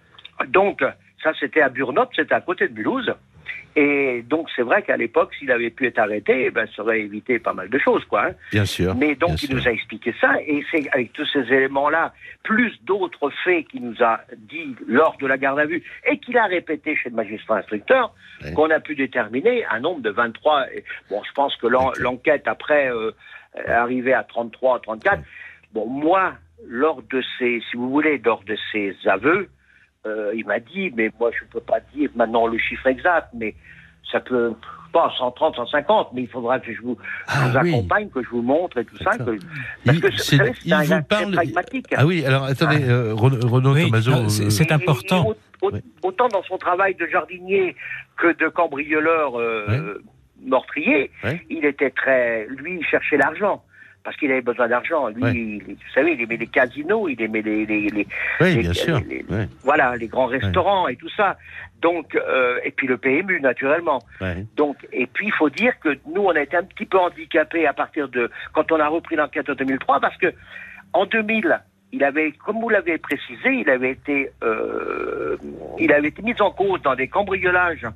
donc 0.49 0.83
ça, 1.23 1.33
c'était 1.39 1.61
à 1.61 1.69
Burnop, 1.69 2.11
c'était 2.17 2.35
à 2.35 2.41
côté 2.41 2.67
de 2.67 2.75
Mulhouse. 2.75 3.13
Et 3.77 4.23
donc 4.29 4.49
c'est 4.57 4.63
vrai 4.63 4.83
qu'à 4.83 4.97
l'époque, 4.97 5.33
s'il 5.39 5.51
avait 5.53 5.71
pu 5.71 5.87
être 5.87 5.99
arrêté, 5.99 6.45
eh 6.47 6.51
ben, 6.51 6.67
ça 6.75 6.83
aurait 6.83 7.01
évité 7.01 7.39
pas 7.39 7.53
mal 7.53 7.69
de 7.69 7.79
choses, 7.79 8.05
quoi. 8.07 8.27
hein. 8.27 8.33
Bien 8.51 8.65
sûr. 8.65 8.95
Mais 8.97 9.15
donc, 9.15 9.43
il 9.43 9.47
sûr. 9.49 9.57
nous 9.57 9.69
a 9.69 9.71
expliqué 9.71 10.13
ça, 10.21 10.35
et 10.45 10.65
c'est 10.71 10.89
avec 10.93 11.13
tous 11.13 11.27
ces 11.27 11.41
éléments-là, 11.53 12.13
plus 12.43 12.73
d'autres 12.85 13.31
faits 13.45 13.69
qu'il 13.69 13.85
nous 13.85 14.03
a 14.03 14.21
dit 14.37 14.75
lors 14.89 15.17
de 15.19 15.27
la 15.27 15.39
garde 15.39 15.61
à 15.61 15.67
vue, 15.67 15.83
et 16.11 16.19
qu'il 16.19 16.37
a 16.37 16.47
répété 16.47 16.97
chez 16.97 17.11
le 17.11 17.15
magistrat 17.17 17.59
instructeur, 17.59 18.13
Ouais. 18.43 18.55
qu'on 18.55 18.71
a 18.71 18.81
pu 18.81 18.95
déterminer 18.95 19.67
un 19.67 19.81
nombre 19.81 20.01
de 20.01 20.09
23. 20.11 20.67
Et, 20.75 20.83
bon, 21.11 21.23
je 21.29 21.33
pense 21.33 21.55
que 21.57 21.67
l'enquête, 21.67 22.49
après, 22.49 22.91
euh, 22.91 23.11
est 23.55 23.71
arrivée 23.71 24.15
à 24.15 24.23
33, 24.25 24.81
34. 24.81 25.21
Bon, 25.75 25.87
moi, 25.87 26.33
lors 26.67 27.03
de 27.03 27.23
ces, 27.39 27.63
si 27.71 27.77
vous 27.77 27.91
voulez, 27.91 28.19
lors 28.25 28.43
de 28.45 28.57
ces 28.73 28.97
aveux, 29.05 29.49
euh, 30.07 30.33
il 30.35 30.47
m'a 30.47 30.59
dit, 30.61 30.91
mais 30.97 31.11
moi, 31.19 31.31
je 31.39 31.45
ne 31.45 31.51
peux 31.51 31.61
pas 31.61 31.81
dire 31.95 32.11
maintenant 32.15 32.47
le 32.47 32.59
chiffre 32.59 32.87
exact, 32.87 33.29
mais 33.35 33.55
ça 34.11 34.21
peut, 34.21 34.55
pas 34.93 35.13
130, 35.19 35.57
150, 35.57 36.09
mais 36.15 36.23
il 36.23 36.29
faudra 36.29 36.59
que 36.59 36.73
je 36.73 36.81
vous, 36.81 36.97
Ah 37.29 37.51
je 37.53 37.59
vous 37.59 37.65
oui. 37.65 37.75
accompagne, 37.75 38.09
que 38.09 38.23
je 38.23 38.29
vous 38.31 38.43
montre 38.43 38.79
et 38.79 38.85
tout 38.85 38.97
ça. 38.97 39.11
Que, 39.19 39.25
parce 39.25 39.39
Il- 39.87 40.01
que 40.01 40.11
c'est- 40.17 40.37
vous 40.37 40.45
savez, 40.45 40.53
c'est 40.65 40.73
un 40.95 40.99
vous 41.01 41.05
parle- 41.05 41.33
pragmatique. 41.33 41.87
Ah 41.97 42.07
oui, 42.07 42.25
alors 42.25 42.45
attendez, 42.45 42.83
euh, 42.89 43.15
Renaud, 43.15 43.75
Oui, 43.75 43.85
Tomaso, 43.87 44.11
non, 44.11 44.29
c'est- 44.29 44.47
euh, 44.47 44.51
c'est 44.51 44.65
Et- 44.65 44.67
et- 44.67 44.71
et 44.71 44.75
important. 44.75 45.27
au- 45.27 45.67
au- 45.67 45.71
Oui. 45.73 45.81
Autant 46.03 46.29
dans 46.29 46.43
son 46.45 46.57
travail 46.57 46.95
de 46.95 47.07
jardinier 47.07 47.77
que 48.17 48.33
de 48.39 48.49
cambrioleur 48.49 49.39
euh, 49.39 50.03
meurtrier, 50.43 51.11
il 51.51 51.65
était 51.67 51.91
très. 51.91 52.47
Lui, 52.49 52.79
il 52.81 52.85
cherchait 52.87 53.19
l'argent. 53.19 53.63
Parce 54.03 54.17
qu'il 54.17 54.31
avait 54.33 54.41
besoin 54.41 54.67
d'argent. 54.69 55.09
Lui, 55.09 55.21
il- 55.35 55.63
vous 55.75 55.93
savez, 55.95 56.13
il 56.13 56.23
aimait 56.23 56.39
les 56.39 56.47
casinos, 56.47 57.09
il 57.09 57.21
aimait 57.21 57.43
les, 57.43 57.67
les, 57.67 57.89
les- 57.91 58.07
oui, 58.41 58.55
les- 58.55 58.61
bien 58.63 58.73
sûr. 58.73 58.99
voilà, 59.63 59.95
les 59.97 60.09
grands 60.09 60.27
restaurants 60.27 60.89
et 60.89 60.97
tout 60.97 61.11
ça. 61.11 61.37
Donc, 61.83 62.15
euh, 62.15 62.59
et 62.65 62.71
puis 62.71 62.87
le 62.87 62.97
PMU, 62.97 63.41
naturellement. 63.41 63.99
Donc, 64.57 64.77
et 64.93 65.07
puis 65.07 65.27
il 65.27 65.33
faut 65.33 65.51
dire 65.51 65.79
que 65.81 65.91
nous, 66.07 66.23
on 66.23 66.31
a 66.31 66.41
été 66.41 66.57
un 66.57 66.65
petit 66.65 66.87
peu 66.87 66.99
handicapés 66.99 67.67
à 67.67 67.73
partir 67.75 68.09
de 68.09 68.31
quand 68.55 68.73
on 68.73 68.81
a 68.81 68.89
repris 68.89 69.17
l'enquête 69.17 69.51
en 69.51 69.55
2003, 69.55 70.01
parce 70.01 70.17
que 70.17 70.33
en 70.95 71.05
2000, 71.07 71.61
il 71.93 72.03
avait, 72.05 72.33
comme 72.33 72.59
vous 72.61 72.69
l'avez 72.71 72.99
précisé, 72.99 73.49
il 73.51 73.69
avait 73.69 73.91
été, 73.93 74.31
euh, 74.43 75.37
il 75.79 75.93
avait 75.93 76.09
été 76.09 76.23
mis 76.23 76.41
en 76.41 76.51
cause 76.51 76.81
dans 76.83 76.95
des 76.95 77.09
cambriolages 77.09 77.87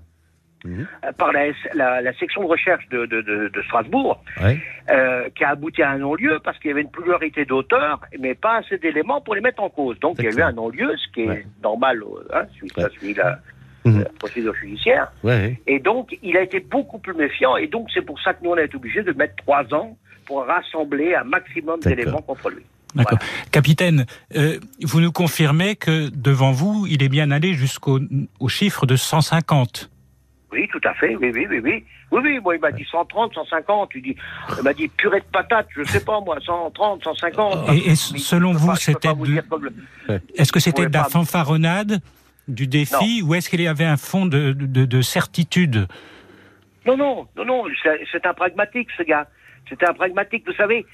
Euh, 0.66 1.12
par 1.18 1.32
la, 1.32 1.48
S- 1.48 1.56
la- 1.74 2.00
la 2.00 2.12
section 2.14 2.42
de 2.42 2.46
recherche 2.46 2.88
de, 2.88 3.04
de- 3.06 3.20
de- 3.20 3.48
de 3.48 3.62
Strasbourg, 3.62 4.22
Ouais. 4.42 4.58
euh, 4.90 5.28
qui 5.34 5.44
a 5.44 5.50
abouti 5.50 5.82
à 5.82 5.90
un 5.90 5.98
non-lieu 5.98 6.40
parce 6.42 6.58
qu'il 6.58 6.68
y 6.68 6.72
avait 6.72 6.80
une 6.82 6.90
pluralité 6.90 7.44
d'auteurs, 7.44 8.00
mais 8.18 8.34
pas 8.34 8.56
assez 8.58 8.78
d'éléments 8.78 9.20
pour 9.20 9.34
les 9.34 9.42
mettre 9.42 9.62
en 9.62 9.68
cause. 9.68 9.98
Donc 10.00 10.16
il 10.18 10.24
y 10.24 10.28
a 10.28 10.30
eu 10.30 10.40
un 10.42 10.52
non-lieu, 10.52 10.90
ce 10.96 11.12
qui 11.12 11.20
est 11.22 11.28
Ouais. 11.28 11.46
normal, 11.62 12.02
euh, 12.02 12.28
hein, 12.34 12.44
suit, 12.54 12.70
ça 12.74 12.84
Ouais. 12.84 12.90
suit 12.98 13.12
la, 13.14 13.38
Mhm. 13.84 13.98
la 14.04 14.08
procédure 14.18 14.54
judiciaire. 14.54 15.12
Ouais. 15.22 15.60
Et 15.66 15.78
donc, 15.80 16.16
il 16.22 16.34
a 16.38 16.40
été 16.42 16.60
beaucoup 16.60 16.98
plus 16.98 17.12
méfiant. 17.14 17.56
Et 17.58 17.66
donc, 17.66 17.88
c'est 17.92 18.00
pour 18.00 18.18
ça 18.22 18.32
que 18.32 18.42
nous, 18.42 18.50
on 18.52 18.56
a 18.56 18.62
été 18.62 18.76
obligés 18.76 19.02
de 19.02 19.12
mettre 19.12 19.34
trois 19.36 19.64
ans 19.74 19.98
pour 20.24 20.46
rassembler 20.46 21.14
un 21.14 21.24
maximum 21.24 21.80
d'éléments 21.80 22.22
contre 22.22 22.48
lui. 22.48 22.62
D'accord. 22.94 23.18
Capitaine, 23.50 24.06
euh, 24.36 24.58
vous 24.82 25.00
nous 25.02 25.12
confirmez 25.12 25.74
que 25.76 26.08
devant 26.08 26.52
vous, 26.52 26.86
il 26.88 27.02
est 27.02 27.08
bien 27.10 27.30
allé 27.32 27.52
jusqu'au 27.52 27.98
au 28.40 28.48
chiffre 28.48 28.86
de 28.86 28.96
150. 28.96 29.90
Oui, 30.54 30.68
tout 30.72 30.80
à 30.84 30.94
fait. 30.94 31.16
Oui, 31.16 31.30
oui, 31.34 31.46
oui, 31.50 31.58
oui. 31.62 31.84
Oui, 32.12 32.20
oui, 32.22 32.38
moi, 32.40 32.54
il 32.54 32.60
m'a 32.60 32.70
dit 32.72 32.86
130, 32.90 33.34
150. 33.34 33.90
Il, 33.96 34.02
dit, 34.02 34.16
il 34.56 34.62
m'a 34.62 34.72
dit 34.72 34.88
purée 34.88 35.20
de 35.20 35.24
patates, 35.26 35.66
je 35.76 35.82
sais 35.84 36.04
pas, 36.04 36.20
moi, 36.20 36.38
130, 36.44 37.02
150. 37.02 37.68
Et- 37.74 37.94
selon 37.96 38.52
vous, 38.52 38.68
pas- 38.68 38.76
c'était 38.76 39.12
vous 39.12 39.26
de- 39.26 39.42
le- 40.08 40.20
Est-ce 40.36 40.52
que 40.52 40.60
c'était 40.60 40.86
de 40.86 40.92
la 40.94 41.02
pas- 41.04 41.08
fanfaronnade, 41.10 42.00
du 42.46 42.66
défi, 42.66 43.22
ou 43.22 43.34
est-ce 43.34 43.48
qu'il 43.50 43.60
y 43.62 43.66
avait 43.66 43.84
un 43.86 43.96
fond 43.96 44.26
de, 44.26 44.52
de, 44.52 44.84
de 44.84 45.02
certitude? 45.02 45.86
Non, 46.86 46.96
non, 46.96 47.26
non, 47.36 47.44
non, 47.44 47.64
c'est 47.82 48.00
c'est 48.12 48.26
un 48.26 48.34
pragmatique, 48.34 48.88
ce 48.96 49.02
gars. 49.02 49.26
C'était 49.68 49.88
un 49.88 49.94
pragmatique, 49.94 50.44
vous 50.46 50.52
savez. 50.54 50.84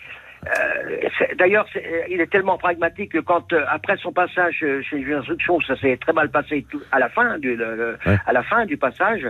Euh, 0.47 1.09
D'ailleurs, 1.37 1.67
euh, 1.77 2.03
il 2.09 2.21
est 2.21 2.27
tellement 2.31 2.57
pragmatique 2.59 3.13
que 3.13 3.19
quand, 3.19 3.53
euh, 3.53 3.63
après 3.69 3.97
son 3.99 4.13
passage 4.13 4.55
chez 4.83 4.99
les 4.99 5.13
instructions, 5.15 5.61
ça 5.61 5.77
s'est 5.77 5.97
très 5.99 6.13
mal 6.13 6.31
passé 6.31 6.65
tout, 6.71 6.81
à 6.93 6.99
la 6.99 7.09
fin 7.09 7.39
du, 7.39 7.55
le- 7.57 7.77
le- 7.77 7.99
Ouais. 8.07 8.17
à 8.27 8.33
la 8.33 8.43
fin 8.43 8.65
du 8.67 8.77
passage, 8.77 9.27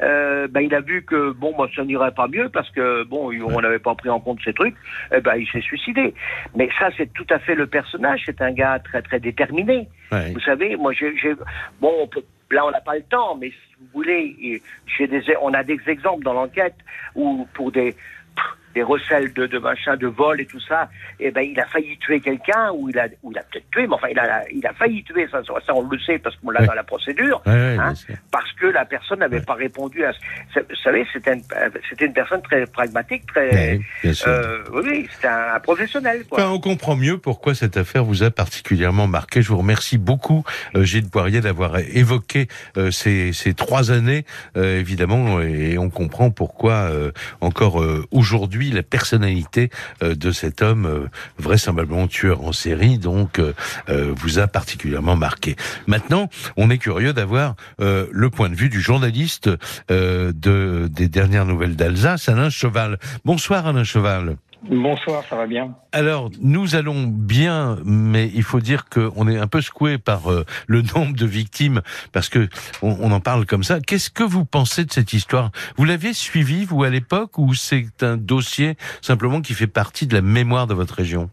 ben, 0.00 0.60
il 0.60 0.74
a 0.74 0.80
vu 0.80 1.02
que 1.04 1.30
bon, 1.32 1.54
moi, 1.56 1.68
ça 1.74 1.84
n'irait 1.84 2.12
pas 2.12 2.28
mieux 2.28 2.48
parce 2.48 2.70
que 2.70 3.04
bon, 3.04 3.30
on 3.44 3.60
n'avait 3.60 3.78
pas 3.78 3.94
pris 3.94 4.08
en 4.08 4.20
compte 4.20 4.38
ces 4.44 4.52
trucs. 4.52 4.76
Eh 5.14 5.20
ben, 5.20 5.34
il 5.36 5.46
s'est 5.48 5.60
suicidé. 5.60 6.14
Mais 6.56 6.68
ça, 6.78 6.90
c'est 6.96 7.12
tout 7.12 7.26
à 7.30 7.38
fait 7.38 7.54
le 7.54 7.66
personnage. 7.66 8.22
C'est 8.26 8.40
un 8.40 8.52
gars 8.52 8.78
très 8.80 9.02
très 9.02 9.20
déterminé. 9.20 9.88
Ouais. 10.10 10.32
Vous 10.32 10.40
savez, 10.40 10.76
moi, 10.76 10.92
j'ai, 10.92 11.12
bon, 11.80 11.92
on 12.02 12.06
peut- 12.06 12.24
là, 12.50 12.66
on 12.66 12.70
n'a 12.70 12.80
pas 12.80 12.96
le 12.96 13.02
temps, 13.02 13.36
mais 13.36 13.48
si 13.50 13.56
vous 13.80 13.86
voulez, 13.94 14.60
des, 15.00 15.22
on 15.40 15.54
a 15.54 15.62
des 15.64 15.78
exemples 15.86 16.22
dans 16.24 16.34
l'enquête 16.34 16.76
où 17.14 17.46
pour 17.54 17.72
des 17.72 17.94
des 18.74 18.82
recels 18.82 19.32
de, 19.32 19.46
de 19.46 19.58
machin, 19.58 19.96
de 19.96 20.06
vol 20.06 20.40
et 20.40 20.46
tout 20.46 20.60
ça, 20.60 20.88
eh 21.20 21.30
ben, 21.30 21.42
il 21.42 21.58
a 21.60 21.66
failli 21.66 21.96
tuer 21.98 22.20
quelqu'un, 22.20 22.70
ou 22.74 22.88
il 22.88 22.98
a, 22.98 23.06
ou 23.22 23.32
il 23.32 23.38
a 23.38 23.42
peut-être 23.42 23.70
tué, 23.70 23.86
mais 23.86 23.94
enfin, 23.94 24.08
il 24.10 24.18
a, 24.18 24.42
il 24.52 24.66
a 24.66 24.72
failli 24.72 25.02
tuer, 25.04 25.28
ça, 25.30 25.42
ça, 25.44 25.74
on 25.74 25.88
le 25.88 25.98
sait 26.00 26.18
parce 26.18 26.36
qu'on 26.36 26.50
l'a 26.50 26.64
dans 26.64 26.74
la 26.74 26.84
procédure, 26.84 27.42
hein, 27.46 27.94
parce 28.30 28.52
que 28.52 28.66
la 28.66 28.84
personne 28.84 29.18
n'avait 29.20 29.40
pas 29.40 29.54
répondu 29.54 30.04
à. 30.04 30.12
Vous 30.54 30.76
savez, 30.82 31.06
c'était 31.12 31.34
une, 31.34 31.42
c'était 31.88 32.06
une 32.06 32.12
personne 32.12 32.42
très 32.42 32.66
pragmatique, 32.66 33.26
très. 33.26 33.78
Euh, 34.04 34.64
oui, 34.72 34.82
oui, 34.84 35.08
c'était 35.12 35.28
un, 35.28 35.54
un 35.54 35.60
professionnel, 35.60 36.24
quoi. 36.28 36.40
Enfin, 36.40 36.50
on 36.50 36.60
comprend 36.60 36.96
mieux 36.96 37.18
pourquoi 37.18 37.54
cette 37.54 37.76
affaire 37.76 38.04
vous 38.04 38.22
a 38.22 38.30
particulièrement 38.30 39.06
marqué. 39.06 39.42
Je 39.42 39.48
vous 39.48 39.58
remercie 39.58 39.98
beaucoup, 39.98 40.44
euh, 40.76 40.84
Gilles 40.84 41.08
Poirier, 41.10 41.40
d'avoir 41.40 41.78
évoqué 41.78 42.48
euh, 42.76 42.90
ces, 42.90 43.32
ces 43.32 43.54
trois 43.54 43.90
années, 43.90 44.24
euh, 44.56 44.78
évidemment, 44.78 45.40
et 45.40 45.78
on 45.78 45.90
comprend 45.90 46.30
pourquoi 46.30 46.90
encore 47.40 47.82
euh, 47.82 48.06
la 48.70 48.82
personnalité 48.82 49.70
euh, 50.02 50.14
de 50.14 50.30
cet 50.30 50.62
homme, 50.62 50.86
euh, 50.86 51.08
vraisemblablement 51.38 52.06
tueur 52.06 52.44
en 52.44 52.52
série, 52.52 52.98
donc 52.98 53.38
euh, 53.38 53.52
vous 53.88 54.38
a 54.38 54.46
particulièrement 54.46 55.16
marqué. 55.16 55.56
Maintenant, 55.86 56.28
on 56.56 56.70
est 56.70 56.78
curieux 56.78 57.12
d'avoir 57.12 57.56
le 57.78 58.30
point 58.30 58.48
de 58.48 58.54
vue 58.54 58.68
du 58.68 58.80
journaliste 58.80 59.50
de, 59.88 60.88
des 60.90 61.08
dernières 61.08 61.46
nouvelles 61.46 61.76
d'Alsace, 61.76 62.28
Alain 62.28 62.50
Cheval. 62.50 62.98
Bonsoir, 63.24 63.66
Alain 63.66 63.84
Cheval. 63.84 64.36
Bonsoir, 64.70 65.24
ça 65.28 65.34
va 65.34 65.46
bien. 65.46 65.74
Alors, 65.90 66.30
nous 66.40 66.76
allons 66.76 67.02
bien, 67.04 67.78
mais 67.84 68.30
il 68.32 68.44
faut 68.44 68.60
dire 68.60 68.84
qu'on 68.88 69.26
est 69.28 69.36
un 69.36 69.48
peu 69.48 69.60
secoué 69.60 69.98
par 69.98 70.30
euh, 70.30 70.44
le 70.68 70.82
nombre 70.82 71.16
de 71.16 71.26
victimes, 71.26 71.82
parce 72.12 72.28
que 72.28 72.48
on, 72.80 73.10
en 73.10 73.20
parle 73.20 73.44
comme 73.44 73.64
ça. 73.64 73.80
Qu'est-ce 73.80 74.10
que 74.10 74.22
vous 74.22 74.44
pensez 74.44 74.84
de 74.84 74.92
cette 74.92 75.12
histoire? 75.12 75.50
Vous 75.76 75.84
l'aviez 75.84 76.12
suivi, 76.12 76.64
vous, 76.64 76.84
à 76.84 76.90
l'époque, 76.90 77.38
ou 77.38 77.54
c'est 77.54 78.02
un 78.02 78.16
dossier 78.16 78.76
simplement 79.00 79.40
qui 79.40 79.54
fait 79.54 79.66
partie 79.66 80.06
de 80.06 80.14
la 80.14 80.22
mémoire 80.22 80.68
de 80.68 80.74
votre 80.74 80.94
région? 80.94 81.28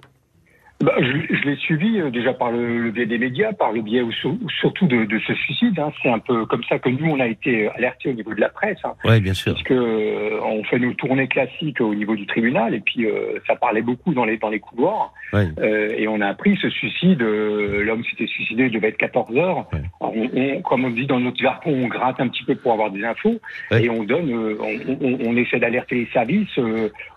Bah, 0.82 0.94
je, 1.00 1.36
je 1.36 1.44
l'ai 1.44 1.58
suivi 1.58 2.00
euh, 2.00 2.10
déjà 2.10 2.34
par 2.34 2.52
le, 2.52 2.80
le, 2.80 2.92
biais 2.92 3.06
des 3.06 3.18
médias, 3.18 3.52
par 3.52 3.74
le 3.74 3.82
biais 3.82 4.02
ou, 4.02 4.14
surtout 4.14 4.88
de, 4.88 5.04
de, 5.04 5.20
ce 5.20 5.34
suicide. 5.34 5.78
Hein. 5.78 5.92
C'est 6.02 6.10
un 6.10 6.20
peu 6.20 6.46
comme 6.46 6.64
ça 6.64 6.80
que 6.80 6.88
nous 6.88 7.12
on 7.12 7.20
a 7.20 7.28
été 7.28 7.68
alertés 7.72 8.10
au 8.10 8.14
niveau 8.14 8.34
de 8.34 8.40
la 8.40 8.48
presse. 8.48 8.78
Hein. 8.86 8.94
Oui, 9.04 9.20
bien 9.20 9.34
sûr. 9.34 9.52
Parce 9.54 9.64
que 9.64 9.74
euh, 9.74 10.40
on 10.42 10.64
fait 10.64 10.80
nos 10.80 10.94
tournées 10.94 11.28
classiques 11.28 11.82
au 11.82 11.94
niveau 11.94 12.16
du 12.16 12.26
tribunal 12.26 12.74
et 12.74 12.80
puis 12.80 13.06
euh, 13.06 13.40
ça 13.46 13.58
parlait 13.58 13.82
beaucoup 13.82 14.14
dans 14.14 14.24
les 14.24 14.38
dans 14.38 14.48
les 14.48 14.62
couloirs. 14.62 15.12
Ouais. 15.34 15.50
Euh, 15.60 15.90
et 15.98 16.08
on 16.08 16.22
a 16.22 16.28
appris 16.28 16.58
ce 16.62 16.70
suicide. 16.70 17.22
L'homme 17.22 18.06
s'était 18.06 18.28
suicidé, 18.28 18.68
il 18.68 18.72
devait 18.72 18.88
être 18.88 18.98
14 18.98 19.36
heures. 19.36 19.68
Ouais. 19.74 19.82
Alors, 20.00 20.14
on, 20.16 20.30
on, 20.34 20.62
comme 20.62 20.86
on 20.86 20.92
dit 20.92 21.08
dans 21.08 21.20
notre 21.20 21.42
jargon, 21.42 21.72
on 21.74 21.88
gratte 21.88 22.22
un 22.22 22.30
petit 22.30 22.44
peu 22.46 22.56
pour 22.56 22.72
avoir 22.72 22.90
des 22.92 23.04
infos 23.04 23.42
Ouais. 23.72 23.84
et 23.84 23.90
on 23.90 24.04
donne, 24.06 24.34
on, 24.34 24.96
on, 25.02 25.18
on 25.26 25.36
essaie 25.36 25.60
d'alerter 25.60 25.96
les 25.96 26.08
services. 26.14 26.58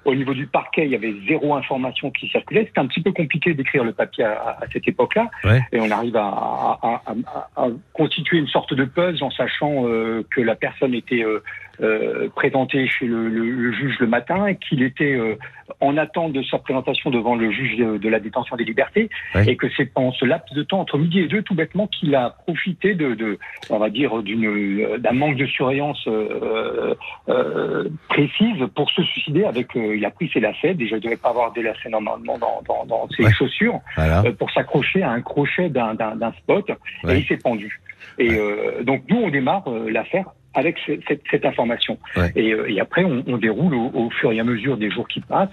au 0.05 0.15
niveau 0.15 0.35
du 0.35 0.47
parquet, 0.47 0.85
il 0.85 0.91
y 0.91 0.97
avait 0.97 1.15
zéro 1.29 1.55
information 1.55 2.11
qui 2.11 2.29
circulait. 2.29 2.65
C'était 2.67 2.81
un 2.81 2.87
petit 2.87 3.01
peu 3.01 3.13
compliqué 3.13 3.52
d'écrire 3.55 3.85
le 3.85 3.93
papier 3.93 4.25
à, 4.25 4.59
à 4.61 4.65
cette 4.73 4.87
époque-là. 4.87 5.31
Ouais. 5.45 5.61
Et 5.73 5.81
on 5.81 5.91
arrive 5.91 6.17
à, 6.17 6.27
à, 6.27 7.03
à, 7.07 7.63
à, 7.63 7.69
constituer 7.93 8.39
une 8.39 8.49
sorte 8.49 8.75
de 8.75 8.85
puzzle 8.85 9.23
en 9.23 9.31
sachant 9.31 9.87
euh, 9.87 10.25
que 10.31 10.41
la 10.41 10.55
personne 10.55 10.95
était 10.95 11.25
euh, 11.81 12.25
euh, 12.25 12.29
présentée 12.35 12.87
chez 12.87 13.07
le, 13.07 13.29
le, 13.29 13.45
le, 13.51 13.73
juge 13.73 13.99
le 14.01 14.07
matin 14.07 14.47
et 14.47 14.57
qu'il 14.57 14.83
était 14.83 15.15
euh, 15.15 15.37
en 15.81 15.97
attente 15.97 16.33
de 16.33 16.43
sa 16.43 16.59
présentation 16.59 17.11
devant 17.11 17.35
le 17.35 17.51
juge 17.51 17.77
de, 17.77 17.97
de 17.97 18.09
la 18.09 18.21
détention 18.21 18.57
des 18.57 18.65
libertés 18.65 19.09
et 19.47 19.57
que 19.57 19.67
c'est 19.77 19.87
pendant 19.87 20.13
ce 20.13 20.25
laps 20.25 20.53
de 20.55 20.63
temps 20.63 20.81
entre 20.81 20.99
midi 20.99 21.21
et 21.21 21.29
deux 21.29 21.43
tout 21.43 21.55
bêtement 21.55 21.87
qu'il 21.87 22.15
a 22.15 22.31
profité 22.47 22.95
de, 22.95 23.15
de 23.15 23.39
on 23.71 23.79
va 23.79 23.89
dire 23.91 24.23
d'une 24.23 24.99
d'un 24.99 25.13
manque 25.13 25.37
de 25.37 25.47
surveillance 25.47 26.03
euh, 26.09 26.95
euh, 27.29 27.89
précise 28.09 28.59
pour 28.75 28.91
se 28.91 29.03
suicider 29.03 29.45
avec 29.45 29.75
euh, 29.77 29.97
il 29.97 30.05
a 30.05 30.11
pris 30.11 30.29
ses 30.33 30.41
lacets 30.41 30.75
déjà 30.75 30.97
il 30.97 31.03
devait 31.03 31.17
pas 31.17 31.31
avoir 31.31 31.53
des 31.53 31.63
lacets 31.63 31.89
normalement 31.89 32.39
dans, 32.39 32.63
dans, 32.67 32.85
dans 32.85 33.09
ses 33.17 33.25
Ouais. 33.25 33.33
chaussures 33.33 33.79
Voilà. 33.97 34.23
euh, 34.27 34.33
pour 34.33 34.51
s'accrocher 34.51 35.03
à 35.03 35.11
un 35.11 35.21
crochet 35.23 35.69
d'un 35.69 35.95
d'un- 35.95 36.17
d'un 36.17 36.33
spot 36.33 36.71
Ouais. 37.05 37.17
et 37.17 37.19
il 37.21 37.27
s'est 37.27 37.37
pendu. 37.39 37.81
Et 38.19 38.31
euh, 38.39 38.83
donc 38.83 39.03
nous 39.09 39.17
on 39.19 39.31
démarre 39.31 39.65
euh, 39.69 39.91
l'affaire 39.91 40.27
avec 40.55 40.77
ce- 40.87 41.01
cette, 41.09 41.23
cette 41.31 41.45
information. 41.45 41.99
Ouais. 42.17 42.31
Et, 42.37 42.53
euh, 42.53 42.71
et 42.71 42.81
après 42.81 43.05
on, 43.05 43.23
on 43.27 43.37
déroule 43.39 43.75
au, 43.75 43.91
au 43.95 44.11
fur 44.11 44.33
et 44.33 44.41
à 44.41 44.45
mesure 44.45 44.77
des 44.77 44.91
jours 44.91 45.09
qui 45.09 45.21
passent. 45.21 45.49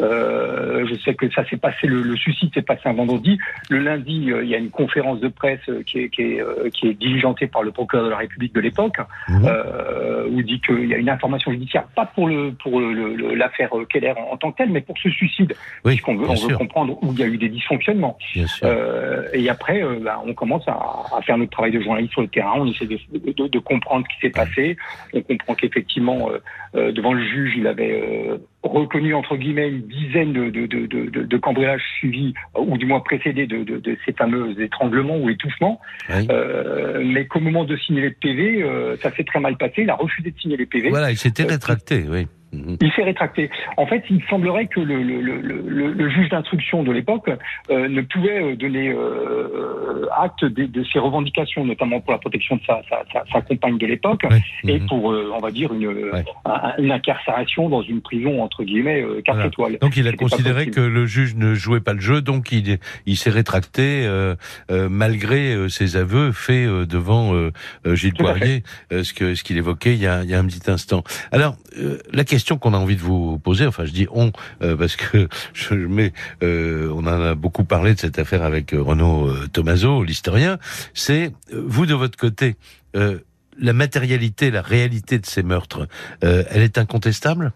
Euh, 0.00 0.86
je 0.88 0.94
sais 0.96 1.14
que 1.14 1.30
ça 1.30 1.44
s'est 1.48 1.56
passé, 1.56 1.86
le, 1.86 2.02
le 2.02 2.16
suicide 2.16 2.52
s'est 2.54 2.62
passé 2.62 2.82
un 2.84 2.92
vendredi. 2.92 3.38
Le 3.70 3.78
lundi 3.78 4.30
euh, 4.30 4.44
il 4.44 4.50
y 4.50 4.54
a 4.54 4.58
une 4.58 4.70
conférence 4.70 5.20
de 5.20 5.28
presse 5.28 5.60
euh, 5.68 5.82
qui 5.84 6.00
est, 6.00 6.08
qui 6.08 6.22
est, 6.22 6.40
euh, 6.40 6.68
qui 6.70 6.88
est 6.88 6.94
diligentée 6.94 7.46
par 7.46 7.62
le 7.62 7.70
procureur 7.72 8.04
de 8.04 8.10
la 8.10 8.16
République 8.18 8.54
de 8.54 8.60
l'époque 8.60 8.96
euh, 9.44 10.28
où 10.30 10.38
il 10.40 10.44
dit 10.46 10.60
qu'il 10.60 10.86
y 10.86 10.94
a 10.94 10.98
une 10.98 11.08
information 11.10 11.50
judiciaire, 11.50 11.84
pas 11.94 12.06
pour 12.06 12.28
le 12.28 12.52
pour 12.52 12.80
le- 12.80 12.92
le- 13.14 13.34
l'affaire 13.34 13.70
Keller 13.88 14.12
en, 14.16 14.32
en 14.34 14.36
tant 14.36 14.52
que 14.52 14.58
telle, 14.58 14.70
mais 14.70 14.80
pour 14.80 14.96
ce 14.98 15.08
suicide, 15.10 15.54
Oui, 15.84 15.92
puisqu'on 15.92 16.16
veut, 16.16 16.26
on 16.28 16.34
veut 16.34 16.56
comprendre 16.58 16.98
où 17.02 17.12
il 17.12 17.18
y 17.18 17.22
a 17.22 17.26
eu 17.26 17.36
des 17.38 17.48
dysfonctionnements. 17.48 18.18
Euh, 18.64 19.28
et 19.32 19.48
après, 19.48 19.82
bah, 20.02 20.22
on 20.26 20.34
commence 20.34 20.66
à, 20.68 20.72
à 21.16 21.20
faire 21.22 21.38
notre 21.38 21.50
travail 21.52 21.72
de 21.72 21.80
journaliste 21.80 22.12
sur 22.12 22.22
le 22.22 22.28
terrain. 22.28 22.54
On 22.56 22.66
essaie 22.66 22.86
de, 22.86 22.98
de- 23.12 23.48
de 23.48 23.58
comprendre 23.58 24.04
ce 24.10 24.14
qui 24.14 24.20
s'est 24.26 24.30
passé. 24.36 24.76
On 25.12 25.22
comprend 25.22 25.54
qu'effectivement, 25.54 26.30
euh, 26.30 26.38
euh, 26.74 26.92
devant 26.92 27.12
le 27.12 27.24
juge, 27.24 27.54
il 27.56 27.66
avait 27.66 28.00
euh, 28.02 28.36
reconnu 28.62 29.14
entre 29.14 29.36
guillemets 29.36 29.68
une 29.68 29.82
dizaine 29.82 30.32
de, 30.32 30.50
de, 30.50 30.66
de, 30.66 30.86
de, 30.86 31.10
de- 31.10 31.22
de 31.24 31.36
cambriolages 31.38 31.82
suivis, 31.98 32.34
ou 32.56 32.76
du 32.78 32.86
moins 32.86 33.00
précédés 33.00 33.46
de, 33.46 33.64
de, 33.64 33.96
ces 34.04 34.12
fameux 34.12 34.60
étranglements 34.60 35.16
ou 35.18 35.30
étouffements. 35.30 35.80
Oui. 36.10 36.26
Euh, 36.30 37.02
mais 37.04 37.26
qu'au 37.26 37.40
moment 37.40 37.64
de 37.64 37.76
signer 37.76 38.02
les 38.02 38.10
PV, 38.10 38.64
ça 39.02 39.10
s'est 39.16 39.24
très 39.24 39.40
mal 39.40 39.56
passé. 39.56 39.82
Il 39.82 39.90
a 39.90 39.94
refusé 39.96 40.30
de 40.30 40.38
signer 40.38 40.56
les 40.56 40.66
PV. 40.66 40.90
Voilà, 40.90 41.10
il 41.10 41.16
s'était 41.16 41.44
rétracté, 41.44 42.04
oui. 42.08 42.26
Mhm. 42.56 42.76
Il 42.80 42.90
s'est 42.92 43.02
rétracté. 43.04 43.50
En 43.76 43.86
fait, 43.86 44.02
il 44.10 44.22
semblerait 44.30 44.66
que 44.66 44.80
le, 44.80 45.02
le, 45.02 45.20
le, 45.20 45.40
le, 45.40 45.92
le 45.92 46.10
juge 46.10 46.28
d'instruction 46.30 46.82
de 46.82 46.92
l'époque 46.92 47.30
euh, 47.70 47.88
ne 47.88 48.00
pouvait 48.02 48.42
euh, 48.42 48.56
donner 48.56 48.88
euh, 48.90 50.06
acte 50.16 50.44
de, 50.44 50.64
de 50.66 50.84
ses 50.84 50.98
revendications, 50.98 51.64
notamment 51.64 52.00
pour 52.00 52.12
la 52.12 52.18
protection 52.18 52.56
de 52.56 52.62
sa, 52.66 52.80
sa, 52.88 53.02
sa, 53.12 53.24
sa 53.32 53.40
compagne 53.42 53.78
de 53.78 53.86
l'époque, 53.86 54.22
Ouais. 54.30 54.40
et 54.64 54.78
Mhm. 54.80 54.86
pour, 54.88 55.12
euh, 55.12 55.30
on 55.34 55.38
va 55.40 55.50
dire, 55.50 55.72
une, 55.74 55.86
Ouais. 55.86 56.24
un- 56.44 56.72
une 56.78 56.92
incarcération 56.92 57.68
dans 57.68 57.82
une 57.82 58.00
prison, 58.00 58.42
entre 58.42 58.64
guillemets, 58.64 59.02
quatre 59.24 59.34
Voilà. 59.36 59.46
étoiles. 59.48 59.78
Donc 59.80 59.96
il 59.96 60.06
a 60.08 60.12
considéré 60.12 60.68
que 60.70 60.80
le 60.80 61.06
juge 61.06 61.34
ne 61.36 61.54
jouait 61.54 61.80
pas 61.80 61.92
le 61.94 62.00
jeu, 62.00 62.20
donc 62.22 62.52
il, 62.52 62.78
il 63.06 63.16
s'est 63.16 63.30
rétracté 63.30 64.08
malgré 64.70 65.68
ses 65.68 65.96
aveux 65.96 66.32
faits 66.32 66.66
devant 66.88 67.32
Gilles 67.84 68.14
Poirier, 68.14 68.62
ce 68.90 69.42
qu'il 69.42 69.56
évoquait 69.56 69.94
il 69.94 70.00
y, 70.00 70.06
a, 70.06 70.22
il 70.22 70.30
y 70.30 70.34
a 70.34 70.38
un 70.38 70.46
petit 70.46 70.70
instant. 70.70 71.02
Alors 71.32 71.56
la 72.12 72.24
question 72.24 72.45
qu'on 72.54 72.72
a 72.74 72.78
envie 72.78 72.96
de 72.96 73.00
vous 73.00 73.38
poser, 73.38 73.66
enfin 73.66 73.84
je 73.84 73.92
dis 73.92 74.06
on 74.12 74.30
euh, 74.62 74.76
parce 74.76 74.96
que 74.96 75.28
je 75.52 75.74
mets, 75.74 76.12
euh, 76.42 76.90
on 76.94 77.00
en 77.00 77.20
a 77.20 77.34
beaucoup 77.34 77.64
parlé 77.64 77.94
de 77.94 77.98
cette 77.98 78.18
affaire 78.18 78.42
avec 78.42 78.72
euh, 78.72 78.80
Renaud 78.80 79.32
Tomaso, 79.52 80.04
l'historien, 80.04 80.58
c'est 80.94 81.32
vous 81.52 81.86
de 81.86 81.94
votre 81.94 82.16
côté. 82.16 82.56
La 83.58 83.72
matérialité, 83.72 84.50
la 84.50 84.62
réalité 84.62 85.18
de 85.18 85.26
ces 85.26 85.42
meurtres, 85.42 85.86
elle 86.22 86.62
est 86.62 86.78
incontestable? 86.78 87.52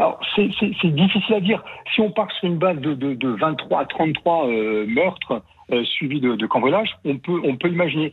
Alors, 0.00 0.18
c'est 0.34 0.46
difficile 0.94 1.34
à 1.34 1.40
dire. 1.40 1.62
Si 1.94 2.00
on 2.00 2.10
part 2.10 2.30
sur 2.32 2.48
une 2.48 2.56
base 2.56 2.78
de, 2.78 2.94
de, 2.94 3.12
de 3.12 3.28
23 3.28 3.80
à 3.80 3.84
33 3.84 4.46
euh, 4.46 4.86
meurtres 4.86 5.42
suivis 5.84 6.20
de, 6.20 6.36
de 6.36 6.48
on 7.04 7.16
peut, 7.18 7.40
on 7.44 7.56
peut 7.56 7.68
imaginer 7.68 8.10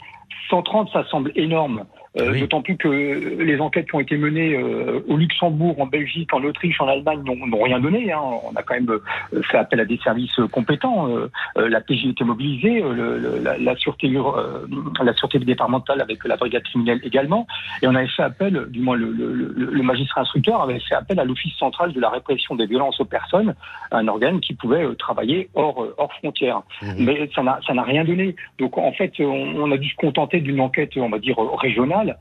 130, 0.49 0.89
ça 0.91 1.05
semble 1.09 1.31
énorme. 1.35 1.85
Euh, 2.19 2.31
Oui. 2.31 2.39
D'autant 2.41 2.61
plus 2.61 2.77
que 2.77 2.87
les 2.87 3.59
enquêtes 3.59 3.87
qui 3.89 3.95
ont 3.95 3.99
été 3.99 4.17
menées 4.17 4.55
euh, 4.55 4.99
au 5.07 5.17
Luxembourg, 5.17 5.79
en 5.79 5.85
Belgique, 5.85 6.33
en 6.33 6.43
Autriche, 6.43 6.79
en 6.81 6.87
Allemagne 6.87 7.21
n'ont 7.23 7.61
rien 7.63 7.79
donné. 7.79 8.11
Hein. 8.11 8.19
On 8.21 8.55
a 8.55 8.63
quand 8.63 8.73
même 8.75 8.89
euh, 8.89 9.41
fait 9.43 9.57
appel 9.57 9.79
à 9.79 9.85
des 9.85 9.97
services 9.97 10.37
euh, 10.39 10.47
compétents. 10.47 11.09
Euh, 11.09 11.29
euh, 11.57 11.69
la 11.69 11.81
PJ 11.81 12.07
était 12.07 12.23
mobilisée, 12.23 12.81
euh, 12.83 12.93
le, 12.93 13.17
le- 13.17 13.39
la, 13.43 13.57
la 13.57 13.75
sûreté, 13.75 14.07
euh, 14.15 14.65
la 15.03 15.13
sûreté 15.13 15.39
départementale 15.39 16.01
avec 16.01 16.23
la 16.25 16.35
brigade 16.37 16.63
criminelle 16.63 16.99
également. 17.03 17.45
Et 17.81 17.87
on 17.87 17.95
avait 17.95 18.07
fait 18.07 18.23
appel, 18.23 18.65
du 18.69 18.79
moins 18.81 18.95
le, 18.95 19.81
magistrat 19.83 20.21
instructeur 20.21 20.61
avait 20.61 20.79
fait 20.79 20.95
appel 20.95 21.19
à 21.19 21.23
l'Office 21.23 21.55
central 21.55 21.93
de 21.93 21.99
la 21.99 22.09
répression 22.09 22.55
des 22.55 22.65
violences 22.65 22.99
aux 22.99 23.05
personnes, 23.05 23.55
un 23.91 24.07
organe 24.07 24.39
qui 24.41 24.53
pouvait 24.53 24.83
euh, 24.83 24.95
travailler 24.95 25.49
hors, 25.55 25.81
euh, 25.83 25.95
hors 25.97 26.11
frontières. 26.13 26.61
Mhm. 26.81 26.95
Mais 26.99 27.29
ça 27.33 27.43
n'a 27.73 27.83
rien 27.83 28.03
donné. 28.03 28.35
Donc 28.59 28.77
en 28.77 28.91
fait, 28.91 29.13
on, 29.19 29.23
on 29.55 29.71
a 29.71 29.77
dû 29.77 29.87
se 29.89 29.95
contenter 29.95 30.41
d'une 30.41 30.59
enquête, 30.59 30.91
on 30.97 31.09
va 31.09 31.19
dire, 31.19 31.41
euh, 31.41 31.55
régionale 31.55 32.06
euh, 32.09 32.13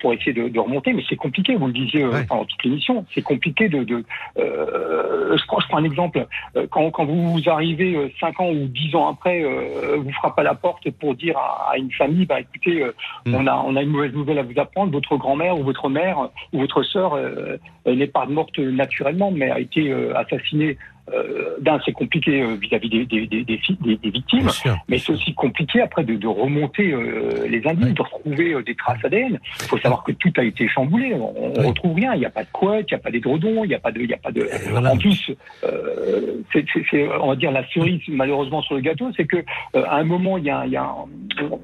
pour 0.00 0.12
essayer 0.12 0.32
de, 0.32 0.48
de 0.48 0.58
remonter. 0.60 0.92
Mais 0.92 1.02
c'est 1.08 1.16
compliqué, 1.16 1.54
vous 1.56 1.66
le 1.66 1.72
disiez 1.72 2.02
euh, 2.02 2.10
Ouais. 2.12 2.24
pendant 2.26 2.44
toute 2.44 2.62
l'émission, 2.64 3.04
c'est 3.14 3.22
compliqué 3.22 3.68
de... 3.68 3.84
de 3.84 4.04
euh, 4.38 5.36
je, 5.36 5.44
prends, 5.46 5.60
je 5.60 5.68
prends 5.68 5.78
un 5.78 5.84
exemple. 5.84 6.26
Euh, 6.56 6.66
Quand, 6.70 6.90
quand 6.90 7.04
vous 7.04 7.40
arrivez 7.46 7.94
euh, 7.96 8.08
5 8.20 8.40
ans 8.40 8.50
ou 8.50 8.66
10 8.68 8.94
ans 8.94 9.08
après, 9.08 9.42
euh, 9.44 9.96
vous 9.98 10.12
frappez 10.12 10.40
à 10.40 10.44
la 10.44 10.54
porte 10.54 10.90
pour 10.92 11.14
dire 11.14 11.36
à, 11.38 11.72
à 11.72 11.76
une 11.78 11.92
famille, 11.92 12.26
bah, 12.26 12.40
écoutez, 12.40 12.82
euh, 12.82 12.92
Mm. 13.26 13.34
on, 13.34 13.46
a, 13.46 13.62
on 13.66 13.76
a 13.76 13.82
une 13.82 13.90
mauvaise 13.90 14.12
nouvelle 14.12 14.38
à 14.38 14.42
vous 14.42 14.58
apprendre, 14.58 14.92
votre 14.92 15.16
grand-mère 15.16 15.58
ou 15.58 15.62
votre 15.64 15.88
mère 15.88 16.18
euh, 16.20 16.26
ou 16.52 16.60
votre 16.60 16.82
sœur 16.82 17.14
euh, 17.14 17.56
euh, 17.86 17.94
n'est 17.94 18.06
pas 18.06 18.26
morte 18.26 18.58
naturellement, 18.58 19.30
mais 19.30 19.50
a 19.50 19.60
été 19.60 19.90
euh, 19.90 20.16
assassinée. 20.16 20.76
Euh, 21.14 21.56
D'un, 21.62 21.80
c'est 21.86 21.92
compliqué 21.92 22.42
euh, 22.42 22.56
vis-à-vis 22.60 22.90
des, 22.90 23.06
des, 23.06 23.26
des, 23.26 23.42
des, 23.42 23.56
fi- 23.56 23.78
des- 23.80 23.96
des 23.96 24.10
victimes. 24.10 24.50
Sûr. 24.50 24.76
Mais 24.90 24.98
c'est 24.98 25.12
aussi 25.12 25.32
compliqué 25.34 25.80
après 25.80 26.04
de, 26.04 26.14
de 26.16 26.26
remonter 26.26 26.92
euh, 26.92 27.46
les 27.48 27.66
indices, 27.66 27.94
de 27.94 28.02
retrouver 28.02 28.52
euh, 28.52 28.62
des 28.62 28.74
traces 28.74 29.02
ADN. 29.02 29.40
Il 29.60 29.66
faut 29.68 29.78
savoir 29.78 30.04
que 30.04 30.12
tout 30.12 30.32
a 30.36 30.44
été 30.44 30.68
chamboulé. 30.68 31.14
On, 31.14 31.52
retrouve 31.68 31.94
rien. 31.96 32.14
Il 32.14 32.20
n'y 32.20 32.26
a 32.26 32.30
pas 32.30 32.44
de 32.44 32.48
couette, 32.52 32.86
il 32.90 32.94
n'y 32.94 33.00
a 33.00 33.02
pas 33.02 33.10
d'édredon, 33.10 33.64
il 33.64 33.68
n'y 33.68 33.74
a 33.74 33.78
pas 33.80 33.90
de, 33.92 34.00
il 34.00 34.08
y 34.10 34.14
a 34.14 34.18
pas 34.18 34.30
de. 34.30 34.46
Voilà. 34.70 34.92
En 34.92 34.96
plus, 34.96 35.30
euh, 35.64 36.36
c'est, 36.52 36.64
c'est- 36.72 36.84
c'est, 36.90 37.08
on 37.20 37.28
va 37.28 37.36
dire 37.36 37.50
la 37.50 37.66
cerise 37.68 38.00
malheureusement 38.08 38.62
sur 38.62 38.74
le 38.76 38.80
gâteau, 38.80 39.10
c'est 39.16 39.26
que 39.26 39.38
euh, 39.38 39.84
à 39.86 39.96
un 39.96 40.04
moment, 40.04 40.38
il 40.38 40.44
y 40.44 40.50
a, 40.50 40.64
il 40.66 40.72
y 40.72 40.76
a 40.76 40.88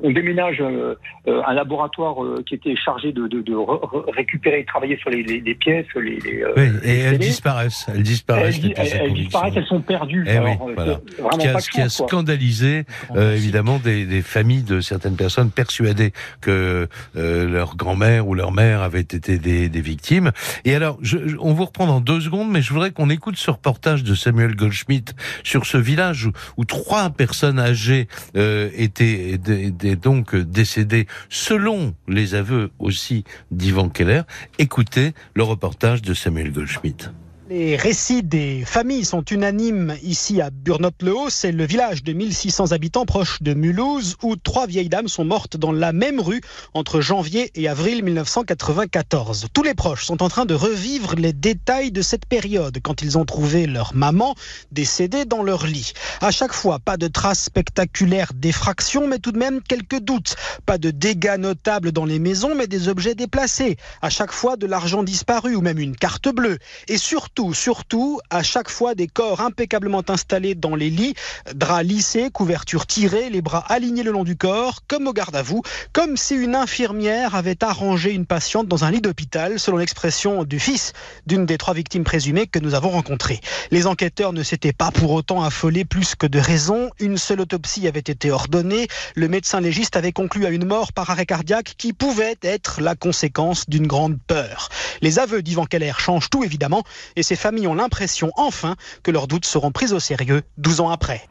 on 0.02 0.10
déménage 0.10 0.58
euh, 0.60 0.94
euh, 1.28 1.42
un 1.46 1.54
laboratoire 1.54 2.22
euh, 2.22 2.42
qui 2.46 2.54
était 2.54 2.76
chargé 2.76 3.12
de, 3.12 3.26
de, 3.26 3.40
de 3.40 3.52
re- 3.54 3.80
re- 3.80 4.10
récupérer 4.14 4.60
et 4.60 4.64
travailler 4.64 4.96
sur 4.98 5.10
les, 5.10 5.22
les, 5.22 5.40
les 5.40 5.54
pièces, 5.54 5.86
les. 5.96 6.18
les, 6.20 6.42
euh, 6.42 6.52
Oui, 6.56 6.62
et 6.84 6.86
les 6.86 6.98
elles 7.00 7.18
disparaissent. 7.18 7.86
Elles 7.92 8.02
disparaissent. 8.02 8.60
elles- 8.64 9.12
disparaissent, 9.14 9.54
elles 9.56 9.66
sont 9.66 9.80
perdues. 9.80 10.24
Eh 10.26 10.30
Alors, 10.30 10.44
oui, 10.46 10.52
euh, 10.70 10.74
voilà. 10.76 11.00
Vraiment 11.18 11.38
qui 11.38 11.48
a, 11.48 11.60
ce 11.60 11.70
qui 11.70 11.80
a 11.80 11.88
scandalisé 11.88 12.84
euh, 13.16 13.34
évidemment 13.34 13.78
des, 13.78 14.04
des 14.06 14.22
familles 14.22 14.62
de 14.62 14.80
certaines 14.80 15.16
personnes 15.16 15.50
persuadées 15.50 16.12
que 16.40 16.88
euh, 17.16 17.64
grand-mère 17.76 18.28
ou 18.28 18.34
leur 18.34 18.52
mère 18.52 18.82
avaient 18.82 19.00
été 19.00 19.38
des, 19.38 19.68
des 19.68 19.80
victimes. 19.80 20.30
Et 20.64 20.74
alors, 20.74 20.98
je, 21.02 21.18
on 21.40 21.52
vous 21.54 21.64
reprend 21.64 21.86
dans 21.86 22.00
deux 22.00 22.20
secondes, 22.20 22.50
mais 22.50 22.62
je 22.62 22.72
voudrais 22.72 22.90
qu'on 22.92 23.10
écoute 23.10 23.36
ce 23.36 23.50
reportage 23.50 24.04
de 24.04 24.14
Samuel 24.14 24.54
Goldschmidt 24.56 25.12
sur 25.42 25.66
ce 25.66 25.78
village 25.78 26.26
où, 26.26 26.32
où 26.56 26.64
trois 26.64 27.10
personnes 27.10 27.58
âgées 27.58 28.08
euh, 28.36 28.70
étaient, 28.74 29.30
étaient- 29.30 29.64
étaient 29.66 29.96
donc 29.96 30.34
décédées 30.36 31.06
selon 31.28 31.94
les 32.08 32.34
aveux 32.34 32.70
aussi 32.78 33.24
d'Ivan 33.50 33.88
Keller. 33.88 34.22
Écoutez 34.58 35.12
le 35.34 35.42
reportage 35.42 36.02
de 36.02 36.14
Samuel 36.14 36.52
Goldschmidt. 36.52 37.10
Les 37.50 37.76
récits 37.76 38.22
des 38.22 38.64
familles 38.64 39.04
sont 39.04 39.22
unanimes 39.22 39.94
ici 40.02 40.40
à 40.40 40.48
Burnop-le-Haut. 40.48 41.28
C'est 41.28 41.52
le 41.52 41.66
village 41.66 42.02
de 42.02 42.14
1600 42.14 42.72
habitants 42.72 43.04
proche 43.04 43.42
de 43.42 43.52
Mulhouse 43.52 44.16
où 44.22 44.34
trois 44.36 44.66
vieilles 44.66 44.88
dames 44.88 45.08
sont 45.08 45.26
mortes 45.26 45.58
dans 45.58 45.70
la 45.70 45.92
même 45.92 46.20
rue 46.20 46.40
entre 46.72 47.02
janvier 47.02 47.50
et 47.54 47.68
avril 47.68 48.02
1994. 48.02 49.48
Tous 49.52 49.62
les 49.62 49.74
proches 49.74 50.06
sont 50.06 50.22
en 50.22 50.30
train 50.30 50.46
de 50.46 50.54
revivre 50.54 51.16
les 51.16 51.34
détails 51.34 51.92
de 51.92 52.00
cette 52.00 52.24
période 52.24 52.78
quand 52.82 53.02
ils 53.02 53.18
ont 53.18 53.26
trouvé 53.26 53.66
leur 53.66 53.94
maman 53.94 54.34
décédée 54.72 55.26
dans 55.26 55.42
leur 55.42 55.66
lit. 55.66 55.92
À 56.22 56.30
chaque 56.30 56.54
fois, 56.54 56.78
pas 56.78 56.96
de 56.96 57.08
traces 57.08 57.44
spectaculaires 57.44 58.32
d'effraction, 58.34 59.06
mais 59.06 59.18
tout 59.18 59.32
de 59.32 59.38
même 59.38 59.60
quelques 59.60 60.00
doutes. 60.00 60.34
Pas 60.64 60.78
de 60.78 60.90
dégâts 60.90 61.36
notables 61.38 61.92
dans 61.92 62.06
les 62.06 62.18
maisons, 62.18 62.54
mais 62.54 62.68
des 62.68 62.88
objets 62.88 63.14
déplacés. 63.14 63.76
À 64.00 64.08
chaque 64.08 64.32
fois, 64.32 64.56
de 64.56 64.66
l'argent 64.66 65.02
disparu 65.02 65.54
ou 65.54 65.60
même 65.60 65.78
une 65.78 65.94
carte 65.94 66.30
bleue. 66.30 66.56
Et 66.88 66.96
surtout, 66.96 67.33
surtout, 67.34 67.54
surtout, 67.54 68.20
à 68.30 68.44
chaque 68.44 68.70
fois 68.70 68.94
des 68.94 69.08
corps 69.08 69.40
impeccablement 69.40 70.04
installés 70.08 70.54
dans 70.54 70.76
les 70.76 70.88
lits, 70.88 71.14
draps 71.52 71.84
lissés, 71.84 72.30
couvertures 72.30 72.86
tirées, 72.86 73.28
les 73.28 73.42
bras 73.42 73.64
alignés 73.68 74.04
le 74.04 74.12
long 74.12 74.22
du 74.22 74.36
corps, 74.36 74.82
comme 74.86 75.08
au 75.08 75.12
garde 75.12 75.34
à 75.34 75.42
vous, 75.42 75.62
comme 75.92 76.16
si 76.16 76.36
une 76.36 76.54
infirmière 76.54 77.34
avait 77.34 77.64
arrangé 77.64 78.12
une 78.12 78.24
patiente 78.24 78.68
dans 78.68 78.84
un 78.84 78.90
lit 78.92 79.00
d'hôpital, 79.00 79.58
selon 79.58 79.78
l'expression 79.78 80.44
du 80.44 80.60
fils 80.60 80.92
d'une 81.26 81.44
des 81.44 81.58
trois 81.58 81.74
victimes 81.74 82.04
présumées 82.04 82.46
que 82.46 82.60
nous 82.60 82.74
avons 82.74 82.90
rencontrées. 82.90 83.40
Les 83.72 83.88
enquêteurs 83.88 84.32
ne 84.32 84.44
s'étaient 84.44 84.72
pas 84.72 84.92
pour 84.92 85.10
autant 85.10 85.42
affolés 85.42 85.84
plus 85.84 86.14
que 86.14 86.28
de 86.28 86.38
raison. 86.38 86.90
Une 87.00 87.18
seule 87.18 87.40
autopsie 87.40 87.88
avait 87.88 87.98
été 87.98 88.30
ordonnée. 88.30 88.86
Le 89.16 89.26
médecin 89.26 89.60
légiste 89.60 89.96
avait 89.96 90.12
conclu 90.12 90.46
à 90.46 90.50
une 90.50 90.66
mort 90.66 90.92
par 90.92 91.10
arrêt 91.10 91.26
cardiaque 91.26 91.74
qui 91.78 91.92
pouvait 91.92 92.36
être 92.42 92.80
la 92.80 92.94
conséquence 92.94 93.68
d'une 93.68 93.88
grande 93.88 94.18
peur. 94.24 94.68
Les 95.00 95.18
aveux 95.18 95.42
d'Yvan 95.42 95.66
Keller 95.66 95.94
changent 95.98 96.30
tout 96.30 96.44
évidemment 96.44 96.84
ces 97.24 97.36
familles 97.36 97.66
ont 97.66 97.74
l'impression 97.74 98.30
enfin 98.36 98.76
que 99.02 99.10
leurs 99.10 99.26
doutes 99.26 99.46
seront 99.46 99.72
pris 99.72 99.92
au 99.92 99.98
sérieux 99.98 100.42
12 100.58 100.80
ans 100.80 100.90
après. 100.90 101.26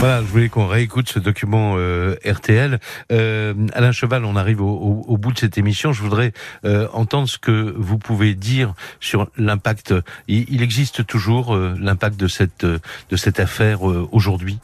Voilà, 0.00 0.22
je 0.22 0.26
voulais 0.28 0.48
qu'on 0.48 0.66
réécoute 0.66 1.10
ce 1.10 1.18
document 1.18 1.74
euh, 1.76 2.14
RTL. 2.24 2.80
Euh, 3.12 3.52
Alain 3.74 3.92
Cheval, 3.92 4.24
on 4.24 4.34
arrive 4.34 4.62
au, 4.62 5.18
bout 5.18 5.32
de 5.32 5.38
cette 5.38 5.58
émission. 5.58 5.92
Je 5.92 6.00
voudrais 6.00 6.32
euh, 6.64 6.88
entendre 6.94 7.28
ce 7.28 7.36
que 7.36 7.74
vous 7.76 7.98
pouvez 7.98 8.34
dire 8.34 8.72
sur 8.98 9.28
l'impact. 9.36 9.92
Il, 10.26 10.62
existe 10.62 11.06
toujours 11.06 11.54
l'impact 11.54 12.18
de 12.18 12.28
cette 12.28 12.64
de 12.64 13.16
cette 13.16 13.40
affaire 13.40 13.82
aujourd'hui? 13.82 14.58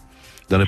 La 0.51 0.59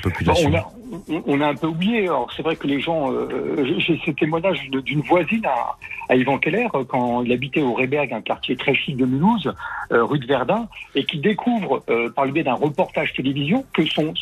on 1.25 1.41
a 1.41 1.47
un 1.47 1.55
peu 1.55 1.67
oublié. 1.67 2.03
Alors 2.03 2.31
c'est 2.35 2.43
vrai 2.43 2.55
que 2.55 2.67
les 2.67 2.81
gens, 2.81 3.11
euh, 3.11 3.75
j'ai 3.77 3.99
ce 4.05 4.11
témoignage 4.11 4.69
d'une 4.69 5.01
voisine 5.01 5.45
à, 5.45 5.77
à 6.09 6.15
Yvan 6.15 6.37
Keller 6.37 6.67
euh, 6.73 6.83
quand 6.83 7.23
il 7.23 7.31
habitait 7.31 7.61
au 7.61 7.73
Réberg, 7.73 8.11
un 8.13 8.21
quartier 8.21 8.55
très 8.55 8.73
chic 8.73 8.97
de 8.97 9.05
Mulhouse, 9.05 9.53
euh, 9.91 10.03
rue 10.03 10.19
de 10.19 10.25
Verdun, 10.25 10.67
et 10.95 11.03
qui 11.03 11.19
découvre 11.19 11.83
par 12.15 12.25
le 12.25 12.31
biais 12.31 12.43
d'un 12.43 12.53
reportage 12.53 13.13
télévision 13.13 13.65
que 13.73 13.85
son, 13.85 14.13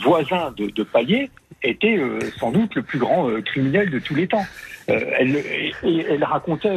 voisin 0.00 0.52
de 0.56 0.82
palier 0.82 1.30
était 1.62 2.00
sans 2.38 2.50
doute 2.50 2.74
le 2.74 2.82
plus 2.82 2.98
grand 2.98 3.28
criminel 3.44 3.90
de 3.90 3.98
tous 3.98 4.14
les 4.14 4.26
temps. 4.26 4.44
Elle, 4.86 5.36
et, 5.36 6.06
elle 6.08 6.24
racontait 6.24 6.76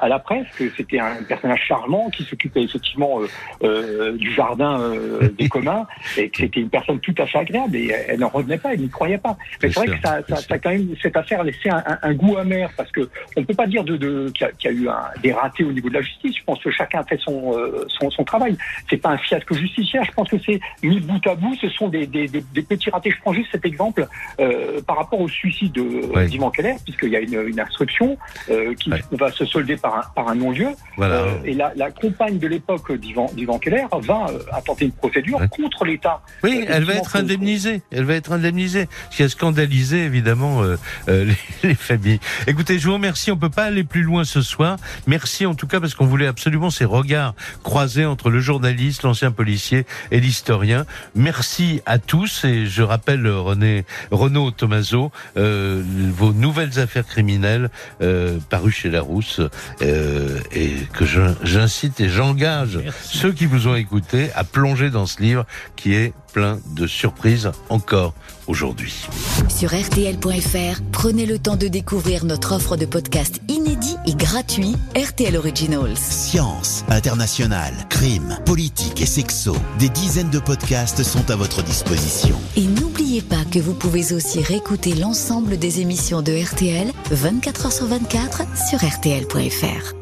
à 0.00 0.08
la 0.08 0.18
presse 0.18 0.46
que 0.56 0.70
c'était 0.76 0.98
un 0.98 1.22
personnage 1.28 1.62
charmant 1.66 2.10
qui 2.10 2.24
s'occupait 2.24 2.62
effectivement 2.62 3.20
du 3.62 4.32
jardin 4.32 4.92
des 5.38 5.48
communs 5.50 5.86
et 6.16 6.28
que 6.30 6.38
c'était 6.38 6.60
une 6.60 6.70
personne 6.70 7.00
tout 7.00 7.14
à 7.18 7.26
fait 7.26 7.38
agréable 7.38 7.76
et 7.76 7.92
elle 8.08 8.24
en 8.24 8.28
revenait 8.28 8.58
pas, 8.58 8.74
il 8.74 8.82
n'y 8.82 8.88
croyait 8.88 9.18
pas. 9.18 9.36
Mais 9.62 9.70
c'est 9.70 9.80
vrai 9.80 9.96
que 9.96 10.02
ça, 10.02 10.20
ça, 10.28 10.36
ça, 10.36 10.58
quand 10.58 10.70
même 10.70 10.94
cette 11.02 11.16
affaire 11.16 11.40
a 11.40 11.44
laissé 11.44 11.68
un, 11.68 11.82
un, 12.02 12.14
goût 12.14 12.36
amer 12.36 12.70
parce 12.76 12.90
que 12.90 13.08
on 13.36 13.44
peut 13.44 13.54
pas 13.54 13.66
dire 13.66 13.84
de, 13.84 13.96
de 13.96 14.30
qu'il 14.30 14.46
y, 14.46 14.64
y, 14.64 14.68
a 14.68 14.72
eu 14.72 14.88
un, 14.88 15.20
des 15.22 15.32
ratés 15.32 15.64
au 15.64 15.72
niveau 15.72 15.88
de 15.88 15.94
la 15.94 16.02
justice. 16.02 16.36
Je 16.38 16.44
pense 16.44 16.62
que 16.62 16.70
chacun 16.70 17.00
a 17.00 17.04
fait 17.04 17.18
son 17.18 17.56
euh, 17.56 17.84
son, 17.88 18.10
son 18.10 18.24
travail. 18.24 18.56
C'est 18.88 18.96
pas 18.96 19.10
un 19.10 19.18
fiasco 19.18 19.54
justicière. 19.54 20.04
Je 20.04 20.12
pense 20.12 20.28
que 20.28 20.38
c'est 20.44 20.60
mis 20.82 21.00
bout 21.00 21.26
à 21.26 21.34
bout. 21.34 21.54
Ce 21.60 21.68
sont 21.70 21.88
des, 21.88 22.06
des, 22.06 22.28
des, 22.28 22.42
des 22.52 22.62
petits 22.62 22.90
ratés. 22.90 23.10
Je 23.10 23.20
prends 23.20 23.32
juste 23.32 23.50
cet 23.52 23.64
exemple 23.64 24.06
euh, 24.38 24.80
par 24.82 24.96
rapport 24.96 25.20
au 25.20 25.28
suicide 25.28 25.72
de 25.72 25.82
ouais. 25.82 26.26
d'Ivan 26.26 26.50
Keller, 26.50 26.74
puisqu'il 26.84 27.10
y 27.10 27.16
a 27.16 27.19
une, 27.20 27.46
une 27.46 27.60
instruction 27.60 28.16
euh, 28.50 28.74
qui 28.74 28.90
ouais. 28.90 29.02
va 29.12 29.30
se 29.30 29.44
solder 29.44 29.76
par 29.76 29.96
un, 29.96 30.02
par 30.14 30.28
un 30.28 30.34
non-lieu. 30.34 30.70
Voilà. 30.96 31.16
Euh, 31.16 31.38
et 31.44 31.54
la, 31.54 31.72
la, 31.76 31.90
compagne 31.90 32.38
de 32.38 32.46
l'époque 32.46 32.92
d'Ivan 32.92 33.58
Keller 33.58 33.86
va 34.02 34.26
euh, 34.30 34.38
tenter 34.64 34.86
une 34.86 34.92
procédure 34.92 35.38
ouais. 35.38 35.48
contre 35.48 35.84
l'État. 35.84 36.22
Oui, 36.42 36.64
elle 36.68 36.84
va 36.84 36.94
être 36.94 37.16
indemnisée. 37.16 37.82
Elle 37.90 38.04
va 38.04 38.14
être 38.14 38.32
indemnisé, 38.32 38.88
ce 39.10 39.16
qui 39.16 39.22
a 39.22 39.28
scandalisé 39.28 40.04
évidemment 40.04 40.62
les, 41.08 41.26
les, 41.62 41.74
familles. 41.74 42.20
Écoutez, 42.46 42.78
je 42.78 42.86
vous 42.86 42.94
remercie, 42.94 43.30
on 43.30 43.36
peut 43.36 43.50
pas 43.50 43.64
aller 43.64 43.84
plus 43.84 44.02
loin 44.02 44.24
ce 44.24 44.42
soir. 44.42 44.76
Merci 45.06 45.46
en 45.46 45.54
tout 45.54 45.66
cas 45.66 45.80
parce 45.80 45.94
qu'on 45.94 46.06
voulait 46.06 46.26
absolument 46.26 46.70
ces 46.70 46.84
regards 46.84 47.34
croisés 47.62 48.06
entre 48.06 48.30
le 48.30 48.40
journaliste, 48.40 49.02
l'ancien 49.02 49.30
policier 49.30 49.86
et 50.10 50.20
l'historien. 50.20 50.86
Merci 51.14 51.82
à 51.86 51.98
tous 51.98 52.44
et 52.44 52.66
je 52.66 52.82
rappelle 52.82 53.26
René 53.28 53.84
Renaud 54.10 54.50
Tomaso, 54.50 55.10
euh, 55.36 55.82
vos 56.10 56.32
nouvelles 56.32 56.78
affaires 56.78 56.99
criminelles 57.06 57.70
euh, 58.02 58.38
parues 58.48 58.72
chez 58.72 58.90
Larousse 58.90 59.40
euh, 59.82 60.38
et 60.52 60.74
que 60.92 61.04
j'incite 61.42 62.00
et 62.00 62.08
j'engage 62.08 62.78
ceux 63.02 63.32
qui 63.32 63.46
vous 63.46 63.68
ont 63.68 63.74
écouté 63.74 64.30
à 64.34 64.44
plonger 64.44 64.90
dans 64.90 65.06
ce 65.06 65.20
livre 65.22 65.46
qui 65.76 65.94
est 65.94 66.12
plein 66.32 66.58
de 66.74 66.86
surprises 66.86 67.50
encore 67.68 68.14
aujourd'hui. 68.46 69.06
Sur 69.48 69.70
RTL.fr, 69.74 70.80
prenez 70.92 71.26
le 71.26 71.38
temps 71.38 71.56
de 71.56 71.68
découvrir 71.68 72.24
notre 72.24 72.54
offre 72.54 72.76
de 72.76 72.86
podcast 72.86 73.40
inédit 73.48 73.96
et 74.06 74.14
gratuit 74.14 74.74
RTL 74.96 75.36
Originals. 75.36 75.96
Science, 75.96 76.84
international, 76.88 77.72
crime, 77.88 78.38
politique 78.44 79.00
et 79.00 79.06
sexo. 79.06 79.56
Des 79.78 79.88
dizaines 79.88 80.30
de 80.30 80.40
podcasts 80.40 81.02
sont 81.02 81.30
à 81.30 81.36
votre 81.36 81.62
disposition. 81.62 82.36
Et 82.56 82.66
n'oubliez 82.66 83.22
pas 83.22 83.44
que 83.50 83.58
vous 83.58 83.74
pouvez 83.74 84.12
aussi 84.12 84.42
réécouter 84.42 84.94
l'ensemble 84.94 85.58
des 85.58 85.80
émissions 85.80 86.22
de 86.22 86.32
RTL 86.32 86.92
24h 87.12 87.72
sur 87.72 87.86
24 87.86 88.42
sur 88.68 88.78
RTL.fr. 88.78 89.99